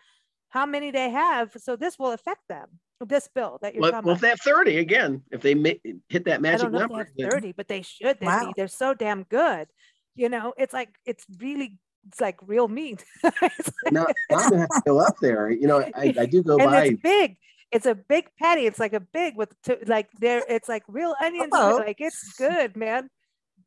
how 0.51 0.66
many 0.66 0.90
they 0.90 1.09
have 1.11 1.51
so 1.57 1.75
this 1.77 1.99
will 1.99 2.12
affect 2.12 2.42
them 2.49 2.66
this 3.07 3.29
bill 3.35 3.59
that 3.62 3.75
you're 3.75 3.83
Well, 3.83 3.90
talking 3.92 4.07
well, 4.07 4.16
about 4.16 4.35
if 4.35 4.42
they 4.44 4.53
have 4.55 4.57
30 4.64 4.79
again, 4.79 5.23
if 5.31 5.42
they 5.42 5.55
ma- 5.55 5.70
hit 6.09 6.25
that 6.25 6.37
I 6.37 6.38
magic 6.38 6.62
don't 6.62 6.73
know 6.73 6.79
number, 6.79 7.03
if 7.03 7.09
they 7.14 7.25
have 7.25 7.33
30, 7.33 7.53
but 7.53 7.68
they 7.68 7.83
should. 7.83 8.18
They'd 8.18 8.25
Wow. 8.27 8.47
be, 8.47 8.53
they're 8.57 8.68
so 8.68 8.94
damn 8.94 9.25
good. 9.25 9.68
You 10.14 10.31
know, 10.31 10.55
it's 10.57 10.73
like, 10.73 10.88
it's 11.05 11.27
really, 11.38 11.77
it's 12.09 12.18
like 12.20 12.38
real 12.47 12.66
meat. 12.66 13.05
It's 13.25 13.70
like- 13.85 13.92
now, 13.92 14.07
now 14.31 14.38
I'm 14.38 14.49
gonna 14.51 14.61
have 14.61 14.68
to 14.70 14.83
go 14.87 15.01
up 15.01 15.16
there. 15.20 15.51
You 15.51 15.66
know, 15.66 15.81
I, 15.94 16.14
I 16.18 16.25
do 16.25 16.42
go 16.42 16.57
and 16.57 16.70
by. 16.70 16.85
it's 16.87 17.01
big. 17.03 17.37
It's 17.75 17.87
a 17.87 17.95
big 17.95 18.29
patty. 18.41 18.67
It's 18.67 18.79
like 18.79 18.93
a 18.95 19.01
big 19.01 19.37
with, 19.37 19.53
two, 19.65 19.77
like, 19.87 20.09
there, 20.21 20.43
it's 20.49 20.69
like 20.69 20.85
real 20.89 21.15
onions. 21.21 21.51
and, 21.53 21.63
Hello. 21.63 21.77
Like, 21.79 22.01
it's 22.01 22.35
good, 22.39 22.77
man. 22.77 23.09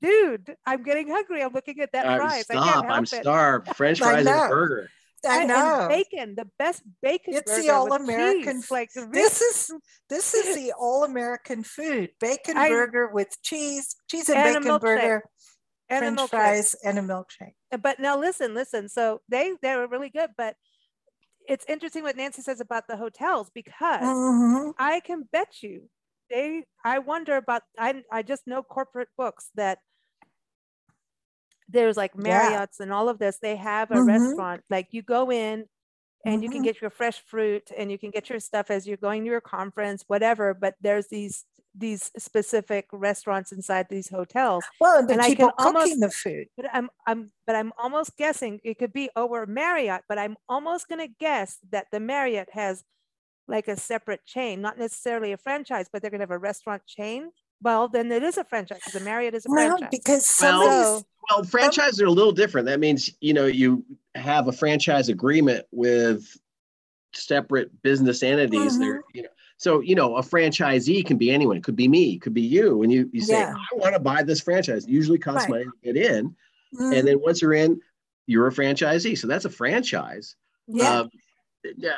Dude, 0.02 0.56
I'm 0.66 0.84
getting 0.84 1.08
hungry. 1.10 1.44
I'm 1.44 1.54
looking 1.54 1.80
at 1.82 1.92
that 1.94 2.08
I'm 2.08 2.20
fries. 2.20 2.46
I 2.50 2.54
can't 2.54 2.66
stop. 2.66 2.74
help 2.86 2.86
I'm 2.90 3.04
it. 3.04 3.08
starved. 3.10 3.68
French 3.76 4.00
fries 4.00 4.26
and 4.26 4.30
a 4.30 4.48
burger. 4.48 4.90
i 5.28 5.44
know 5.46 5.80
And 5.82 5.90
bacon, 5.90 6.36
the 6.36 6.48
best 6.60 6.84
bacon. 7.02 7.34
it's 7.34 7.52
the 7.52 7.68
burger 7.68 7.84
with 7.84 7.92
all-american 7.92 8.58
cheese, 8.62 8.72
Like, 8.72 8.90
the 8.94 9.10
this 9.12 9.42
is 9.42 9.72
this 10.10 10.34
is 10.36 10.56
the 10.56 10.72
all-american 10.78 11.64
food 11.64 12.12
bacon 12.20 12.56
I- 12.58 12.70
burger 12.70 13.10
with 13.12 13.30
cheese 13.42 13.96
cheese 14.10 14.30
and, 14.30 14.38
And 14.38 14.64
bacon 14.64 14.80
burger 14.80 15.24
and 15.90 16.06
a 16.06 16.08
french 16.18 16.30
fries 16.30 16.76
and 16.84 17.00
a 17.00 17.02
milkshake 17.02 17.56
but 17.82 18.00
now 18.00 18.18
listen 18.20 18.54
listen 18.54 18.88
so 18.90 19.22
they 19.30 19.54
they 19.64 19.76
were 19.76 19.88
really 19.88 20.10
good 20.10 20.30
but 20.38 20.56
it's 21.48 21.66
interesting 21.68 22.04
what 22.04 22.16
nancy 22.18 22.42
says 22.42 22.60
about 22.62 22.88
the 22.88 22.98
hotels 22.98 23.50
because 23.54 24.34
Mhm. 24.42 24.74
i 24.78 25.00
can 25.02 25.24
bet 25.32 25.64
you 25.64 25.90
they 26.30 26.64
i 26.86 27.00
wonder 27.00 27.38
about 27.38 27.64
i 27.80 28.04
i 28.12 28.22
just 28.22 28.48
know 28.48 28.64
corporate 28.64 29.10
books 29.18 29.50
that 29.56 29.80
there's 31.70 31.98
like 31.98 32.16
Yeah. 32.24 32.62
Marriott's 32.62 32.80
and 32.80 32.94
all 32.94 33.10
of 33.10 33.20
this. 33.20 33.40
They 33.40 33.56
have 33.58 33.92
a 33.92 34.02
Mhm. 34.02 34.04
restaurant. 34.04 34.64
Like 34.70 34.88
you 34.92 35.02
go 35.02 35.32
in 35.32 35.66
and 36.26 36.44
you 36.44 36.50
can 36.50 36.62
Mhm. 36.62 36.64
get 36.64 36.82
your 36.82 36.90
fresh 36.92 37.22
fruit 37.22 37.72
and 37.78 37.92
you 37.92 38.00
can 38.00 38.12
get 38.12 38.30
your 38.30 38.40
stuff 38.40 38.72
as 38.72 38.88
you're 38.88 38.98
going 38.98 39.24
to 39.24 39.30
your 39.32 39.42
conference, 39.42 40.04
whatever. 40.08 40.54
But 40.54 40.76
there's 40.82 41.08
these 41.10 41.46
these 41.78 42.12
specific 42.18 42.88
restaurants 42.92 43.52
inside 43.52 43.88
these 43.90 44.10
hotels. 44.10 44.64
Well, 44.80 45.06
the 45.06 45.14
and 45.14 45.22
I 45.22 45.28
people 45.28 45.52
can 45.52 45.74
cooking 45.74 45.76
almost- 45.78 46.00
the 46.00 46.10
food. 46.12 46.48
But 46.56 46.66
I'm 46.74 46.90
I'm 47.06 47.32
but 47.46 47.56
I'm 47.56 47.72
almost 47.78 48.18
guessing 48.18 48.60
it 48.64 48.80
could 48.80 48.94
be 48.94 49.10
over 49.16 49.46
Marriott, 49.46 50.02
but 50.10 50.18
I'm 50.18 50.38
almost 50.50 50.88
gonna 50.88 51.08
guess 51.20 51.58
that 51.72 51.88
the 51.92 52.00
Marriott 52.00 52.50
has 52.54 52.84
like 53.48 53.68
a 53.68 53.78
separate 53.78 54.26
chain, 54.26 54.62
not 54.62 54.78
necessarily 54.78 55.32
a 55.32 55.38
franchise, 55.38 55.88
but 55.92 56.02
they're 56.02 56.12
gonna 56.12 56.24
have 56.24 56.32
a 56.32 56.38
restaurant 56.38 56.86
chain. 56.86 57.32
Well, 57.62 57.88
then 57.88 58.12
it 58.12 58.22
is 58.24 58.38
a 58.38 58.44
franchise 58.44 58.80
because 58.80 58.94
the 58.94 59.06
Marriott 59.06 59.34
is 59.34 59.46
a 59.46 59.50
Well, 59.50 59.70
franchise. 59.78 59.90
because 59.92 60.26
some 60.26 60.60
Well, 60.60 60.96
of 60.96 61.00
So- 61.00 61.06
Well, 61.30 61.44
franchises 61.44 62.02
are 62.02 62.06
a 62.06 62.12
little 62.12 62.32
different. 62.32 62.68
That 62.68 62.80
means, 62.80 63.10
you 63.20 63.34
know, 63.34 63.46
you 63.48 63.84
have 64.16 64.48
a 64.48 64.52
franchise 64.52 65.10
agreement 65.10 65.66
with 65.72 66.26
separate 67.14 67.82
business 67.82 68.24
entities. 68.24 68.78
There, 68.80 69.00
mm-hmm. 69.00 69.18
you 69.18 69.24
know, 69.24 69.30
so 69.58 69.82
you 69.82 69.96
know, 69.96 70.16
a 70.18 70.22
franchisee 70.22 71.06
can 71.06 71.18
be 71.18 71.32
anyone. 71.32 71.58
It 71.58 71.64
could 71.64 71.76
be 71.76 71.88
me. 71.88 72.14
It 72.16 72.22
could 72.22 72.34
be 72.34 72.42
you. 72.42 72.84
And 72.84 72.92
you 72.92 73.10
you 73.12 73.22
say, 73.22 73.44
Yeah. 73.44 73.54
I 73.54 73.76
want 73.76 73.94
to 73.96 74.00
buy 74.00 74.24
this 74.24 74.42
franchise. 74.42 74.86
It 74.86 74.90
usually 74.92 75.20
costs 75.20 75.48
Right. 75.48 75.50
money 75.50 75.66
to 75.66 75.94
get 75.94 75.98
in, 75.98 76.36
Mm, 76.74 76.94
and 76.94 77.08
then 77.08 77.20
once 77.22 77.42
you're 77.42 77.54
in, 77.54 77.82
you're 78.28 78.48
a 78.48 78.52
franchisee. 78.52 79.18
So 79.18 79.28
that's 79.28 79.46
a 79.46 79.50
franchise. 79.50 80.36
yeah, 80.68 81.02
Um, 81.02 81.10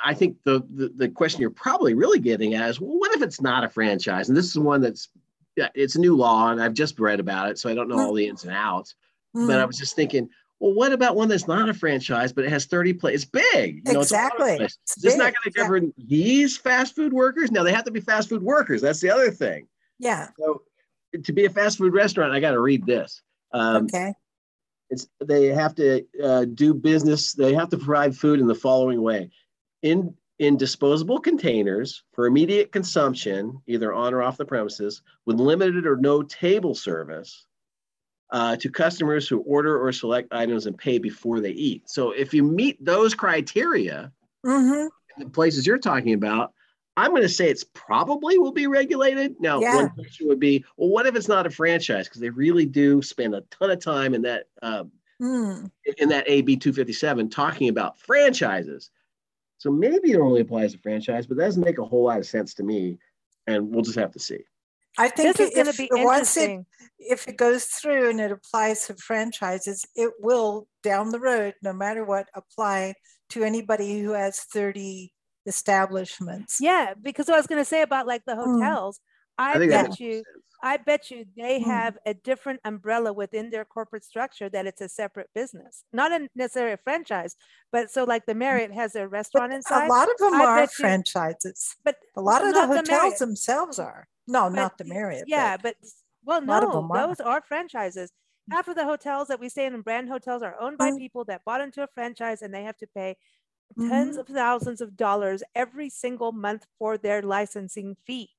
I 0.04 0.14
think 0.14 0.38
the, 0.46 0.62
the 0.74 0.90
the 0.96 1.10
question 1.10 1.42
you're 1.42 1.52
probably 1.52 1.94
really 1.94 2.20
getting 2.20 2.54
at 2.56 2.70
is, 2.70 2.80
well, 2.80 2.98
what 2.98 3.14
if 3.14 3.22
it's 3.22 3.42
not 3.42 3.64
a 3.64 3.70
franchise? 3.70 4.30
And 4.30 4.38
this 4.38 4.48
is 4.48 4.58
one 4.58 4.82
that's 4.82 5.10
yeah, 5.56 5.70
it's 5.76 5.96
a 5.96 6.00
new 6.00 6.16
law, 6.16 6.50
and 6.52 6.62
I've 6.62 6.74
just 6.74 7.00
read 7.00 7.20
about 7.20 7.50
it, 7.50 7.60
so 7.60 7.70
I 7.70 7.76
don't 7.76 7.90
know 7.90 8.00
all 8.00 8.14
the 8.14 8.28
ins 8.28 8.44
and 8.44 8.54
outs. 8.54 8.96
But 9.42 9.60
I 9.60 9.66
mm, 9.66 9.66
was 9.66 9.78
just 9.78 9.96
thinking, 9.96 10.30
well, 10.60 10.74
what 10.74 10.92
about 10.92 11.16
one 11.16 11.30
that's 11.30 11.48
not 11.48 11.70
a 11.70 11.74
franchise, 11.74 12.34
but 12.34 12.44
it 12.44 12.50
has 12.50 12.66
30 12.66 12.94
places? 12.94 13.24
It's 13.24 13.32
big. 13.32 13.88
You 13.88 13.94
know, 13.94 14.02
it's 14.02 14.12
a 14.12 14.16
lot 14.16 14.40
of 14.40 14.48
Exactly. 14.48 14.66
It's 14.66 14.98
Is 14.98 15.04
this 15.04 15.16
not 15.16 15.34
going 15.34 15.82
to 15.82 15.94
yeah. 15.98 16.06
these 16.06 16.58
fast 16.58 16.96
food 16.96 17.14
workers? 17.14 17.52
Now 17.52 17.64
they 17.64 17.72
have 17.72 17.86
to 17.86 17.92
be 17.92 18.02
fast 18.02 18.30
food 18.30 18.44
workers. 18.44 18.82
That's 18.82 19.00
the 19.00 19.10
other 19.10 19.32
thing. 19.32 19.68
yeah. 20.00 20.30
So 20.38 20.64
to 21.24 21.34
be 21.34 21.46
a 21.46 21.50
fast 21.50 21.78
food 21.78 21.94
restaurant, 21.94 22.34
I 22.34 22.40
got 22.40 22.52
to 22.52 22.60
read 22.60 22.86
this. 22.86 23.22
Um, 23.52 23.86
okay. 23.86 24.14
it's 24.90 25.08
they 25.26 25.48
have 25.48 25.76
to 25.76 26.06
uh, 26.24 26.46
do 26.46 26.74
business 26.74 27.34
they 27.34 27.54
have 27.54 27.70
to 27.70 27.78
provide 27.78 28.16
food 28.16 28.40
in 28.40 28.46
the 28.46 28.54
following 28.54 29.02
way 29.02 29.32
in 29.82 30.14
in 30.38 30.56
disposable 30.56 31.20
containers 31.20 32.04
for 32.14 32.28
immediate 32.28 32.72
consumption 32.72 33.60
either 33.66 33.92
on 33.92 34.14
or 34.14 34.22
off 34.22 34.38
the 34.38 34.46
premises 34.46 35.02
with 35.26 35.40
limited 35.40 35.88
or 35.88 35.96
no 35.96 36.22
table 36.22 36.76
service 36.76 37.48
uh, 38.32 38.56
to 38.58 38.70
customers 38.70 39.28
who 39.28 39.40
order 39.40 39.82
or 39.82 39.92
select 39.92 40.32
items 40.34 40.66
and 40.66 40.78
pay 40.78 40.98
before 40.98 41.40
they 41.40 41.52
eat 41.52 41.90
so 41.90 42.12
if 42.12 42.34
you 42.34 42.44
meet 42.44 42.84
those 42.84 43.14
criteria 43.14 44.12
hmm 44.46 44.88
the 45.18 45.30
places 45.30 45.66
you're 45.68 45.78
talking 45.78 46.14
about 46.14 46.54
i'm 46.96 47.10
going 47.12 47.22
to 47.22 47.28
say 47.30 47.50
it's 47.50 47.66
probably 47.74 48.38
will 48.38 48.52
be 48.52 48.68
regulated 48.68 49.36
now 49.40 49.60
Yeah. 49.62 49.76
one 49.76 49.90
question 49.90 50.28
would 50.28 50.40
be 50.40 50.64
well 50.78 50.90
what 50.90 51.08
if 51.08 51.16
it's 51.16 51.28
not 51.28 51.46
a 51.48 51.50
franchise 51.50 52.08
because 52.08 52.22
they 52.22 52.30
really 52.30 52.66
do 52.66 53.02
spend 53.02 53.36
a 53.36 53.42
ton 53.52 53.72
of 53.72 53.80
time 53.84 54.14
in 54.14 54.22
that 54.24 54.48
um, 54.62 54.92
Mm. 55.22 55.70
in 55.98 56.08
that 56.10 56.30
AB 56.30 56.56
257 56.56 57.30
talking 57.30 57.68
about 57.68 58.00
franchises. 58.00 58.90
So 59.58 59.70
maybe 59.70 60.12
it 60.14 60.20
only 60.20 60.40
applies 60.40 60.72
to 60.72 60.78
franchise, 60.80 61.28
but 61.28 61.36
that 61.36 61.44
doesn't 61.44 61.64
make 61.66 61.78
a 61.78 61.84
whole 61.84 62.06
lot 62.06 62.20
of 62.20 62.26
sense 62.26 62.54
to 62.54 62.64
me. 62.64 63.00
And 63.48 63.70
we'll 63.70 63.82
just 63.82 63.98
have 63.98 64.12
to 64.14 64.20
see. 64.20 64.46
I 64.98 65.08
think 65.10 65.38
This 65.38 65.50
is 65.50 65.56
gonna 65.56 65.70
if- 65.70 65.78
be 65.78 65.90
once 65.92 66.36
it 66.36 66.42
interesting. 66.50 66.66
if 67.00 67.28
it 67.28 67.38
goes 67.38 67.66
through 67.66 68.10
and 68.10 68.20
it 68.20 68.32
applies 68.32 68.88
to 68.88 68.96
franchises, 68.96 69.86
it 69.96 70.12
will 70.20 70.68
down 70.84 71.10
the 71.12 71.20
road, 71.20 71.56
no 71.62 71.72
matter 71.74 72.04
what, 72.04 72.28
apply 72.34 72.96
to 73.30 73.44
anybody 73.44 74.02
who 74.02 74.12
has 74.12 74.40
30 74.42 75.14
establishments. 75.46 76.58
Yeah, 76.60 76.94
because 77.02 77.28
what 77.28 77.36
I 77.36 77.40
was 77.40 77.48
gonna 77.48 77.66
say 77.66 77.82
about 77.82 78.08
like 78.08 78.24
the 78.26 78.34
Mm. 78.36 78.60
hotels, 78.62 79.00
I, 79.40 79.54
I 79.54 79.68
bet 79.68 80.00
you 80.00 80.14
sense. 80.16 80.26
I 80.62 80.76
bet 80.78 81.10
you 81.10 81.26
they 81.38 81.60
Mm. 81.62 81.66
have 81.66 81.98
a 82.06 82.14
different 82.14 82.60
umbrella 82.66 83.14
within 83.14 83.50
their 83.50 83.64
corporate 83.64 84.04
structure 84.04 84.50
that 84.50 84.66
it's 84.68 84.82
a 84.82 84.90
separate 84.90 85.30
business, 85.34 85.86
not 85.94 86.12
a 86.12 86.28
necessarily 86.36 86.74
a 86.74 86.78
franchise, 86.78 87.38
but 87.72 87.90
so 87.90 88.04
like 88.04 88.26
the 88.26 88.36
Marriott 88.36 88.74
has 88.74 88.92
their 88.92 89.08
But 89.08 89.14
restaurant 89.14 89.54
inside. 89.54 89.86
a 89.88 89.90
lot 89.90 90.12
of 90.12 90.18
them 90.18 90.34
I 90.34 90.46
are 90.46 90.58
bet 90.58 90.70
you- 90.78 90.84
franchises. 90.84 91.76
but 91.86 91.96
A 92.18 92.22
lot 92.22 92.42
of 92.46 92.54
the 92.54 92.60
not 92.60 92.70
the 92.86 92.94
hotels 92.94 93.20
themselves 93.20 93.80
are. 93.80 94.08
No, 94.28 94.44
But 94.50 94.56
not 94.56 94.78
the 94.78 94.84
Marriott. 94.86 95.24
Yeah, 95.28 95.56
but 95.58 95.76
but 95.82 96.46
well, 96.46 96.62
no, 96.62 96.90
are. 96.92 97.08
those 97.08 97.20
are 97.22 97.42
franchises. 97.42 98.12
Half 98.52 98.68
of 98.68 98.76
the 98.76 98.84
hotels 98.84 99.30
that 99.30 99.40
we 99.40 99.48
stay 99.48 99.66
in, 99.66 99.74
in 99.74 99.82
brand 99.82 100.10
hotels, 100.10 100.44
are 100.44 100.60
owned 100.60 100.78
by 100.78 100.92
Mm. 100.92 100.98
people 100.98 101.24
that 101.26 101.46
bought 101.46 101.62
into 101.62 101.82
a 101.84 101.88
franchise, 101.88 102.42
and 102.42 102.54
they 102.54 102.64
have 102.64 102.78
to 102.78 102.88
pay 102.88 103.16
Mm-hmm. 103.78 103.90
tens 103.90 104.18
of 104.18 104.28
thousands 104.28 104.82
of 104.82 104.98
dollars 104.98 105.42
every 105.56 105.90
single 105.90 106.32
month 106.34 106.66
for 106.80 106.98
their 106.98 107.22
licensing 107.22 107.96
fee, 108.06 108.30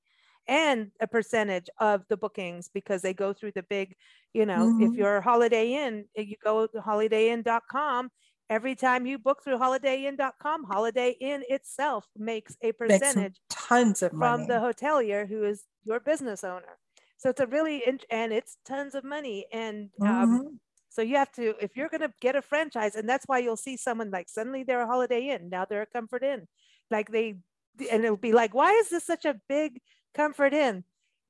and 0.51 0.91
a 0.99 1.07
percentage 1.07 1.69
of 1.79 2.03
the 2.09 2.17
bookings 2.17 2.69
because 2.69 3.01
they 3.01 3.13
go 3.15 3.33
through 3.33 3.53
the 3.53 3.63
big, 3.63 3.95
you 4.33 4.45
know, 4.45 4.71
if 4.77 4.91
Mhm. 4.91 4.97
you're 4.97 5.17
a 5.17 5.23
Holiday 5.23 5.73
Inn, 5.73 6.05
uh, 6.17 6.21
you 6.21 6.35
go 6.43 6.67
to 6.67 6.79
HolidayInn.com. 6.81 8.11
Every 8.49 8.75
time 8.75 9.05
you 9.07 9.17
book 9.17 9.43
through 9.43 9.57
HolidayInn.com, 9.59 10.65
Holiday 10.65 11.11
Inn 11.21 11.43
itself 11.49 12.07
makes 12.17 12.57
a 12.61 12.73
percentage 12.73 13.35
them 13.35 13.35
tons 13.49 14.01
of 14.03 14.13
from 14.19 14.41
money. 14.41 14.47
the 14.47 14.55
hotelier 14.55 15.27
who 15.27 15.43
is 15.43 15.65
your 15.83 15.99
business 15.99 16.43
owner. 16.43 16.77
So 17.17 17.29
it's 17.29 17.39
a 17.41 17.47
really 17.47 17.83
and 18.09 18.33
it's 18.33 18.57
tons 18.65 18.95
of 18.95 19.03
money. 19.03 19.45
And 19.53 19.91
um, 20.05 20.41
Mhm. 20.41 20.59
so 20.89 21.01
you 21.01 21.15
have 21.17 21.31
to 21.33 21.55
if 21.61 21.77
you're 21.77 21.89
going 21.89 22.01
to 22.01 22.13
get 22.21 22.35
a 22.35 22.41
franchise, 22.41 22.95
and 22.95 23.07
that's 23.07 23.25
why 23.27 23.39
you'll 23.39 23.57
see 23.57 23.77
someone 23.77 24.11
like 24.11 24.29
suddenly 24.29 24.63
they're 24.63 24.81
a 24.81 24.87
Holiday 24.87 25.29
Inn, 25.29 25.49
now 25.49 25.65
they're 25.65 25.83
a 25.83 25.85
Comfort 25.87 26.23
Inn, 26.23 26.47
like 26.89 27.11
they 27.11 27.35
and 27.91 28.03
it'll 28.03 28.17
be 28.17 28.33
like, 28.33 28.53
why 28.53 28.71
is 28.73 28.89
this 28.89 29.05
such 29.05 29.25
a 29.25 29.39
big 29.47 29.81
Comfort 30.13 30.53
Inn? 30.53 30.83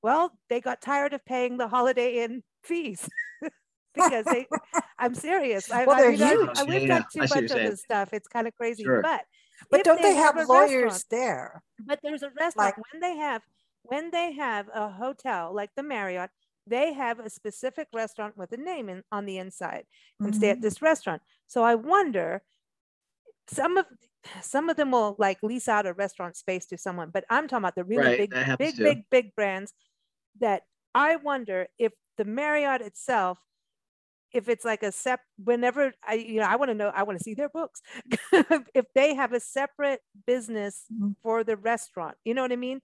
Well, 0.03 0.31
they 0.49 0.61
got 0.61 0.81
tired 0.81 1.13
of 1.13 1.23
paying 1.25 1.57
the 1.57 1.67
Holiday 1.67 2.23
Inn 2.23 2.43
fees. 2.63 3.07
because 3.93 4.25
they, 4.25 4.47
I'm 4.99 5.13
serious. 5.13 5.69
I, 5.71 5.85
Well, 5.85 5.97
I 5.97 6.01
they're 6.01 6.11
mean, 6.11 6.19
huge. 6.19 6.49
I, 6.57 6.63
we've 6.63 6.81
Yeah, 6.83 6.87
done 6.87 7.05
too 7.13 7.27
see 7.27 7.35
much 7.41 7.51
of 7.51 7.57
this 7.57 7.81
stuff. 7.81 8.13
It's 8.13 8.27
kind 8.27 8.47
of 8.47 8.55
crazy, 8.55 8.83
Sure. 8.83 9.01
but 9.01 9.21
But 9.69 9.83
don't 9.83 10.01
they 10.01 10.15
have 10.15 10.37
a 10.37 10.43
lawyers 10.45 11.05
there? 11.09 11.61
but 11.85 11.99
there's 12.03 12.23
a 12.23 12.29
restaurant 12.39 12.77
Like- 12.77 12.91
when 12.91 13.01
they 13.01 13.17
have 13.17 13.41
when 13.83 14.11
they 14.11 14.31
have 14.33 14.69
a 14.73 14.89
hotel 14.89 15.53
like 15.55 15.71
the 15.75 15.81
Marriott, 15.81 16.29
they 16.67 16.93
have 16.93 17.19
a 17.19 17.29
specific 17.31 17.87
restaurant 17.93 18.37
with 18.37 18.51
a 18.51 18.57
name 18.57 18.89
in, 18.89 19.03
on 19.11 19.25
the 19.25 19.39
inside 19.39 19.85
and 20.19 20.35
stay 20.35 20.49
Mhm. 20.49 20.51
at 20.51 20.61
this 20.61 20.83
restaurant. 20.83 21.21
So 21.47 21.63
I 21.63 21.73
wonder 21.73 22.43
some 23.47 23.77
of 23.77 23.87
some 24.41 24.69
of 24.69 24.77
them 24.77 24.91
will 24.91 25.15
like 25.19 25.39
lease 25.43 25.67
out 25.67 25.85
a 25.85 25.93
restaurant 25.93 26.35
space 26.35 26.65
to 26.67 26.77
someone, 26.77 27.09
but 27.11 27.25
I'm 27.29 27.47
talking 27.47 27.63
about 27.63 27.75
the 27.75 27.83
really 27.83 28.09
Right, 28.09 28.17
big, 28.17 28.31
big, 28.57 28.75
too. 28.75 28.83
big, 28.83 29.05
big 29.09 29.35
brands 29.35 29.73
that 30.39 30.63
I 30.95 31.17
wonder 31.17 31.67
if 31.79 31.93
the 32.17 32.25
Marriott 32.25 32.81
itself, 32.81 33.39
if 34.33 34.49
it's 34.49 34.65
like 34.65 34.83
a 34.83 34.91
sep 34.91 35.21
whenever 35.43 35.93
I 36.07 36.15
you 36.15 36.39
know 36.39 36.47
I 36.47 36.55
want 36.55 36.69
to 36.69 36.75
know 36.75 36.89
I 36.89 37.03
want 37.03 37.17
to 37.19 37.23
see 37.23 37.33
their 37.33 37.49
books 37.49 37.81
if 38.75 38.85
they 38.95 39.13
have 39.15 39.33
a 39.33 39.39
separate 39.39 40.01
business 40.27 40.89
Mhm. 40.89 41.15
for 41.21 41.43
the 41.43 41.57
restaurant 41.57 42.17
you 42.25 42.33
know 42.33 42.41
what 42.41 42.51
I 42.51 42.55
mean 42.57 42.81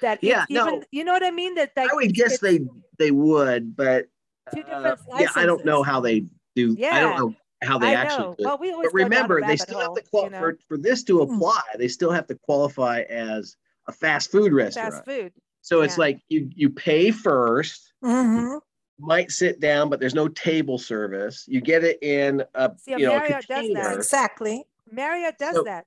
that 0.00 0.20
it's 0.24 0.44
Yeah, 0.46 0.46
no. 0.50 0.82
you 0.92 1.04
know 1.04 1.12
what 1.12 1.24
I 1.24 1.30
mean 1.32 1.54
that 1.56 1.72
like 1.76 1.92
I 1.92 1.94
would 1.94 2.14
guess 2.14 2.32
it's 2.34 2.42
they 2.42 2.60
they 2.98 3.10
would, 3.10 3.74
but 3.76 4.06
two 4.50 4.62
uh, 4.70 4.96
yeah, 5.18 5.30
I 5.34 5.46
don't 5.46 5.64
know 5.64 5.82
how 5.82 6.00
they 6.00 6.26
do. 6.54 6.78
I 6.90 7.00
Yeah, 7.00 7.00
don't 7.00 7.18
know 7.18 7.34
how 7.62 7.78
they 7.78 7.88
I 7.88 7.92
actually 8.02 8.24
know 8.28 8.34
do. 8.38 8.44
well 8.44 8.58
we 8.58 8.72
always 8.72 8.90
But 8.92 8.98
go 8.98 8.98
down 8.98 9.06
a 9.06 9.14
remember, 9.14 9.34
they 9.40 9.46
rabbit 9.48 9.60
still 9.60 9.80
have 9.80 9.94
to 9.94 10.02
qual- 10.10 10.24
you 10.24 10.30
know, 10.30 10.38
for, 10.38 10.58
for 10.68 10.78
this 10.78 11.02
to 11.04 11.24
Hmm. 11.24 11.34
apply. 11.34 11.60
They 11.78 11.88
still 11.88 12.10
have 12.10 12.26
to 12.28 12.34
qualify 12.34 13.02
as 13.02 13.56
a 13.86 13.92
fast 13.92 14.30
food 14.30 14.52
restaurant. 14.52 14.92
fast 14.94 15.04
food 15.04 15.32
So 15.62 15.82
it's 15.82 15.98
like 15.98 16.20
you 16.28 16.50
you 16.54 16.70
pay 16.70 17.10
first, 17.10 17.92
Mhm. 18.02 18.60
might 18.98 19.30
sit 19.30 19.60
down, 19.60 19.90
but 19.90 20.00
there's 20.00 20.14
no 20.14 20.28
table 20.28 20.78
service. 20.78 21.44
You 21.48 21.60
get 21.60 21.84
it 21.84 22.02
in 22.02 22.42
a 22.54 22.72
See, 22.78 22.92
you 22.92 22.98
know 23.00 23.16
a 23.16 23.18
Marriott 23.18 23.46
does 23.46 23.46
that. 23.48 23.56
container. 23.66 23.92
Exactly. 23.94 24.64
Marriott 24.90 25.38
does 25.38 25.54
So- 25.56 25.64
that 25.64 25.86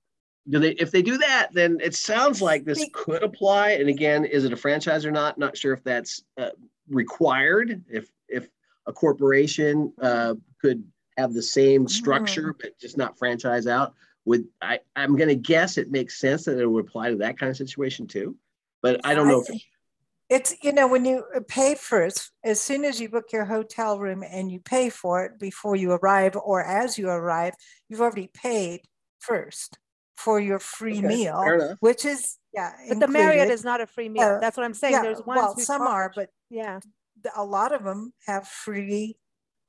Do 0.50 0.60
they? 0.60 0.72
If 0.74 0.92
they 0.92 1.02
do 1.02 1.18
that, 1.20 1.50
then 1.54 1.78
it 1.82 1.96
sounds 1.96 2.42
like 2.42 2.66
this 2.66 2.86
could 2.94 3.24
apply. 3.24 3.71
And 3.71 3.88
again, 3.88 4.26
is 4.26 4.44
it 4.44 4.52
a 4.52 4.58
franchise 4.58 5.06
or 5.06 5.12
not? 5.12 5.38
Not 5.38 5.56
sure 5.56 5.71
if 5.74 5.82
that's 5.86 6.21
uh, 6.38 6.50
required. 6.90 7.84
If 7.90 8.12
if 8.28 8.50
a 8.86 8.92
corporation 8.94 9.94
uh, 10.02 10.36
could 10.62 10.84
have 11.18 11.34
the 11.34 11.42
same 11.42 11.88
structure 11.88 12.56
but 12.60 12.78
just 12.80 12.98
not 12.98 13.18
franchise 13.18 13.68
out, 13.68 13.94
would 14.26 14.46
I? 14.62 14.80
I'm 14.96 15.16
going 15.16 15.30
to 15.30 15.36
guess 15.36 15.78
it 15.78 15.92
makes 15.92 16.20
sense 16.20 16.46
that 16.46 16.60
it 16.60 16.66
would 16.66 16.86
apply 16.86 17.10
to 17.10 17.18
that 17.18 17.38
kind 17.38 17.50
of 17.50 17.58
situation 17.58 18.08
too. 18.08 18.36
But 18.82 19.02
I 19.04 19.16
don't 19.16 19.28
know. 19.28 19.44
If, 19.48 19.62
It's, 20.30 20.56
you 20.64 20.74
know, 20.74 20.88
when 20.88 21.06
you 21.06 21.24
uh, 21.36 21.42
pay 21.48 21.76
first, 21.76 22.32
as 22.44 22.62
soon 22.62 22.86
as 22.86 23.00
you 23.00 23.10
book 23.10 23.26
your 23.32 23.46
hotel 23.46 24.00
room 24.00 24.24
and 24.24 24.52
you 24.52 24.60
pay 24.60 24.90
for 24.90 25.26
it 25.26 25.40
before 25.40 25.76
you 25.76 25.92
arrive 25.92 26.36
or 26.36 26.64
as 26.64 26.98
you 26.98 27.10
arrive, 27.10 27.54
you've 27.88 28.02
already 28.02 28.30
paid 28.34 28.82
first 29.20 29.78
for 30.16 30.40
your 30.40 30.60
free 30.60 31.00
Okay, 31.00 31.08
meal, 31.08 31.78
which 31.80 32.06
is, 32.06 32.38
yeah. 32.54 32.72
but 32.90 33.00
the 33.00 33.08
Marriott 33.08 33.50
is 33.50 33.64
not 33.64 33.82
a 33.82 33.88
free 33.88 34.10
meal 34.10 34.24
Uh, 34.24 34.40
that's 34.40 34.56
what 34.56 34.66
I'm 34.66 34.74
saying 34.74 34.94
Yeah, 34.94 35.02
there's 35.02 35.24
ones 35.24 35.40
well, 35.40 35.54
who 35.56 35.62
some 35.64 35.82
are, 35.82 36.12
but 36.16 36.30
yeah 36.50 36.80
a 37.36 37.44
lot 37.44 37.74
of 37.74 37.84
them 37.84 38.14
have 38.26 38.48
free 38.48 39.18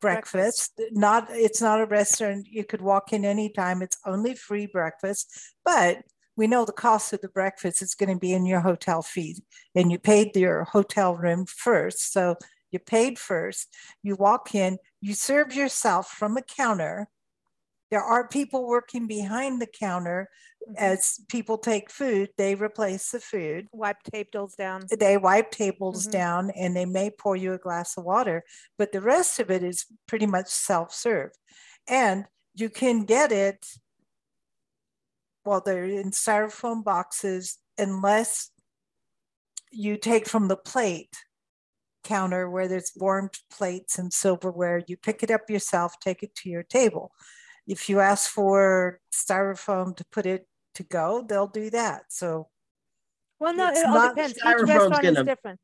breakfast. 0.05 0.81
Not 0.93 1.29
it's 1.31 1.61
not 1.61 1.81
a 1.81 1.87
restaurant. 1.87 2.47
You 2.51 2.65
could 2.65 2.81
walk 2.81 3.13
in 3.13 3.25
anytime. 3.25 3.83
It's 3.83 3.99
only 4.07 4.35
free 4.35 4.67
breakfast, 4.67 5.31
but 5.65 6.03
we 6.37 6.47
know 6.47 6.65
the 6.65 6.73
cost 6.73 7.13
of 7.13 7.21
the 7.21 7.29
breakfast 7.29 7.81
is 7.81 7.95
going 7.95 8.13
to 8.13 8.19
be 8.19 8.33
in 8.33 8.47
your 8.47 8.61
hotel 8.61 9.03
fee, 9.03 9.37
and 9.75 9.91
you 9.91 9.99
paid 9.99 10.37
your 10.37 10.65
hotel 10.65 11.17
room 11.17 11.47
first. 11.47 12.13
So 12.13 12.37
you 12.71 12.79
paid 12.79 13.19
first. 13.19 13.69
You 14.03 14.17
walk 14.17 14.55
in. 14.55 14.79
You 15.01 15.15
serve 15.15 15.55
yourself 15.55 16.09
from 16.09 16.37
a 16.37 16.43
counter. 16.43 17.09
There 17.91 18.03
are 18.03 18.27
people 18.27 18.67
working 18.67 19.07
behind 19.07 19.63
the 19.63 19.69
counter 19.69 20.29
as 20.77 21.21
people 21.29 21.59
take 21.59 21.91
food, 21.91 22.31
they 22.37 22.55
replace 22.55 23.11
the 23.11 23.21
food. 23.21 23.69
Wipe 23.73 24.03
tables 24.03 24.55
down. 24.55 24.83
They 24.91 25.17
wipe 25.17 25.51
tables 25.51 26.07
Mhm. 26.07 26.11
down 26.11 26.51
and 26.51 26.77
they 26.77 26.87
may 26.87 27.11
pour 27.11 27.37
you 27.37 27.53
a 27.53 27.59
glass 27.59 27.97
of 27.97 28.05
water, 28.05 28.45
but 28.79 28.93
the 28.93 29.01
rest 29.01 29.39
of 29.39 29.51
it 29.51 29.62
is 29.62 29.87
pretty 30.07 30.27
much 30.27 30.49
self 30.49 30.93
serve. 30.93 31.33
And 31.87 32.27
you 32.55 32.71
can 32.71 33.05
get 33.05 33.33
it, 33.33 33.67
well, 35.45 35.61
they're 35.61 35.85
in 35.85 36.11
styrofoam 36.11 36.83
boxes 36.83 37.59
unless 37.77 38.51
you 39.71 39.97
take 39.97 40.29
from 40.29 40.49
the 40.49 40.57
plate 40.57 41.17
counter 42.05 42.49
where 42.49 42.69
there's 42.69 42.93
warmed 42.97 43.35
plates 43.51 43.99
and 43.99 44.12
silverware. 44.12 44.83
You 44.87 44.97
pick 44.97 45.23
it 45.23 45.31
up 45.31 45.49
yourself, 45.51 45.95
take 46.01 46.23
it 46.23 46.35
to 46.37 46.49
your 46.51 46.62
table. 46.62 47.12
If 47.67 47.89
you 47.89 48.01
ask 48.01 48.31
for 48.31 49.01
styrofoam 49.12 49.97
to 49.97 50.05
put 50.12 50.27
it 50.27 50.47
to 50.75 50.83
go, 50.85 51.22
they'll 51.29 51.47
do 51.47 51.70
that. 51.70 52.05
So 52.09 52.49
Well, 53.41 53.55
no, 53.55 53.70
it 53.70 53.85
all 53.87 53.95
not- 53.95 54.14
depends. 54.16 54.37
Each 54.37 54.43
Styrofoam's 54.45 54.68
restaurant 54.68 55.03
gonna- 55.03 55.25
different. 55.25 55.61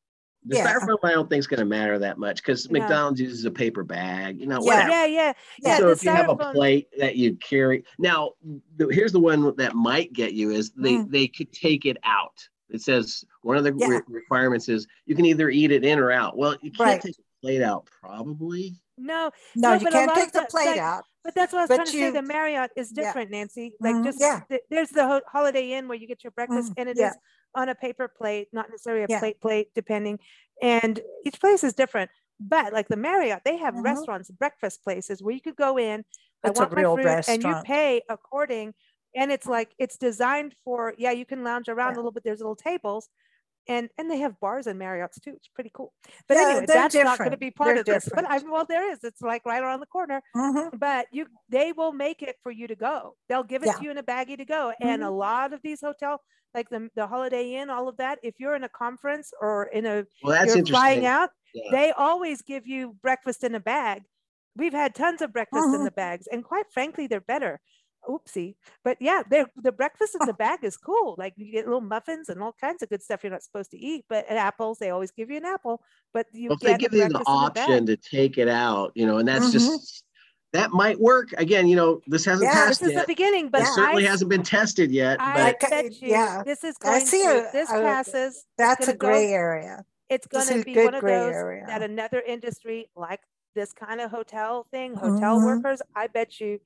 The 0.47 0.57
Yeah. 0.57 0.73
styrofoam 0.75 0.97
I 1.03 1.13
don't 1.13 1.29
think 1.29 1.41
is 1.41 1.47
going 1.47 1.59
to 1.61 1.67
matter 1.67 1.99
that 1.99 2.17
much 2.17 2.37
because 2.43 2.71
No. 2.71 2.81
McDonald's 2.81 3.21
uses 3.21 3.45
a 3.45 3.51
paper 3.51 3.85
bag. 3.85 4.41
You 4.41 4.47
know, 4.47 4.61
Yeah. 4.63 4.75
whatever. 4.87 4.89
Yeah, 4.91 5.05
yeah, 5.07 5.33
yeah. 5.59 5.77
so 5.77 5.87
the 5.87 5.93
if 5.93 6.03
you 6.05 6.11
have 6.11 6.31
a 6.31 6.37
plate 6.37 6.89
that 6.99 7.17
you 7.17 7.35
carry 7.37 7.85
now 7.99 8.31
the, 8.77 8.89
here's 8.89 9.13
the 9.13 9.21
one 9.21 9.55
that 9.57 9.75
might 9.75 10.15
get 10.15 10.33
you 10.33 10.51
is 10.51 10.71
they 10.71 10.95
Mm. 10.95 11.11
they 11.11 11.29
could 11.29 11.53
take 11.53 11.85
it 11.85 11.99
out 12.05 12.49
it 12.71 12.81
says 12.81 13.23
one 13.43 13.59
of 13.59 13.65
the 13.65 13.75
Yeah. 13.77 13.87
re- 13.89 14.01
requirements 14.09 14.69
is 14.71 14.87
you 15.05 15.15
can 15.15 15.27
either 15.27 15.51
eat 15.51 15.73
it 15.73 15.85
in 15.85 15.99
or 15.99 16.11
out 16.11 16.39
well 16.39 16.57
you 16.63 16.71
can't 16.71 16.81
Right. 16.89 17.03
take 17.03 17.19
a 17.19 17.23
plate 17.43 17.63
out 17.63 17.85
probably 18.01 18.81
No, 19.01 19.31
no, 19.57 19.71
No, 19.71 19.75
you 19.75 19.87
can't 19.87 20.15
take 20.15 20.33
the 20.33 20.47
plate 20.51 20.67
like- 20.67 20.79
out. 20.79 21.05
but 21.25 21.35
that's 21.35 21.53
what 21.53 21.61
I 21.61 21.63
was 21.63 21.69
trying 21.69 21.87
to 21.87 21.93
say. 21.93 22.11
The 22.11 22.23
Marriott 22.23 22.71
is 22.77 22.93
Yeah. 22.95 23.05
different, 23.05 23.31
Nancy. 23.31 23.75
Like 23.81 23.95
Mhm. 23.97 24.05
just 24.05 24.21
Yeah. 24.21 24.41
th- 24.49 24.63
there's 24.71 24.91
the 24.91 25.07
ho- 25.07 25.21
Holiday 25.27 25.73
Inn 25.73 25.89
where 25.89 25.99
you 25.99 26.07
get 26.07 26.23
your 26.25 26.31
breakfast, 26.33 26.71
Mhm. 26.73 26.75
and 26.79 26.89
it 26.89 26.97
is 26.97 27.01
Yeah. 27.01 27.13
on 27.55 27.69
a 27.69 27.75
paper 27.75 28.09
plate, 28.09 28.49
not 28.53 28.69
necessarily 28.71 29.03
a 29.05 29.07
Yeah. 29.09 29.19
plate 29.19 29.41
plate, 29.41 29.71
depending. 29.75 30.19
And 30.63 31.01
each 31.25 31.41
place 31.41 31.65
is 31.65 31.75
different. 31.75 32.11
But 32.39 32.73
like 32.73 32.89
the 32.89 32.97
Marriott, 32.97 33.43
they 33.45 33.57
have 33.59 33.75
Mhm. 33.75 33.85
restaurants, 33.85 34.31
breakfast 34.31 34.83
places 34.85 35.23
where 35.23 35.35
you 35.35 35.41
could 35.41 35.57
go 35.57 35.79
in. 35.79 36.05
It's 36.45 36.59
I 36.59 36.65
a 36.65 36.67
want 36.67 36.79
real 36.79 36.97
my 36.97 37.03
fruit, 37.03 37.29
and 37.29 37.43
you 37.43 37.55
pay 37.65 38.03
according. 38.09 38.75
And 39.15 39.31
it's 39.33 39.47
like 39.47 39.75
it's 39.79 39.99
designed 39.99 40.55
for 40.65 40.95
yeah, 40.97 41.11
you 41.11 41.27
can 41.27 41.43
lounge 41.45 41.69
around 41.69 41.91
Yeah. 41.93 41.97
a 41.97 41.99
little 41.99 42.13
bit. 42.13 42.23
There's 42.25 42.39
little 42.39 42.57
tables. 42.57 43.09
And, 43.71 43.89
and 43.99 44.11
they 44.11 44.19
have 44.19 44.39
bars 44.41 44.67
in 44.67 44.77
Marriott's 44.79 45.19
too. 45.21 45.33
It's 45.37 45.49
pretty 45.49 45.71
cool. 45.73 45.93
But 46.29 46.35
Yeah, 46.37 46.41
anyway, 46.49 46.67
they're 46.67 46.77
that's 46.77 46.95
not 46.95 47.19
going 47.19 47.31
to 47.31 47.37
be 47.37 47.51
part 47.53 47.69
They're 47.69 47.81
of 47.81 47.87
this. 47.87 48.09
But 48.13 48.25
I 48.25 48.39
well, 48.39 48.67
there 48.69 48.91
is. 48.93 48.99
It's 49.05 49.23
like 49.23 49.43
right 49.47 49.63
around 49.63 49.81
the 49.81 49.87
corner 49.87 50.21
Mhm. 50.37 50.79
but 50.79 51.07
you 51.13 51.27
they 51.49 51.73
will 51.73 51.93
make 51.93 52.21
it 52.23 52.37
for 52.43 52.51
you 52.53 52.67
to 52.67 52.75
go 52.77 53.17
they'll 53.29 53.45
give 53.53 53.63
it 53.63 53.67
Yeah. 53.67 53.73
to 53.75 53.83
you 53.85 53.91
in 53.93 53.99
a 53.99 54.03
baggie 54.03 54.37
to 54.39 54.45
go 54.45 54.73
and 54.81 55.03
a 55.03 55.11
lot 55.11 55.53
of 55.53 55.61
these 55.63 55.81
hotel 55.81 56.21
like 56.55 56.69
the, 56.69 56.89
the 56.97 57.07
holiday 57.07 57.55
inn 57.55 57.71
all 57.71 57.87
of 57.89 57.97
that 57.99 58.19
if 58.23 58.35
you're 58.41 58.57
in 58.57 58.65
a 58.65 58.69
conference 58.69 59.33
or 59.41 59.65
in 59.79 59.87
a 59.87 60.05
well 60.23 60.33
that's 60.33 60.49
you're 60.49 60.59
interesting 60.59 60.75
flying 60.75 61.07
out 61.07 61.31
Yeah. 61.55 61.71
they 61.71 61.93
always 61.93 62.43
give 62.43 62.67
you 62.67 62.97
breakfast 63.03 63.45
in 63.45 63.55
a 63.55 63.61
bag 63.61 64.03
we've 64.57 64.73
had 64.83 64.95
tons 64.95 65.23
of 65.23 65.33
breakfast 65.33 65.67
in 65.77 65.81
Mhm. 65.81 65.85
the 65.85 65.93
bags 65.93 66.27
and 66.33 66.45
quite 66.45 66.67
frankly 66.73 67.07
they're 67.07 67.21
better 67.35 67.61
oopsie 68.09 68.55
but 68.85 68.97
yeah 69.01 69.23
they're 69.31 69.47
the 69.57 69.73
breakfast 69.73 70.17
in 70.19 70.27
the 70.27 70.33
bag 70.45 70.61
is 70.63 70.77
cool 70.77 71.15
like 71.19 71.35
you 71.37 71.53
get 71.53 71.67
little 71.67 71.81
muffins 71.81 72.29
and 72.29 72.43
all 72.43 72.55
kinds 72.61 72.83
of 72.83 72.89
good 72.89 73.03
stuff 73.03 73.23
you're 73.23 73.31
not 73.33 73.43
supposed 73.43 73.71
to 73.71 73.79
eat 73.79 74.05
but 74.09 74.25
and 74.29 74.39
apples 74.39 74.79
they 74.79 74.91
always 74.91 75.11
give 75.11 75.31
you 75.31 75.37
an 75.37 75.45
apple 75.45 75.83
but 76.15 76.27
you 76.33 76.49
well, 76.49 76.55
if 76.57 76.61
get 76.61 76.67
they 76.69 76.75
a 76.75 76.79
give 76.79 76.93
you 76.95 77.03
the 77.05 77.09
breakfast 77.11 77.29
in 77.29 77.35
the 77.35 77.61
option 77.61 77.87
to 77.87 77.97
take 77.97 78.39
it 78.39 78.49
out 78.49 78.93
you 78.95 79.07
know 79.07 79.19
and 79.19 79.29
that's 79.29 79.47
Mhm. 79.49 79.53
just 79.53 80.05
that 80.53 80.71
might 80.73 80.99
work 80.99 81.29
again 81.37 81.69
you 81.69 81.77
know 81.77 82.01
this 82.07 82.25
hasn't 82.25 82.49
Yeah, 82.51 82.67
this 82.67 82.79
passed 82.79 82.83
is 82.83 82.95
the 83.01 83.05
beginning 83.07 83.51
but 83.51 83.61
it 83.63 83.69
certainly 83.69 84.07
I 84.07 84.11
hasn't 84.11 84.31
been 84.31 84.43
tested 84.43 84.91
yet 84.91 85.21
I 85.21 85.35
but 85.35 85.43
Like, 85.45 85.61
bet 85.71 86.03
you 86.03 86.09
yeah. 86.09 86.43
this 86.45 86.65
is 86.65 86.75
I 86.83 86.99
see 87.01 87.23
to, 87.23 87.49
a- 87.49 87.53
this 87.53 87.71
a- 87.71 87.75
passes. 87.75 88.45
That's 88.59 88.89
a 88.89 88.93
gonna 88.93 88.99
go- 88.99 89.07
gray 89.09 89.27
area. 89.33 89.85
It's 90.09 90.27
going 90.27 90.45
to 90.49 90.65
be 90.65 90.73
good 90.73 90.87
one 90.87 90.95
of 90.97 91.01
gray 91.03 91.19
those 91.21 91.33
area. 91.35 91.65
that 91.69 91.85
another 91.85 92.21
industry 92.27 92.91
like 92.97 93.21
this 93.55 93.73
kind 93.73 94.01
of 94.01 94.11
hotel 94.11 94.67
thing, 94.73 94.95
hotel 94.95 95.39
Mhm. 95.39 95.45
workers, 95.45 95.81
I 95.95 96.09
bet 96.09 96.41
you 96.41 96.59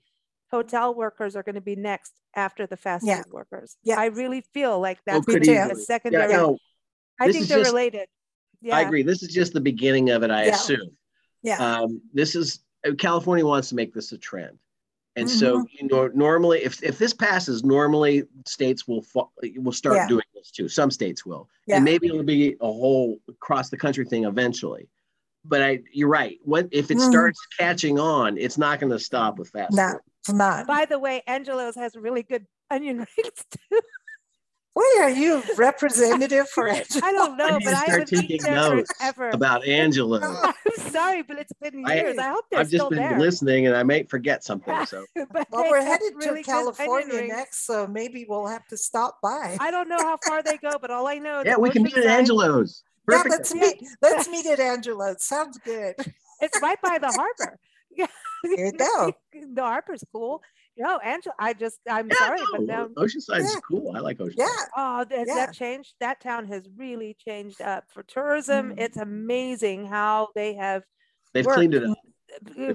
hotel 0.54 0.94
workers 0.94 1.34
are 1.36 1.42
going 1.42 1.54
to 1.56 1.60
be 1.60 1.76
next 1.76 2.12
after 2.36 2.66
the 2.66 2.76
fast 2.76 3.04
Yeah. 3.06 3.22
food 3.22 3.32
workers. 3.32 3.76
Yeah. 3.82 3.98
I 4.00 4.06
really 4.06 4.40
feel 4.40 4.78
like 4.80 4.98
oh, 4.98 5.02
that's 5.06 5.26
could 5.26 5.42
gonna 5.44 5.58
a 5.58 5.64
easily. 5.66 5.80
yeah, 5.80 5.84
secondary. 5.86 6.32
no, 6.32 6.58
I 7.20 7.32
think 7.32 7.46
they're 7.48 7.58
just- 7.58 7.70
related. 7.70 8.06
Yeah. 8.62 8.76
i 8.78 8.80
agree 8.80 9.02
this 9.02 9.22
is 9.22 9.28
just 9.28 9.52
the 9.52 9.60
beginning 9.60 10.08
of 10.08 10.22
it 10.22 10.30
i 10.30 10.44
Yeah. 10.46 10.54
assume 10.54 10.96
Yeah. 11.42 11.58
um, 11.80 12.00
this 12.14 12.34
is 12.34 12.60
uh, 12.88 12.94
California 12.94 13.44
wants 13.44 13.68
to 13.68 13.74
make 13.74 13.92
this 13.92 14.12
a 14.12 14.16
trend, 14.18 14.58
and 15.16 15.28
so 15.28 15.66
you 15.78 15.86
know 15.88 16.06
normally 16.14 16.58
if 16.68 16.82
if 16.82 16.96
this 16.98 17.12
passes, 17.12 17.62
normally 17.62 18.24
states 18.46 18.88
will 18.88 19.02
fo- 19.02 19.30
will 19.56 19.72
start 19.72 19.96
Yeah. 19.96 20.08
doing 20.08 20.24
this 20.34 20.50
too. 20.50 20.68
Some 20.68 20.90
states 20.90 21.26
will, 21.26 21.48
Yeah. 21.66 21.76
and 21.76 21.84
maybe 21.84 22.06
it'll 22.08 22.22
be 22.22 22.56
a 22.60 22.72
whole 22.82 23.18
across 23.28 23.68
the 23.68 23.76
country 23.76 24.06
thing 24.06 24.24
eventually. 24.24 24.88
But 25.44 25.60
I, 25.62 25.82
you're 25.92 26.08
right. 26.08 26.38
What 26.42 26.68
if 26.72 26.90
it 26.90 26.96
Mhm. 26.96 27.10
starts 27.10 27.38
catching 27.58 27.98
on? 27.98 28.38
It's 28.38 28.56
not 28.56 28.80
going 28.80 28.92
to 28.92 28.98
stop 28.98 29.38
with 29.38 29.50
fast 29.50 29.74
No, 29.76 29.90
food. 29.92 30.00
It's 30.24 30.32
not. 30.32 30.66
By 30.66 30.84
the 30.86 30.98
way, 30.98 31.22
Angelo's 31.26 31.74
has 31.76 31.94
really 31.96 32.22
good 32.22 32.46
onion 32.70 32.98
rings 33.16 33.44
too. 33.50 33.80
Why 34.72 34.98
are 35.02 35.10
you 35.10 35.40
representative 35.56 36.48
for 36.48 36.66
it? 36.66 36.88
I 37.02 37.12
don't 37.12 37.36
know, 37.36 37.46
I 37.46 37.58
but 37.62 37.74
I 37.74 37.84
haven't 37.84 38.12
eaten 38.12 38.20
taking 38.26 38.42
there 38.42 38.54
notes 38.74 38.90
forever. 38.98 39.30
about 39.30 39.64
Angelo. 39.68 40.20
I'm 40.20 40.54
sorry, 40.90 41.22
but 41.22 41.38
it's 41.38 41.52
been 41.62 41.86
years. 41.86 42.18
I, 42.18 42.28
hope 42.30 42.44
they're 42.50 42.58
I've 42.58 42.70
just 42.70 42.88
been 42.90 42.98
there. 42.98 43.16
listening, 43.20 43.68
and 43.68 43.76
I 43.76 43.84
may 43.84 44.02
forget 44.02 44.42
something. 44.42 44.84
So 44.86 45.04
But 45.30 45.46
Well, 45.52 45.70
we're 45.70 45.80
headed 45.84 46.14
really 46.16 46.42
to 46.42 46.50
California 46.50 47.22
next, 47.22 47.66
so 47.66 47.86
maybe 47.86 48.26
we'll 48.28 48.48
have 48.48 48.66
to 48.68 48.76
stop 48.76 49.18
by. 49.22 49.56
I 49.60 49.70
don't 49.70 49.88
know 49.88 49.98
how 50.00 50.18
far 50.26 50.42
they 50.42 50.56
go, 50.56 50.72
but 50.80 50.90
all 50.90 51.06
I 51.06 51.18
know 51.18 51.40
is 51.40 51.46
yeah, 51.46 51.56
we 51.56 51.70
can 51.70 51.84
meet 51.84 51.96
at 51.96 52.02
Oceanside- 52.04 52.08
Angelo's. 52.08 52.82
Yeah, 53.08 53.16
Perfect. 53.22 53.30
let's 53.32 53.54
meet. 53.54 53.84
Let's 54.02 54.28
meet 54.28 54.46
at 54.46 54.58
Angelo's. 54.58 55.22
Sounds 55.24 55.56
good. 55.64 55.94
It's 56.40 56.60
right 56.60 56.80
by 56.82 56.98
the 56.98 57.12
harbor. 57.12 57.60
Yeah. 57.96 58.06
There 58.44 58.66
you 58.66 58.72
go. 58.72 59.12
the 59.54 59.62
Harper's 59.62 60.04
cool. 60.12 60.42
No, 60.76 60.98
Angela, 60.98 61.34
I 61.38 61.52
just, 61.52 61.78
I'm 61.88 62.08
Yeah, 62.08 62.16
sorry, 62.16 62.40
but 62.50 62.62
no, 62.62 62.66
now, 62.66 62.88
Oceanside's 62.96 63.54
Yeah. 63.54 63.60
cool. 63.68 63.92
I 63.96 64.00
like 64.00 64.18
Oceanside. 64.18 64.34
Yeah. 64.38 64.46
oh, 64.76 64.98
has 64.98 65.28
Yeah. 65.28 65.34
that 65.34 65.54
changed? 65.54 65.94
That 66.00 66.20
town 66.20 66.46
has 66.48 66.68
really 66.76 67.16
changed 67.26 67.60
up 67.62 67.84
for 67.92 68.02
tourism. 68.02 68.70
Mm. 68.74 68.80
It's 68.80 68.96
amazing 68.96 69.86
how 69.86 70.28
they 70.34 70.54
have 70.54 70.82
They've 71.32 71.46
worked 71.46 71.56
cleaned 71.58 71.74
it 71.74 71.84
up. 71.84 71.96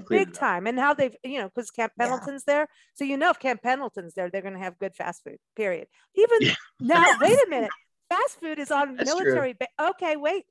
big 0.08 0.32
time 0.32 0.66
and 0.66 0.78
how 0.78 0.94
they've, 0.94 1.14
you 1.22 1.38
know, 1.40 1.50
because 1.54 1.70
Camp 1.70 1.92
Yeah. 1.98 2.06
Pendleton's 2.08 2.44
there. 2.44 2.68
So, 2.94 3.04
you 3.04 3.18
know, 3.18 3.30
if 3.30 3.38
Camp 3.38 3.62
Pendleton's 3.62 4.14
there, 4.14 4.30
they're 4.30 4.40
going 4.42 4.54
to 4.54 4.60
have 4.60 4.78
good 4.78 4.94
fast 4.96 5.22
food, 5.22 5.36
period. 5.54 5.86
Even 6.14 6.38
Yeah. 6.40 6.54
now, 6.80 7.04
wait 7.20 7.38
a 7.38 7.50
minute. 7.50 7.70
Fast 8.08 8.40
food 8.40 8.58
is 8.58 8.70
on 8.70 8.96
That's 8.96 9.08
military. 9.10 9.52
Ba- 9.52 9.68
okay, 9.90 10.16
wait. 10.16 10.44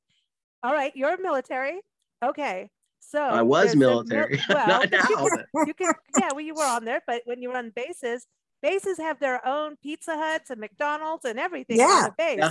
All 0.62 0.72
right, 0.72 0.92
you're 0.94 1.20
military. 1.20 1.80
Okay. 2.24 2.70
So 3.00 3.20
I 3.20 3.42
was 3.42 3.64
there's 3.66 3.74
a 3.74 3.78
mil- 3.78 4.04
military. 4.04 4.40
well, 4.48 4.66
Not 4.68 4.90
but 4.90 5.08
you 5.10 5.16
now. 5.16 5.26
can- 5.28 5.66
you 5.66 5.74
can 5.74 5.92
yeah 6.18 6.28
well 6.32 6.40
you 6.40 6.54
were 6.54 6.62
on 6.64 6.84
there 6.84 7.02
but 7.06 7.22
when 7.24 7.42
you 7.42 7.48
were 7.50 7.56
on 7.56 7.70
bases 7.74 8.26
bases 8.62 8.98
have 8.98 9.18
their 9.18 9.44
own 9.46 9.76
pizza 9.82 10.16
huts 10.16 10.50
and 10.50 10.60
mcdonald's 10.60 11.24
and 11.24 11.38
everything 11.40 11.80
on 11.80 11.88
Yeah. 11.88 12.04
the 12.08 12.14
base 12.16 12.38
Yeah. 12.38 12.50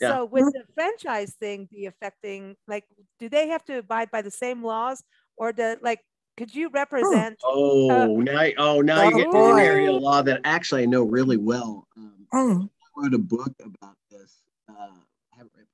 Yeah. 0.00 0.08
so 0.10 0.24
would 0.26 0.44
the 0.52 0.64
franchise 0.74 1.34
thing 1.38 1.68
be 1.70 1.86
affecting 1.86 2.56
like 2.66 2.84
do 3.20 3.28
they 3.28 3.48
have 3.48 3.64
to 3.66 3.78
abide 3.78 4.10
by 4.10 4.20
the 4.22 4.30
same 4.30 4.62
laws 4.64 5.02
or 5.36 5.52
do 5.52 5.76
like 5.80 6.00
could 6.36 6.52
you 6.54 6.68
represent 6.70 7.38
Oh, 7.44 8.20
now, 8.20 8.48
oh, 8.58 8.80
now 8.80 9.04
you 9.08 9.16
get 9.16 9.26
Oh, 9.28 9.32
getting 9.32 9.32
to 9.32 9.52
an 9.54 9.58
area 9.60 9.92
of 9.92 10.02
law 10.02 10.20
that 10.22 10.40
actually 10.44 10.82
I 10.82 10.86
know 10.86 11.04
really 11.04 11.36
well. 11.36 11.86
Um, 11.96 12.26
Mm. 12.34 12.68
I 12.68 13.00
wrote 13.00 13.14
a 13.14 13.18
book 13.18 13.52
about 13.64 13.96
this. 14.10 14.42
Uh, 14.68 14.72
I 14.74 15.36
have 15.36 15.46
it 15.46 15.52
right 15.56 15.68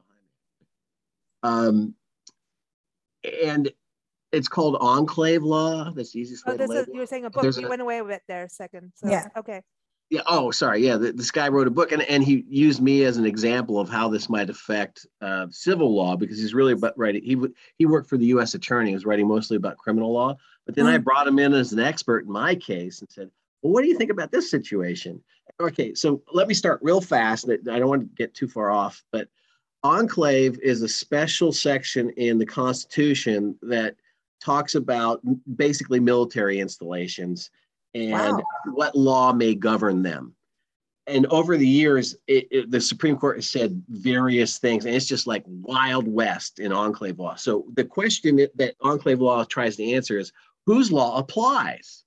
behind 1.43 1.73
me. 1.73 1.95
Um, 3.33 3.45
and 3.49 3.73
it's 4.33 4.49
called 4.49 4.76
enclave 4.81 5.43
law. 5.43 5.91
That's 5.91 6.12
the 6.12 6.20
easiest 6.20 6.45
oh 6.47 6.53
way 6.53 6.59
to 6.59 6.66
this 6.66 6.76
is 6.83 6.87
you 6.93 7.01
were 7.01 7.07
saying 7.07 7.24
a 7.24 7.31
book 7.31 7.43
There's 7.43 7.59
you 7.59 7.66
a- 7.66 7.68
went 7.68 7.83
away 7.83 7.99
a 7.99 8.05
bit 8.05 8.22
there 8.28 8.45
a 8.45 8.49
second 8.49 8.93
so 8.95 9.09
Yeah. 9.09 9.28
okay 9.37 9.61
Yeah. 10.11 10.22
Oh, 10.26 10.51
sorry. 10.51 10.85
Yeah. 10.85 10.99
th- 10.99 11.14
This 11.16 11.31
guy 11.31 11.49
wrote 11.49 11.66
a 11.66 11.70
book 11.70 11.93
and, 11.93 12.03
and 12.03 12.22
he 12.24 12.45
used 12.49 12.81
me 12.81 13.05
as 13.05 13.16
an 13.16 13.26
example 13.26 13.78
of 13.81 13.89
how 13.89 14.09
this 14.09 14.28
might 14.28 14.51
affect 14.51 15.07
uh, 15.20 15.47
civil 15.51 15.95
law 15.95 16.16
because 16.16 16.39
he's 16.39 16.55
really 16.55 16.72
about 16.72 16.97
writing. 16.99 17.22
He, 17.22 17.35
w- 17.35 17.55
he 17.78 17.87
worked 17.87 18.09
for 18.09 18.16
the 18.16 18.26
U.S. 18.26 18.55
attorney, 18.55 18.91
he 18.91 18.95
was 18.95 19.05
writing 19.07 19.28
mostly 19.28 19.57
about 19.57 19.76
criminal 19.78 20.12
law. 20.12 20.37
But 20.66 20.74
then 20.76 20.87
I 20.87 20.99
brought 20.99 21.26
him 21.26 21.39
in 21.39 21.53
as 21.55 21.72
an 21.72 21.78
expert 21.81 22.24
in 22.26 22.33
my 22.33 22.55
case 22.55 23.01
and 23.01 23.11
said, 23.11 23.31
well, 23.62 23.72
what 23.72 23.83
do 23.83 23.89
you 23.89 23.97
think 23.99 24.11
about 24.11 24.31
this 24.33 24.51
situation? 24.51 25.20
Okay. 25.61 25.95
So 25.95 26.22
let 26.33 26.47
me 26.49 26.55
start 26.55 26.78
real 26.83 27.01
fast. 27.01 27.49
I 27.51 27.55
I 27.74 27.78
don't 27.78 27.89
want 27.89 28.03
to 28.03 28.09
get 28.16 28.35
too 28.35 28.47
far 28.49 28.70
off, 28.70 29.03
but 29.12 29.28
enclave 29.83 30.59
is 30.62 30.83
a 30.83 30.89
special 30.89 31.53
section 31.53 32.11
in 32.11 32.39
the 32.39 32.47
Constitution 32.47 33.57
that 33.62 33.95
talks 34.41 34.74
about 34.74 35.20
basically 35.57 36.01
military 36.01 36.61
installations 36.61 37.51
and 37.95 38.12
Wow. 38.38 38.43
what 38.72 38.95
law 38.97 39.32
may 39.32 39.55
govern 39.55 40.03
them. 40.03 40.34
And 41.07 41.26
over 41.26 41.57
the 41.57 41.66
years, 41.66 42.14
it, 42.28 42.47
it- 42.51 42.70
the 42.70 42.80
Supreme 42.80 43.16
Court 43.16 43.36
has 43.38 43.51
said 43.51 43.82
various 43.88 44.59
things, 44.59 44.84
and 44.84 44.95
it's 44.95 45.07
just 45.07 45.26
like 45.26 45.43
Wild 45.47 46.07
West 46.07 46.59
in 46.61 46.72
enclave 46.72 47.18
law. 47.18 47.34
So 47.34 47.66
the 47.74 47.84
question 47.84 48.36
that, 48.36 48.57
that 48.57 48.74
enclave 48.80 49.20
law 49.20 49.45
tries 49.45 49.76
to 49.76 49.93
answer 49.93 50.18
is 50.18 50.32
whose 50.66 50.93
law 50.93 51.18
applies? 51.18 52.05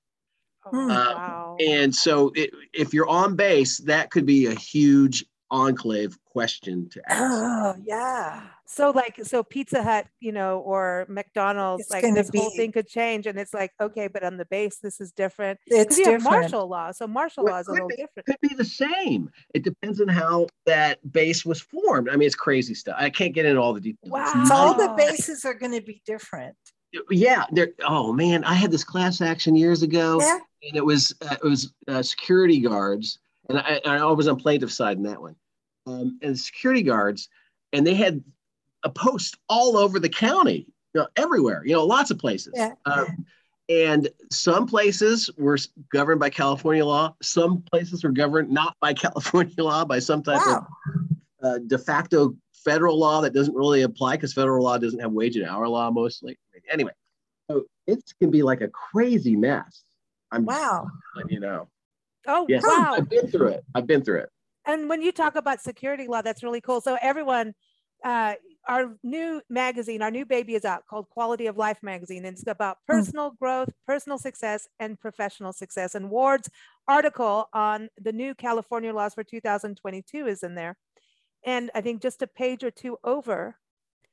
Oh, 0.65 0.69
Hmm. 0.71 0.89
Uh, 0.91 1.13
wow. 1.15 1.57
And 1.59 1.93
so 1.93 2.31
it, 2.35 2.51
if 2.73 2.93
you're 2.93 3.09
on 3.09 3.35
base, 3.35 3.77
that 3.79 4.09
could 4.09 4.25
be 4.25 4.45
a 4.45 4.53
huge 4.55 5.25
enclave 5.51 6.17
question 6.25 6.87
to 6.89 7.01
ask. 7.11 7.21
Oh, 7.21 7.75
yeah. 7.85 8.43
So 8.65 8.91
like 8.91 9.19
so 9.23 9.43
Pizza 9.43 9.83
Hut, 9.83 10.07
you 10.21 10.31
know, 10.31 10.59
or 10.59 11.05
McDonald's, 11.09 11.81
It's 11.83 11.91
like 11.91 12.03
gonna 12.03 12.15
this 12.15 12.29
whole 12.33 12.49
thing 12.51 12.71
could 12.71 12.87
change, 12.87 13.27
and 13.27 13.37
it's 13.37 13.53
like 13.53 13.71
okay, 13.81 14.07
but 14.07 14.23
on 14.23 14.37
the 14.37 14.45
base, 14.45 14.77
this 14.77 15.01
is 15.01 15.11
different. 15.11 15.59
It's 15.67 15.83
Because 15.83 15.97
you 15.99 16.05
have 16.11 16.21
different. 16.21 16.41
martial 16.41 16.67
law, 16.67 16.91
so 16.91 17.05
martial 17.05 17.43
Well, 17.43 17.53
law 17.55 17.59
is 17.59 17.67
a 17.67 17.71
little 17.73 17.87
be- 17.89 17.95
different. 17.97 18.25
could 18.25 18.37
be 18.41 18.55
the 18.55 18.63
same. 18.65 19.29
It 19.53 19.63
depends 19.63 19.99
on 19.99 20.07
how 20.07 20.47
that 20.65 20.99
base 21.11 21.45
was 21.45 21.59
formed. 21.59 22.09
I 22.09 22.15
mean, 22.15 22.25
it's 22.25 22.35
crazy 22.35 22.73
stuff. 22.73 22.95
I 22.97 23.09
can't 23.09 23.33
get 23.33 23.45
into 23.45 23.59
all 23.61 23.73
the 23.73 23.81
details. 23.81 24.11
Wow. 24.11 24.45
So 24.47 24.53
all 24.55 24.73
the 24.73 24.93
bases 24.95 25.43
are 25.45 25.53
going 25.53 25.73
to 25.73 25.81
be 25.81 26.01
different. 26.05 26.55
yeah 27.09 27.43
there 27.51 27.69
oh 27.83 28.13
man 28.13 28.43
i 28.43 28.53
had 28.53 28.69
this 28.69 28.83
class 28.83 29.19
action 29.19 29.55
years 29.55 29.81
ago 29.81 30.19
Yeah. 30.21 30.37
and 30.67 30.77
it 30.77 30.85
was 30.85 31.11
uh, 31.27 31.35
it 31.43 31.47
was 31.47 31.73
uh, 31.87 32.03
security 32.03 32.59
guards 32.59 33.17
and 33.49 33.57
I, 33.57 33.81
I 33.83 34.03
was 34.11 34.27
on 34.27 34.35
plaintiff 34.37 34.71
side 34.71 34.97
in 34.97 35.03
that 35.03 35.19
one 35.19 35.35
um, 35.87 36.19
and 36.21 36.37
security 36.37 36.83
guards 36.83 37.29
and 37.73 37.85
they 37.85 37.95
had 37.95 38.23
a 38.83 38.89
post 38.89 39.37
all 39.49 39.77
over 39.77 39.99
the 39.99 40.09
county 40.09 40.67
you 40.93 41.01
know 41.01 41.07
everywhere 41.15 41.61
you 41.65 41.73
know 41.73 41.85
lots 41.85 42.11
of 42.11 42.17
places 42.19 42.53
Yeah. 42.55 42.73
Uh, 42.85 43.05
and 43.69 44.09
some 44.31 44.65
places 44.67 45.29
were 45.37 45.57
governed 45.91 46.19
by 46.19 46.29
california 46.29 46.85
law 46.85 47.15
some 47.21 47.61
places 47.61 48.03
were 48.03 48.11
governed 48.11 48.49
not 48.49 48.75
by 48.81 48.93
california 49.05 49.53
law 49.63 49.85
by 49.85 49.99
some 49.99 50.21
type 50.21 50.41
Wow. 50.45 50.67
of 51.41 51.45
uh, 51.45 51.59
de 51.67 51.77
facto 51.77 52.35
federal 52.65 52.97
law 52.97 53.19
that 53.21 53.33
doesn't 53.33 53.55
really 53.55 53.81
apply 53.81 54.15
because 54.15 54.33
federal 54.33 54.63
law 54.63 54.77
doesn't 54.77 54.99
have 54.99 55.11
wage 55.11 55.35
and 55.35 55.45
hour 55.45 55.67
law 55.67 55.91
mostly. 55.91 56.37
Anyway, 56.71 56.91
so 57.51 57.63
it 57.87 58.01
can 58.21 58.31
be 58.31 58.41
like 58.41 58.61
a 58.61 58.69
crazy 58.69 59.35
mess. 59.35 59.83
I'm 60.31 60.45
Wow. 60.45 60.87
letting 61.17 61.33
you 61.33 61.41
know. 61.41 61.67
Oh 62.25 62.45
Yes, 62.47 62.63
wow! 62.65 62.93
I've 62.95 63.09
been 63.09 63.27
through 63.27 63.49
it. 63.49 63.65
I've 63.75 63.85
been 63.85 64.01
through 64.01 64.19
it. 64.19 64.29
And 64.65 64.87
when 64.87 65.01
you 65.01 65.11
talk 65.11 65.35
about 65.35 65.59
security 65.59 66.07
law, 66.07 66.21
that's 66.21 66.41
really 66.41 66.61
cool. 66.61 66.79
So 66.79 66.97
everyone, 67.01 67.53
uh, 68.05 68.35
our 68.67 68.97
new 69.03 69.41
magazine, 69.49 70.01
our 70.01 70.11
new 70.11 70.25
baby 70.25 70.55
is 70.55 70.65
out 70.65 70.85
called 70.87 71.09
Quality 71.09 71.47
of 71.47 71.57
Life 71.57 71.83
magazine. 71.83 72.25
And 72.25 72.37
it's 72.37 72.47
about 72.47 72.77
Hmm. 72.89 72.95
personal 72.95 73.31
growth, 73.31 73.69
personal 73.85 74.17
success, 74.17 74.67
and 74.79 74.99
professional 74.99 75.53
success. 75.53 75.95
And 75.95 76.09
Ward's 76.09 76.49
article 76.87 77.49
on 77.53 77.89
the 77.97 78.11
new 78.13 78.35
California 78.35 78.93
laws 78.93 79.13
for 79.13 79.23
2022 79.23 80.27
is 80.27 80.43
in 80.43 80.55
there. 80.55 80.77
And 81.45 81.71
I 81.75 81.81
think 81.81 82.01
just 82.01 82.21
a 82.21 82.27
page 82.27 82.63
or 82.63 82.71
two 82.71 82.97
over 83.03 83.57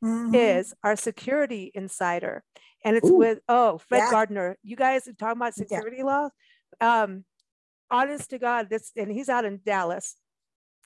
Mhm. 0.03 0.35
is 0.35 0.75
our 0.83 0.97
security 0.97 1.71
insider. 1.75 2.45
And 2.85 2.97
it's 2.97 3.09
Ooh. 3.09 3.17
with, 3.19 3.41
oh, 3.49 3.79
Fred 3.79 4.01
Yeah. 4.01 4.11
Gardner. 4.11 4.57
You 4.63 4.77
guys 4.77 5.07
are 5.07 5.13
talking 5.13 5.39
about 5.39 5.55
Yeah. 5.57 5.65
security 5.81 6.03
law? 6.03 6.31
Um, 6.81 7.25
honest 7.91 8.31
to 8.31 8.39
God, 8.39 8.71
this, 8.71 8.93
and 8.97 9.11
he's 9.13 9.29
out 9.29 9.45
in 9.45 9.61
Dallas. 9.65 10.17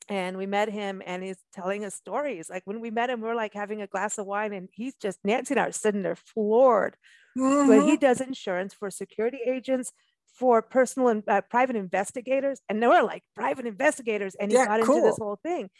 And 0.09 0.37
we 0.37 0.47
met 0.47 0.69
him 0.69 1.03
and 1.07 1.23
he's 1.23 1.39
telling 1.53 1.85
us 1.85 1.95
stories. 1.95 2.51
Like 2.51 2.63
when 2.67 2.81
we 2.81 2.91
met 2.91 3.09
him, 3.11 3.23
we 3.23 3.29
are 3.29 3.35
like 3.35 3.55
having 3.55 3.81
a 3.81 3.87
glass 3.87 4.19
of 4.19 4.27
wine 4.27 4.53
and 4.53 4.69
he's 4.73 4.95
just, 4.97 5.19
Nancy 5.25 5.55
and 5.55 5.61
I 5.61 5.69
are 5.69 5.73
sitting 5.73 6.03
there 6.03 6.17
floored. 6.17 6.97
But 7.35 7.83
he 7.83 7.97
Mhm. 7.97 8.01
does 8.01 8.21
insurance 8.21 8.75
for 8.75 8.91
security 8.91 9.39
agents, 9.47 9.93
for 10.27 10.61
personal 10.61 11.09
and 11.09 11.23
uh, 11.29 11.41
private 11.43 11.77
investigators. 11.77 12.61
And 12.69 12.83
they 12.83 12.87
were 12.87 13.03
like 13.03 13.23
private 13.35 13.67
investigators. 13.67 14.35
And 14.35 14.51
he 14.51 14.57
Yeah, 14.59 14.67
got 14.67 14.81
into 14.81 15.01
this 15.01 15.17
whole 15.17 15.39
thing. 15.43 15.71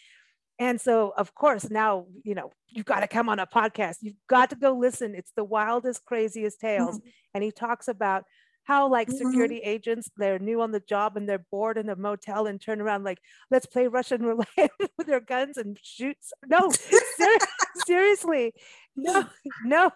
And 0.59 0.81
so, 0.81 1.13
of 1.17 1.35
course, 1.35 1.69
now, 1.69 2.07
you 2.23 2.35
know, 2.37 2.53
you've 2.69 2.87
got 2.87 3.01
to 3.01 3.09
come 3.09 3.29
on 3.29 3.41
a 3.41 3.47
podcast. 3.47 3.97
You've 4.01 4.15
got 4.29 4.51
to 4.51 4.57
go 4.57 4.73
listen. 4.73 5.15
It's 5.17 5.33
the 5.37 5.43
wildest, 5.45 6.05
craziest 6.05 6.61
tales. 6.61 7.01
And 7.35 7.43
he 7.43 7.51
talks 7.51 7.89
about 7.89 8.25
how, 8.65 8.89
like, 8.89 9.09
Mhm. 9.09 9.19
security 9.19 9.59
agents, 9.59 10.11
they're 10.17 10.39
new 10.39 10.61
on 10.63 10.73
the 10.73 10.81
job 10.81 11.17
and 11.17 11.29
they're 11.29 11.47
bored 11.51 11.79
in 11.79 11.89
a 11.91 11.97
motel 11.97 12.47
and 12.47 12.61
turn 12.61 12.81
around, 12.81 13.05
like, 13.05 13.19
let's 13.51 13.67
play 13.67 13.87
Russian 13.89 14.23
roulette 14.23 14.49
with 14.99 15.07
their 15.07 15.21
guns 15.21 15.57
and 15.59 15.79
shoot. 15.83 16.17
s- 16.21 16.33
No, 16.47 16.71
ser- 16.71 17.39
seriously. 17.87 18.55
No, 18.97 19.25
no. 19.65 19.91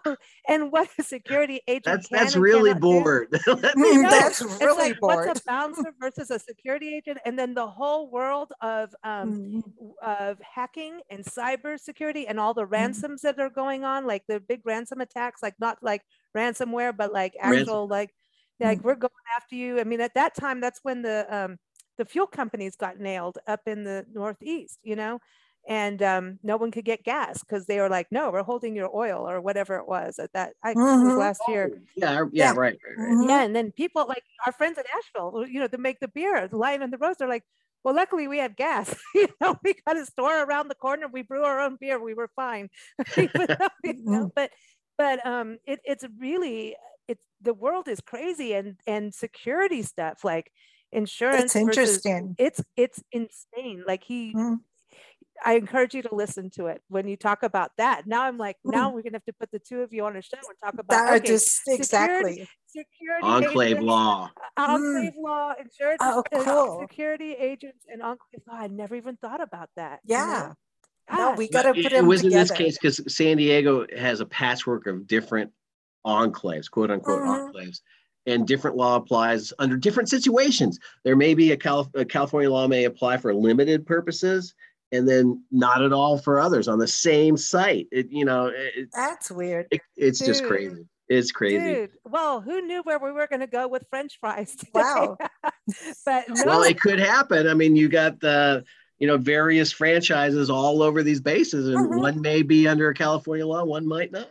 And 0.47 0.71
what 0.71 0.89
a 0.99 1.03
security 1.03 1.61
agent 1.67 1.85
That's 1.85 2.09
that's 2.09 2.35
really 2.35 2.73
bored. 2.73 3.29
Let 3.47 3.77
me 3.77 3.97
know. 3.97 4.09
That's 4.09 4.41
It's 4.41 4.59
really 4.61 4.89
like, 4.89 4.99
bored. 4.99 5.25
What's 5.27 5.39
a 5.39 5.43
bouncer 5.45 5.93
versus 5.99 6.29
a 6.31 6.37
security 6.39 6.95
agent? 6.95 7.19
And 7.25 7.39
then 7.39 7.53
the 7.53 7.67
whole 7.67 8.11
world 8.11 8.51
of 8.61 8.93
um, 9.03 9.63
Mhm. 9.63 9.93
of 10.03 10.37
hacking 10.41 10.99
and 11.09 11.23
cyber 11.23 11.79
security 11.79 12.27
and 12.27 12.39
all 12.39 12.53
the 12.53 12.65
Mm. 12.65 12.71
ransoms 12.71 13.21
that 13.21 13.39
are 13.39 13.49
going 13.49 13.85
on, 13.85 14.05
like 14.05 14.23
the 14.27 14.39
big 14.41 14.61
ransom 14.65 14.99
attacks, 14.99 15.41
like 15.41 15.55
not 15.59 15.77
like 15.81 16.01
ransomware, 16.35 16.95
but 16.95 17.13
like 17.13 17.35
Ransom- 17.41 17.59
actual 17.61 17.87
like 18.61 18.79
like 18.79 18.83
we're 18.83 18.95
going 18.95 19.11
after 19.37 19.55
you. 19.55 19.79
I 19.79 19.83
mean, 19.83 20.01
at 20.01 20.15
that 20.15 20.35
time, 20.35 20.59
that's 20.61 20.79
when 20.83 21.01
the 21.01 21.25
um, 21.35 21.57
the 21.97 22.05
fuel 22.05 22.27
companies 22.27 22.75
got 22.75 22.99
nailed 22.99 23.37
up 23.47 23.61
in 23.67 23.83
the 23.83 24.05
Northeast, 24.13 24.79
you 24.83 24.95
know, 24.95 25.19
and 25.67 26.01
um, 26.03 26.39
no 26.43 26.57
one 26.57 26.71
could 26.71 26.85
get 26.85 27.03
gas 27.03 27.39
because 27.41 27.65
they 27.65 27.79
were 27.79 27.89
like, 27.89 28.07
no, 28.11 28.31
we're 28.31 28.43
holding 28.43 28.75
your 28.75 28.89
oil 28.95 29.29
or 29.29 29.41
whatever 29.41 29.75
it 29.77 29.87
was 29.87 30.19
at 30.19 30.31
that. 30.33 30.53
I 30.63 30.69
think 30.75 30.79
it 31.01 31.05
was 31.05 31.15
Mhm. 31.15 31.17
last 31.17 31.47
year. 31.47 31.71
yeah, 31.95 32.23
yeah, 32.31 32.45
Yeah. 32.45 32.53
right, 32.55 32.79
right, 32.85 32.99
right. 32.99 33.17
Mhm. 33.17 33.29
Yeah, 33.29 33.43
and 33.43 33.55
then 33.55 33.71
people 33.71 34.05
like 34.07 34.23
our 34.45 34.51
friends 34.53 34.77
in 34.77 34.83
Asheville, 34.97 35.47
you 35.47 35.59
know, 35.59 35.67
to 35.67 35.77
make 35.77 35.99
the 35.99 36.07
beer, 36.07 36.47
the 36.47 36.57
lying 36.57 36.81
on 36.81 36.91
the 36.91 36.97
roads, 36.97 37.17
they're 37.19 37.27
like, 37.27 37.43
well, 37.83 37.95
luckily 37.95 38.27
we 38.27 38.39
have 38.39 38.55
gas. 38.55 38.93
you 39.15 39.27
know, 39.41 39.55
we 39.63 39.75
got 39.87 39.97
a 39.97 40.05
store 40.05 40.43
around 40.43 40.67
the 40.69 40.75
corner. 40.75 41.07
We 41.07 41.21
brew 41.23 41.43
our 41.43 41.59
own 41.61 41.77
beer. 41.79 41.99
We 42.01 42.13
were 42.13 42.29
fine. 42.35 42.69
You 43.83 43.93
know, 44.11 44.27
but 44.35 44.51
but 44.97 45.25
um, 45.25 45.57
it, 45.65 45.79
it's 45.85 46.05
really 46.19 46.75
it's 47.09 47.23
the 47.41 47.53
world 47.53 47.87
is 47.87 47.99
crazy 47.99 48.53
and 48.53 48.75
and 48.87 49.13
security 49.13 49.81
stuff 49.81 50.23
like 50.23 50.51
insurance. 50.91 51.43
It's 51.43 51.53
versus- 51.53 51.67
interesting. 51.67 52.35
it's 52.37 52.61
it's 52.77 53.03
insane. 53.11 53.83
Like 53.85 54.03
he. 54.03 54.33
Mm. 54.33 54.57
I 55.45 55.53
encourage 55.53 55.93
you 55.95 56.01
to 56.01 56.13
listen 56.13 56.49
to 56.57 56.65
it 56.65 56.81
when 56.89 57.07
you 57.07 57.15
talk 57.15 57.43
about 57.43 57.71
that. 57.77 58.05
Now 58.05 58.23
I'm 58.23 58.37
like, 58.37 58.57
Mm. 58.65 58.73
now 58.73 58.89
we're 58.93 59.03
gonna 59.03 59.15
have 59.15 59.25
to 59.25 59.33
put 59.41 59.49
the 59.51 59.59
two 59.59 59.81
of 59.83 59.93
you 59.93 60.03
on 60.05 60.17
a 60.17 60.21
show 60.21 60.35
and 60.37 60.57
talk 60.61 60.73
about 60.73 60.89
That 60.89 61.13
okay, 61.21 61.27
just 61.27 61.61
exactly. 61.67 62.45
security 62.67 63.23
Enclave 63.25 63.71
agents, 63.77 63.85
law. 63.87 64.31
uh, 64.57 64.65
enclave 64.75 65.13
law, 65.17 65.53
insurance, 65.57 66.01
Oh, 66.03 66.23
uh, 66.33 66.43
cool. 66.43 66.81
security 66.81 67.31
agents, 67.33 67.85
and 67.91 68.01
enclave 68.01 68.41
law. 68.49 68.55
I 68.55 68.67
never 68.67 68.95
even 68.95 69.15
thought 69.15 69.41
about 69.41 69.69
that. 69.77 70.01
you 70.03 70.15
Yeah. 70.15 70.53
know? 71.09 71.17
No, 71.17 71.31
we 71.37 71.47
got 71.47 71.63
to 71.63 71.69
But 71.69 71.75
put 71.77 71.85
it, 71.85 71.91
them 71.93 72.05
it 72.05 72.07
was 72.07 72.23
in 72.23 72.29
this 72.31 72.51
case 72.51 72.77
because 72.77 73.01
San 73.15 73.37
Diego 73.37 73.87
has 73.97 74.19
a 74.19 74.25
patchwork 74.25 74.87
of 74.87 75.07
different 75.07 75.51
enclaves, 76.09 76.69
quote 76.69 76.91
unquote 76.91 77.21
Mhm. 77.21 77.53
enclaves, 77.53 77.81
and 78.25 78.47
different 78.47 78.75
law 78.77 78.95
applies 78.95 79.53
under 79.59 79.77
different 79.77 80.09
situations. 80.09 80.79
There 81.03 81.15
may 81.15 81.33
be 81.33 81.51
a, 81.51 81.57
Calif- 81.57 81.93
a 81.95 82.05
California 82.05 82.49
law 82.51 82.67
may 82.67 82.85
apply 82.85 83.17
for 83.17 83.33
limited 83.33 83.85
purposes, 83.85 84.53
and 84.91 85.07
then 85.07 85.43
not 85.51 85.83
at 85.83 85.93
all 85.93 86.17
for 86.17 86.39
others 86.39 86.67
on 86.67 86.79
the 86.79 86.87
same 86.87 87.37
site. 87.37 87.87
It 87.91 88.07
you 88.11 88.25
know 88.25 88.47
it, 88.53 88.89
That's 88.93 89.31
weird. 89.31 89.67
it, 89.71 89.81
it's 89.95 90.19
just 90.19 90.43
crazy. 90.45 90.87
It's 91.07 91.31
crazy. 91.31 91.57
Dude, 91.57 91.91
well, 92.05 92.39
who 92.39 92.61
knew 92.61 92.81
where 92.83 92.99
we 92.99 93.11
were 93.11 93.25
going 93.25 93.39
to 93.39 93.47
go 93.47 93.67
with 93.67 93.83
French 93.89 94.19
fries? 94.19 94.55
Today? 94.59 94.69
Wow. 94.75 95.17
but 96.05 96.25
no, 96.29 96.43
Well, 96.45 96.61
it 96.63 96.79
could 96.79 96.99
happen. 96.99 97.47
I 97.47 97.55
mean, 97.55 97.75
you 97.75 97.89
got 97.89 98.19
the 98.19 98.63
you 98.99 99.07
know 99.07 99.17
various 99.17 99.71
franchises 99.71 100.49
all 100.49 100.83
over 100.83 101.01
these 101.03 101.21
bases, 101.21 101.69
and 101.69 101.89
Mhm. 101.89 101.99
one 101.99 102.21
may 102.21 102.41
be 102.43 102.67
under 102.67 102.89
a 102.89 102.93
California 102.93 103.45
law, 103.47 103.63
one 103.63 103.87
might 103.87 104.11
not. 104.11 104.29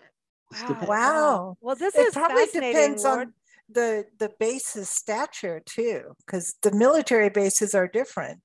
Just 0.52 0.66
wow. 0.68 0.86
Wow. 0.88 1.56
Well, 1.60 1.76
this 1.76 1.94
It 1.94 2.08
is 2.08 2.14
probably 2.14 2.46
depends 2.46 3.04
Ward. 3.04 3.18
on 3.28 3.34
the 3.70 4.06
the 4.18 4.30
base's 4.40 4.88
stature 4.88 5.60
too, 5.64 6.14
because 6.24 6.54
the 6.62 6.72
military 6.72 7.28
bases 7.28 7.74
are 7.74 7.86
different. 7.86 8.40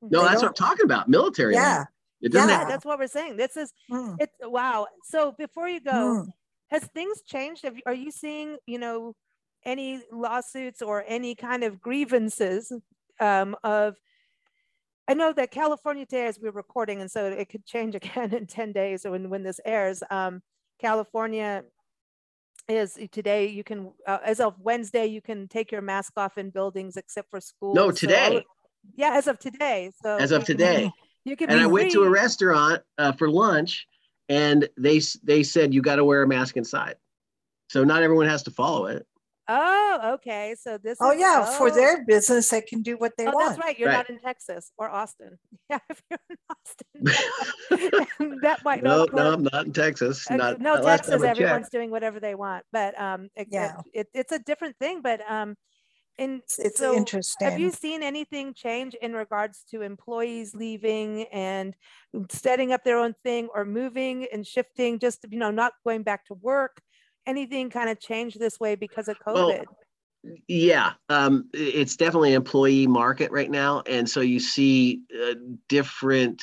No, 0.00 0.20
They 0.22 0.28
that's 0.28 0.40
don't- 0.40 0.50
what 0.50 0.60
I'm 0.60 0.68
talking 0.68 0.84
about. 0.84 1.08
Military. 1.08 1.54
law. 1.54 1.60
Yeah. 1.60 1.84
It 2.20 2.30
doesn't 2.30 2.48
yeah, 2.48 2.58
have 2.60 2.68
that's 2.68 2.84
what 2.84 2.98
we're 3.00 3.08
saying. 3.08 3.36
This 3.36 3.56
is 3.56 3.72
Mm, 3.90 4.16
it's 4.20 4.32
wow. 4.42 4.86
So 5.04 5.32
before 5.36 5.68
you 5.68 5.80
go, 5.80 5.90
mm. 6.24 6.26
has 6.70 6.84
things 6.94 7.20
changed? 7.22 7.64
Have, 7.64 7.76
are 7.84 7.92
you 7.94 8.12
seeing, 8.12 8.58
you 8.66 8.78
know, 8.78 9.16
any 9.64 10.00
lawsuits 10.12 10.82
or 10.82 11.04
any 11.08 11.34
kind 11.34 11.64
of 11.64 11.80
grievances 11.80 12.72
um, 13.18 13.56
of? 13.64 13.96
I 15.08 15.14
know 15.14 15.32
that 15.32 15.50
California 15.50 16.06
today, 16.06 16.26
as 16.26 16.38
we're 16.40 16.52
recording, 16.52 17.00
and 17.00 17.10
so 17.10 17.26
it 17.26 17.48
could 17.48 17.66
change 17.66 17.94
again 18.00 18.32
in 18.32 18.46
ten 18.46 18.70
days 18.70 19.04
or 19.04 19.10
when 19.10 19.28
when 19.28 19.42
this 19.42 19.58
airs. 19.64 20.04
Um, 20.08 20.42
California 20.82 21.64
is 22.68 22.98
today. 23.10 23.46
You 23.46 23.64
can, 23.64 23.92
uh, 24.06 24.18
as 24.24 24.40
of 24.40 24.60
Wednesday, 24.60 25.06
you 25.06 25.22
can 25.22 25.48
take 25.48 25.72
your 25.72 25.80
mask 25.80 26.12
off 26.16 26.36
in 26.36 26.50
buildings 26.50 26.96
except 26.96 27.30
for 27.30 27.40
schools. 27.40 27.76
No, 27.76 27.90
today. 27.90 28.38
of- 28.38 28.42
yeah, 28.96 29.12
as 29.14 29.28
of 29.28 29.38
today. 29.38 29.92
So 30.02 30.16
as 30.16 30.32
of 30.32 30.44
today. 30.44 30.90
you 31.24 31.36
can. 31.36 31.50
And 31.50 31.60
I 31.60 31.66
went 31.66 31.92
to 31.92 32.02
a 32.02 32.10
restaurant 32.10 32.82
uh, 32.98 33.12
for 33.12 33.30
lunch, 33.30 33.86
and 34.28 34.68
they 34.76 35.00
they 35.22 35.44
said 35.44 35.72
you 35.72 35.82
got 35.82 35.96
to 35.96 36.04
wear 36.04 36.22
a 36.22 36.26
mask 36.26 36.56
inside. 36.56 36.96
So 37.70 37.84
not 37.84 38.02
everyone 38.02 38.26
has 38.26 38.42
to 38.44 38.50
follow 38.50 38.86
it. 38.86 39.06
Oh, 39.54 40.12
okay. 40.14 40.54
So 40.58 40.78
this. 40.78 40.96
Oh 41.00 41.12
is- 41.12 41.20
yeah, 41.20 41.44
for 41.58 41.68
oh. 41.68 41.74
their 41.74 42.04
business, 42.06 42.48
they 42.48 42.62
can 42.62 42.80
do 42.82 42.96
what 42.96 43.12
they 43.18 43.26
Oh, 43.26 43.32
want. 43.32 43.48
that's 43.56 43.60
right. 43.60 43.78
You're 43.78 43.88
Right. 43.90 43.96
not 43.98 44.10
in 44.10 44.18
Texas 44.18 44.72
or 44.78 44.88
Austin. 44.88 45.38
Yeah, 45.70 45.78
if 45.90 46.02
you're 46.10 46.18
in 46.30 46.36
Austin, 48.20 48.38
that 48.42 48.64
might 48.64 48.82
No, 48.82 48.98
not 49.04 49.12
no, 49.12 49.24
work. 49.24 49.34
I'm 49.34 49.42
not 49.52 49.66
in 49.66 49.72
Texas. 49.72 50.30
Uh, 50.30 50.36
Not, 50.36 50.60
no, 50.60 50.74
not 50.74 50.84
last 50.84 50.98
Texas, 51.04 51.22
everyone's 51.22 51.64
checked. 51.66 51.72
doing 51.72 51.90
whatever 51.90 52.18
they 52.20 52.34
want, 52.34 52.64
but 52.72 52.98
um, 53.00 53.28
it, 53.36 53.48
Yeah. 53.50 53.80
it, 53.92 54.08
it's 54.14 54.32
a 54.32 54.38
different 54.38 54.76
thing. 54.78 55.00
But 55.02 55.20
um, 55.30 55.56
in 56.18 56.40
It's, 56.44 56.58
it's 56.58 56.78
so 56.78 56.94
interesting. 56.94 57.48
have 57.50 57.58
you 57.58 57.70
seen 57.70 58.02
anything 58.02 58.54
change 58.54 58.94
in 58.94 59.12
regards 59.14 59.64
to 59.70 59.80
employees 59.82 60.54
leaving 60.54 61.24
and 61.32 61.74
setting 62.30 62.72
up 62.72 62.84
their 62.84 62.98
own 62.98 63.14
thing 63.24 63.48
or 63.54 63.64
moving 63.64 64.26
and 64.32 64.46
shifting? 64.46 64.98
Just 64.98 65.24
you 65.30 65.38
know, 65.38 65.50
not 65.50 65.72
going 65.84 66.02
back 66.02 66.24
to 66.26 66.34
work. 66.34 66.80
Anything 67.26 67.70
kind 67.70 67.88
of 67.88 68.00
changed 68.00 68.38
this 68.38 68.58
way 68.58 68.74
because 68.74 69.08
of 69.08 69.16
Well, 69.26 69.50
COVID? 69.50 69.64
Yeah, 70.46 70.92
um, 71.08 71.48
it's 71.52 71.96
definitely 71.96 72.30
an 72.30 72.36
employee 72.36 72.86
market 72.86 73.32
right 73.32 73.50
now, 73.50 73.82
and 73.86 74.08
so 74.08 74.20
you 74.20 74.38
see 74.38 75.02
uh, 75.20 75.34
different 75.68 76.42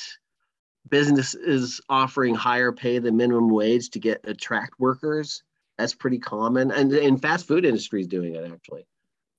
businesses 0.89 1.79
offering 1.87 2.35
higher 2.35 2.71
pay 2.71 2.99
than 2.99 3.15
minimum 3.15 3.49
wage 3.49 3.89
to 3.91 3.99
get 3.99 4.19
attract 4.25 4.79
workers. 4.79 5.43
That's 5.77 5.93
pretty 5.93 6.19
common, 6.19 6.71
and 6.71 6.91
and 6.91 7.21
fast 7.21 7.47
food 7.47 7.63
industry 7.63 8.01
is 8.01 8.07
doing 8.07 8.35
it 8.35 8.51
actually. 8.51 8.85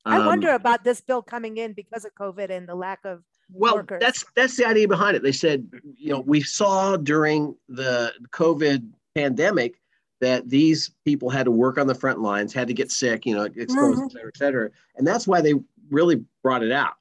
I 0.07 0.19
Um, 0.19 0.27
wonder 0.27 0.51
about 0.53 0.85
this 0.85 1.03
bill 1.03 1.23
coming 1.23 1.59
in 1.59 1.75
because 1.75 2.07
of 2.07 2.15
COVID 2.15 2.51
and 2.51 2.67
the 2.67 2.75
lack 2.75 3.01
of 3.05 3.23
Well, 3.53 3.77
workers. 3.77 4.01
that's 4.01 4.25
that's 4.35 4.57
the 4.57 4.65
idea 4.65 4.89
behind 4.89 5.17
it. 5.17 5.23
They 5.23 5.33
said, 5.33 5.69
you 5.97 6.13
know, 6.13 6.21
we 6.21 6.41
saw 6.41 6.97
during 6.97 7.57
the 7.69 8.15
COVID 8.31 8.91
pandemic 9.15 9.80
that 10.21 10.49
these 10.49 10.91
people 11.05 11.31
had 11.31 11.45
to 11.45 11.51
work 11.51 11.79
on 11.79 11.87
the 11.87 11.95
front 11.95 12.21
lines, 12.21 12.53
had 12.53 12.69
to 12.69 12.75
get 12.75 12.91
sick, 12.91 13.27
you 13.27 13.35
know, 13.35 13.45
exposed, 13.45 14.03
et 14.03 14.13
cetera, 14.13 14.29
et 14.29 14.37
cetera. 14.37 14.71
And 14.97 15.07
that's 15.07 15.27
why 15.27 15.41
they 15.41 15.55
really 15.91 16.25
brought 16.43 16.63
it 16.63 16.73
out. 16.73 16.95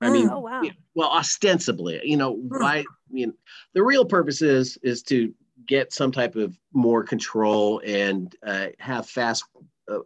I 0.00 0.10
mean, 0.10 0.28
oh 0.28 0.40
wow. 0.40 0.60
yeah, 0.60 0.72
well, 0.94 1.08
ostensibly, 1.08 2.00
you 2.04 2.16
know, 2.16 2.32
why? 2.32 2.78
I 2.78 2.84
mean, 3.10 3.32
the 3.72 3.82
real 3.82 4.04
purpose 4.04 4.42
is 4.42 4.76
is 4.82 5.02
to 5.04 5.32
get 5.66 5.94
some 5.94 6.12
type 6.12 6.36
of 6.36 6.58
more 6.74 7.02
control 7.02 7.80
and 7.86 8.34
uh, 8.46 8.66
have 8.78 9.08
fast 9.08 9.44
uh, 9.90 10.00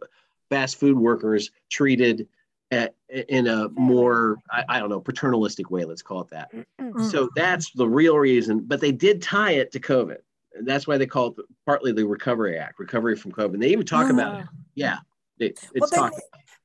fast 0.49 0.79
food 0.79 0.97
workers 0.97 1.51
treated 1.69 2.27
at, 2.71 2.95
in 3.09 3.47
a 3.47 3.67
more 3.69 4.37
I, 4.49 4.63
I 4.69 4.79
don't 4.79 4.89
know 4.89 5.01
paternalistic 5.01 5.69
way. 5.69 5.83
Let's 5.83 6.03
call 6.03 6.21
it 6.21 6.29
that. 6.29 6.51
Mm. 6.79 7.11
So 7.11 7.29
that's 7.35 7.71
the 7.71 7.87
real 7.87 8.17
reason. 8.17 8.61
But 8.65 8.79
they 8.79 8.93
did 8.93 9.21
tie 9.21 9.53
it 9.53 9.71
to 9.73 9.79
COVID. 9.79 10.19
And 10.53 10.67
that's 10.67 10.87
why 10.87 10.97
they 10.97 11.05
call 11.07 11.27
it 11.27 11.45
partly 11.65 11.91
the 11.91 12.05
Recovery 12.05 12.57
Act, 12.57 12.79
recovery 12.79 13.15
from 13.15 13.31
COVID. 13.31 13.59
They 13.59 13.69
even 13.69 13.85
talk 13.85 14.09
about 14.09 14.39
it. 14.41 14.45
Ah. 14.47 14.53
Yeah, 14.75 14.97
it, 15.37 15.59
well, 15.61 15.83
it's 15.83 15.91
then, 15.91 15.99
talk. 15.99 16.13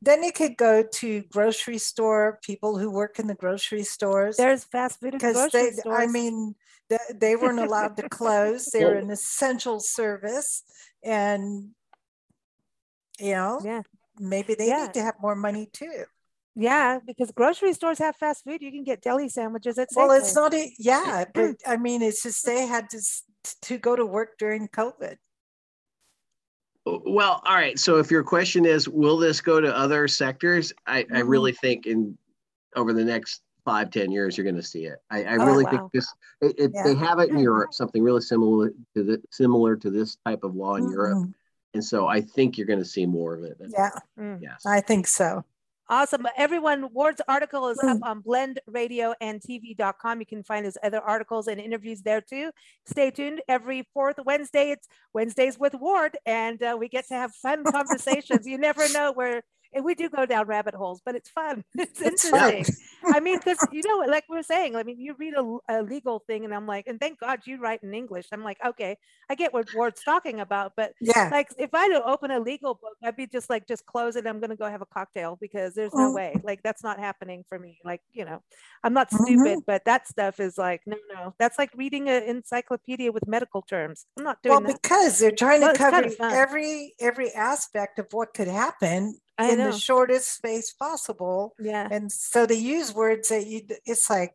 then 0.03 0.23
you 0.23 0.33
could 0.33 0.57
go 0.57 0.83
to 0.83 1.23
grocery 1.31 1.79
store 1.79 2.39
people 2.43 2.79
who 2.79 2.91
work 2.91 3.19
in 3.19 3.27
the 3.27 3.35
grocery 3.35 3.83
stores 3.85 4.37
There's 4.37 4.65
fast 4.65 5.01
food 5.01 5.13
because 5.13 5.51
they, 5.53 5.71
stores. 5.71 5.97
I 5.99 6.07
mean, 6.07 6.55
they, 6.89 6.99
they 7.15 7.37
weren't 7.37 7.61
allowed 7.61 7.97
to 7.99 8.09
close. 8.09 8.71
They're 8.73 8.95
Well- 8.95 9.05
an 9.05 9.11
essential 9.11 9.81
service, 9.81 10.63
and 11.03 11.71
you 13.21 13.33
know, 13.35 13.61
yeah, 13.65 13.83
maybe 14.19 14.55
they 14.55 14.69
Yeah. 14.69 14.87
need 14.87 14.95
to 14.95 15.03
have 15.03 15.15
more 15.21 15.37
money 15.37 15.69
too. 15.73 16.05
Yeah, 16.55 16.99
because 17.05 17.31
grocery 17.33 17.73
stores 17.73 17.99
have 17.99 18.17
fast 18.17 18.45
food. 18.45 18.63
You 18.63 18.71
can 18.71 18.85
get 18.85 19.03
deli 19.03 19.29
sandwiches 19.29 19.79
at 19.79 19.89
Well, 19.95 20.11
it's 20.13 20.35
not 20.35 20.55
a 20.55 20.73
yeah, 20.79 21.25
but 21.35 21.57
I 21.67 21.77
mean, 21.77 22.03
it's 22.03 22.23
just 22.23 22.47
they 22.47 22.67
had 22.67 22.91
to 22.91 23.01
to 23.63 23.79
go 23.79 23.97
to 23.97 24.07
work 24.07 24.39
during 24.39 24.69
COVID. 24.69 25.17
Well, 26.87 27.43
all 27.47 27.55
right. 27.55 27.79
So 27.79 27.97
if 27.97 28.11
your 28.11 28.23
question 28.23 28.67
is, 28.67 28.89
will 28.89 29.17
this 29.17 29.41
go 29.41 29.61
to 29.61 29.75
other 29.75 30.07
sectors? 30.07 30.73
I, 30.87 31.01
I 31.01 31.05
Mhm. 31.23 31.29
really 31.29 31.53
think 31.53 31.87
in 31.87 32.19
over 32.77 32.93
the 32.93 33.05
next 33.05 33.41
five, 33.65 33.91
ten 33.91 34.13
years, 34.13 34.37
you're 34.37 34.45
going 34.45 34.57
to 34.57 34.63
see 34.63 34.85
it. 34.85 34.99
I, 35.09 35.25
I 35.25 35.37
Oh, 35.37 35.47
really 35.47 35.65
wow. 35.65 35.71
think 35.71 35.93
this, 35.93 36.13
it, 36.43 36.59
it, 36.59 36.73
they 36.85 36.95
have 36.95 37.21
it 37.21 37.31
in 37.31 37.37
Hmm. 37.37 37.43
Europe, 37.43 37.73
something 37.73 38.03
really 38.03 38.21
similar 38.21 38.71
to 38.95 39.03
the, 39.03 39.23
similar 39.31 39.77
to 39.77 39.91
this 39.91 40.17
type 40.27 40.45
of 40.45 40.55
law 40.55 40.75
in 40.75 40.91
Europe. 40.91 41.19
Mhm. 41.19 41.35
And 41.73 41.85
so 41.85 42.07
I 42.07 42.21
think 42.21 42.59
you're 42.59 42.67
going 42.67 42.79
to 42.81 42.85
see 42.85 43.07
more 43.07 43.35
of 43.35 43.45
it. 43.45 43.57
Yeah, 43.69 43.91
Mm. 44.19 44.41
Yes. 44.43 44.65
I 44.67 44.81
think 44.81 45.07
so. 45.07 45.45
Awesome. 45.89 46.27
Everyone, 46.39 46.89
Ward's 46.95 47.21
article 47.29 47.69
is 47.69 47.79
up 47.83 47.99
on 48.03 48.23
blendradioandtv.com. 48.23 50.21
You 50.21 50.27
can 50.27 50.43
find 50.43 50.65
his 50.65 50.79
other 50.83 51.01
articles 51.01 51.47
and 51.47 51.61
interviews 51.61 52.01
there 52.01 52.23
too. 52.23 52.51
Stay 52.87 53.11
tuned. 53.11 53.43
Every 53.49 53.87
fourth 53.93 54.17
Wednesday, 54.25 54.71
it's 54.71 54.89
Wednesdays 55.13 55.59
with 55.59 55.75
Ward, 55.75 56.17
and 56.25 56.63
uh, 56.63 56.77
we 56.79 56.89
get 56.89 57.07
to 57.09 57.15
have 57.15 57.35
fun 57.35 57.65
conversations. 57.71 58.47
you 58.47 58.57
never 58.57 58.89
know 58.95 59.13
where, 59.13 59.43
and 59.75 59.85
we 59.85 59.95
do 59.95 60.09
go 60.09 60.27
down 60.27 60.47
rabbit 60.47 60.75
holes, 60.75 61.01
but 61.05 61.15
it's 61.15 61.29
fun. 61.31 61.65
It's 61.77 62.01
It's 62.03 62.25
fun. 62.29 62.55
interesting. 62.55 62.75
I 63.11 63.21
mean, 63.21 63.39
because 63.39 63.67
you 63.71 63.83
know, 63.83 63.99
like 64.11 64.25
we 64.29 64.39
are 64.39 64.43
saying, 64.43 64.77
I 64.77 64.83
mean, 64.83 64.99
you 65.01 65.15
read 65.19 65.35
a, 65.35 65.59
a 65.69 65.83
legal 65.83 66.21
thing, 66.21 66.45
and 66.45 66.55
I'm 66.55 66.67
like, 66.67 66.87
and 66.87 66.99
thank 67.01 67.21
God 67.21 67.41
you 67.47 67.61
write 67.61 67.83
in 67.83 67.95
English. 67.95 68.29
I'm 68.33 68.43
like, 68.43 68.59
okay, 68.65 68.97
I 69.31 69.35
get 69.35 69.53
what 69.53 69.73
Ward's 69.73 70.03
talking 70.03 70.41
about, 70.41 70.73
but 70.77 70.93
Yeah, 71.01 71.31
like 71.31 71.49
if 71.59 71.71
I 71.75 71.89
don't 71.89 72.07
open 72.09 72.31
a 72.31 72.41
legal 72.41 72.75
book, 72.75 72.97
I'd 73.03 73.17
be 73.17 73.27
just 73.27 73.51
like, 73.51 73.67
just 73.67 73.87
close 73.87 74.17
it. 74.17 74.27
I'm 74.27 74.41
gonna 74.41 74.57
go 74.57 74.69
have 74.69 74.83
a 74.83 74.87
cocktail 74.87 75.37
because 75.41 75.75
there's 75.75 75.97
no 75.97 76.11
Mm. 76.11 76.15
way. 76.15 76.41
Like 76.45 76.63
that's 76.63 76.83
not 76.83 76.99
happening 76.99 77.45
for 77.49 77.59
me. 77.59 77.79
Like 77.85 78.01
you 78.13 78.25
know, 78.25 78.43
I'm 78.83 78.93
not 78.95 79.13
Mhm. 79.13 79.55
stupid, 79.55 79.65
but 79.67 79.85
that 79.85 80.07
stuff 80.09 80.41
is 80.41 80.59
like 80.59 80.83
no, 80.87 80.97
no. 81.13 81.35
That's 81.39 81.59
like 81.59 81.71
reading 81.75 82.09
an 82.09 82.23
encyclopedia 82.25 83.13
with 83.13 83.27
medical 83.27 83.63
terms. 83.63 84.07
I'm 84.17 84.25
not 84.25 84.43
doing 84.43 84.63
well, 84.63 84.65
that. 84.65 84.81
because 84.83 85.19
they're 85.19 85.31
trying 85.33 85.61
Well, 85.61 85.71
to 85.71 85.73
it's 85.75 85.87
kinda 85.87 86.09
cover 86.09 86.15
every 86.31 86.95
every 87.01 87.31
aspect 87.33 87.99
of 87.99 88.07
what 88.13 88.35
could 88.35 88.49
happen 88.49 89.19
I 89.39 89.51
in 89.53 89.59
know. 89.59 89.73
the 89.73 89.79
shortest 89.79 90.33
space 90.37 90.73
possible, 90.73 91.55
Yeah. 91.59 91.89
and 91.91 92.11
so 92.13 92.47
they 92.47 92.55
use 92.55 92.95
words 92.95 93.29
that 93.31 93.47
you. 93.47 93.63
It's 93.85 94.09
like 94.09 94.35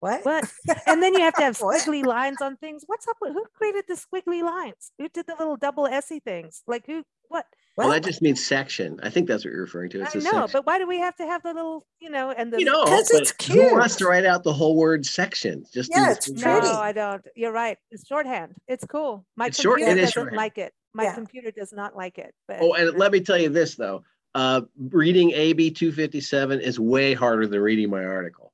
what? 0.00 0.24
What? 0.24 0.50
And 0.86 1.00
then 1.02 1.14
you 1.14 1.20
have 1.20 1.34
to 1.34 1.42
have 1.42 1.56
squiggly 1.56 2.04
lines 2.04 2.38
on 2.42 2.56
things. 2.56 2.82
What's 2.86 3.06
up 3.06 3.16
with 3.20 3.34
who 3.34 3.44
created 3.54 3.84
the 3.86 3.94
squiggly 3.94 4.42
lines? 4.42 4.90
Who 4.98 5.08
did 5.08 5.26
the 5.28 5.36
little 5.38 5.56
double 5.56 5.86
essy 5.86 6.18
things? 6.20 6.62
Like 6.66 6.86
who? 6.86 7.04
What? 7.28 7.46
Well, 7.76 7.88
What? 7.88 7.94
that 8.02 8.04
just 8.04 8.20
means 8.20 8.44
section. 8.44 8.98
I 9.02 9.08
think 9.10 9.28
that's 9.28 9.44
what 9.44 9.52
you're 9.52 9.62
referring 9.62 9.90
to. 9.90 10.02
It's 10.02 10.14
I 10.14 10.18
a 10.18 10.22
know, 10.22 10.30
section. 10.32 10.50
but 10.52 10.66
why 10.66 10.78
do 10.78 10.86
we 10.86 10.98
have 10.98 11.14
to 11.16 11.24
have 11.24 11.42
the 11.44 11.54
little, 11.54 11.86
you 12.00 12.10
know, 12.10 12.30
and 12.32 12.52
the 12.52 12.58
you 12.58 12.66
know, 12.66 12.84
'Cause 12.84 13.08
but 13.12 13.22
it's 13.22 13.46
who 13.46 13.72
wants 13.72 13.96
to 13.96 14.06
write 14.06 14.26
out 14.26 14.42
the 14.42 14.52
whole 14.52 14.76
word 14.76 15.06
section? 15.06 15.64
Just 15.72 15.90
do 15.92 16.00
Yeah, 16.00 16.10
it's 16.12 16.26
pretty. 16.28 16.42
No. 16.66 16.80
I 16.80 16.92
don't. 16.92 17.24
You're 17.36 17.52
right. 17.52 17.78
It's 17.92 18.06
shorthand. 18.06 18.54
It's 18.68 18.84
cool. 18.84 19.24
My 19.36 19.46
It's 19.46 19.60
short- 19.60 19.78
computer 19.78 20.00
doesn't 20.00 20.12
shorthand. 20.12 20.36
like 20.36 20.58
it. 20.58 20.74
My 20.92 21.04
Yeah. 21.04 21.14
computer 21.14 21.50
does 21.52 21.72
not 21.72 21.96
like 21.96 22.18
it. 22.18 22.34
But 22.48 22.58
Oh, 22.60 22.74
and 22.74 22.98
let 22.98 23.12
me 23.12 23.20
tell 23.20 23.38
you 23.38 23.48
this 23.48 23.76
though. 23.76 24.02
Uh, 24.34 24.62
reading 24.78 25.32
AB 25.32 25.70
257 25.70 26.60
is 26.60 26.80
way 26.80 27.12
harder 27.14 27.46
than 27.46 27.60
reading 27.60 27.90
my 27.90 28.02
article. 28.04 28.52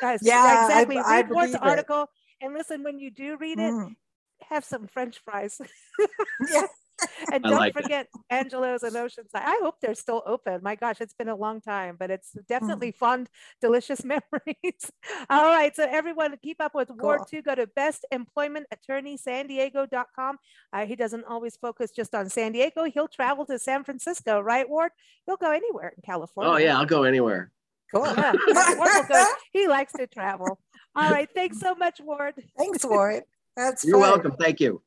guys, 0.00 0.20
Yeah, 0.22 0.64
exactly. 0.64 0.96
I 0.98 1.16
read 1.20 1.30
Ward's 1.30 1.52
believe 1.52 1.62
it. 1.62 1.68
article 1.68 2.06
and 2.40 2.54
listen 2.54 2.82
when 2.82 2.98
you 2.98 3.10
do 3.10 3.36
read 3.36 3.58
it, 3.58 3.72
Mm. 3.72 3.94
have 4.48 4.64
some 4.64 4.86
French 4.86 5.18
fries. 5.24 5.60
Yeah. 6.50 6.66
and 7.32 7.42
don't 7.44 7.52
like 7.54 7.74
that. 7.74 7.82
forget 7.82 8.06
Angelo's 8.30 8.82
and 8.82 8.94
Oceanside. 8.94 9.28
I 9.34 9.58
hope 9.62 9.76
they're 9.80 9.94
still 9.94 10.22
open. 10.26 10.60
My 10.62 10.74
gosh, 10.74 10.96
it's 11.00 11.14
been 11.14 11.28
a 11.28 11.36
long 11.36 11.60
time, 11.60 11.96
but 11.98 12.10
it's 12.10 12.30
Mm. 12.36 12.46
definitely 12.48 12.90
fond, 12.92 13.28
delicious 13.60 14.04
memories. 14.04 14.90
All 15.30 15.44
right. 15.46 15.74
So 15.76 15.86
everyone 15.88 16.36
keep 16.42 16.60
up 16.60 16.74
with 16.74 16.90
Ward 16.90 17.20
Cool. 17.20 17.26
2. 17.40 17.42
Go 17.42 17.54
to 17.54 17.66
bestemploymentattorneysandiego.com. 17.66 20.38
Uh, 20.72 20.86
he 20.86 20.96
doesn't 20.96 21.24
always 21.24 21.56
focus 21.56 21.90
just 21.90 22.14
on 22.14 22.28
San 22.28 22.52
Diego. 22.52 22.84
He'll 22.84 23.08
travel 23.08 23.46
to 23.46 23.58
San 23.58 23.84
Francisco, 23.84 24.40
right, 24.40 24.68
Ward? 24.68 24.92
He'll 25.26 25.36
go 25.36 25.50
anywhere 25.52 25.92
in 25.96 26.02
California. 26.04 26.52
Oh 26.52 26.56
yeah, 26.56 26.78
I'll 26.78 26.86
go 26.86 27.04
anywhere. 27.04 27.50
Cool. 27.94 28.04
Yeah, 28.06 28.32
Ward 28.76 28.90
will 28.94 29.04
go. 29.08 29.24
He 29.52 29.66
likes 29.66 29.92
to 29.94 30.06
travel. 30.06 30.58
All 30.94 31.10
right. 31.10 31.28
Thanks 31.34 31.58
so 31.60 31.74
much, 31.74 32.00
Ward. 32.02 32.34
Thanks, 32.58 32.84
Ward. 32.84 33.22
That's 33.56 33.82
You're 33.84 33.98
fun. 34.00 34.10
welcome. 34.10 34.32
Thank 34.38 34.60
you. 34.60 34.82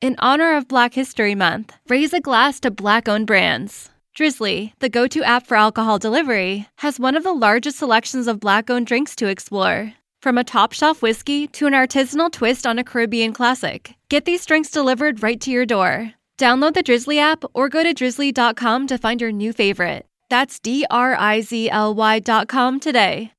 In 0.00 0.14
honor 0.20 0.56
of 0.56 0.68
Black 0.68 0.94
History 0.94 1.34
Month, 1.34 1.74
raise 1.88 2.12
a 2.12 2.20
glass 2.20 2.60
to 2.60 2.70
Black 2.70 3.08
owned 3.08 3.26
brands. 3.26 3.90
Drizzly, 4.14 4.72
the 4.78 4.88
go 4.88 5.08
to 5.08 5.24
app 5.24 5.44
for 5.44 5.56
alcohol 5.56 5.98
delivery, 5.98 6.68
has 6.78 7.00
one 7.00 7.16
of 7.16 7.24
the 7.24 7.32
largest 7.32 7.78
selections 7.78 8.28
of 8.28 8.38
Black 8.38 8.70
owned 8.70 8.86
drinks 8.86 9.16
to 9.16 9.26
explore. 9.26 9.94
From 10.22 10.38
a 10.38 10.44
top 10.44 10.72
shelf 10.72 11.02
whiskey 11.02 11.48
to 11.48 11.66
an 11.66 11.72
artisanal 11.72 12.30
twist 12.30 12.64
on 12.64 12.78
a 12.78 12.84
Caribbean 12.84 13.32
classic, 13.32 13.96
get 14.08 14.24
these 14.24 14.46
drinks 14.46 14.70
delivered 14.70 15.20
right 15.20 15.40
to 15.40 15.50
your 15.50 15.66
door. 15.66 16.14
Download 16.38 16.74
the 16.74 16.84
Drizzly 16.84 17.18
app 17.18 17.42
or 17.52 17.68
go 17.68 17.82
to 17.82 17.92
drizzly.com 17.92 18.86
to 18.86 18.98
find 18.98 19.20
your 19.20 19.32
new 19.32 19.52
favorite. 19.52 20.06
That's 20.30 20.60
D 20.60 20.86
R 20.88 21.16
I 21.18 21.40
Z 21.40 21.70
L 21.70 21.92
Y.com 21.94 22.78
today. 22.78 23.32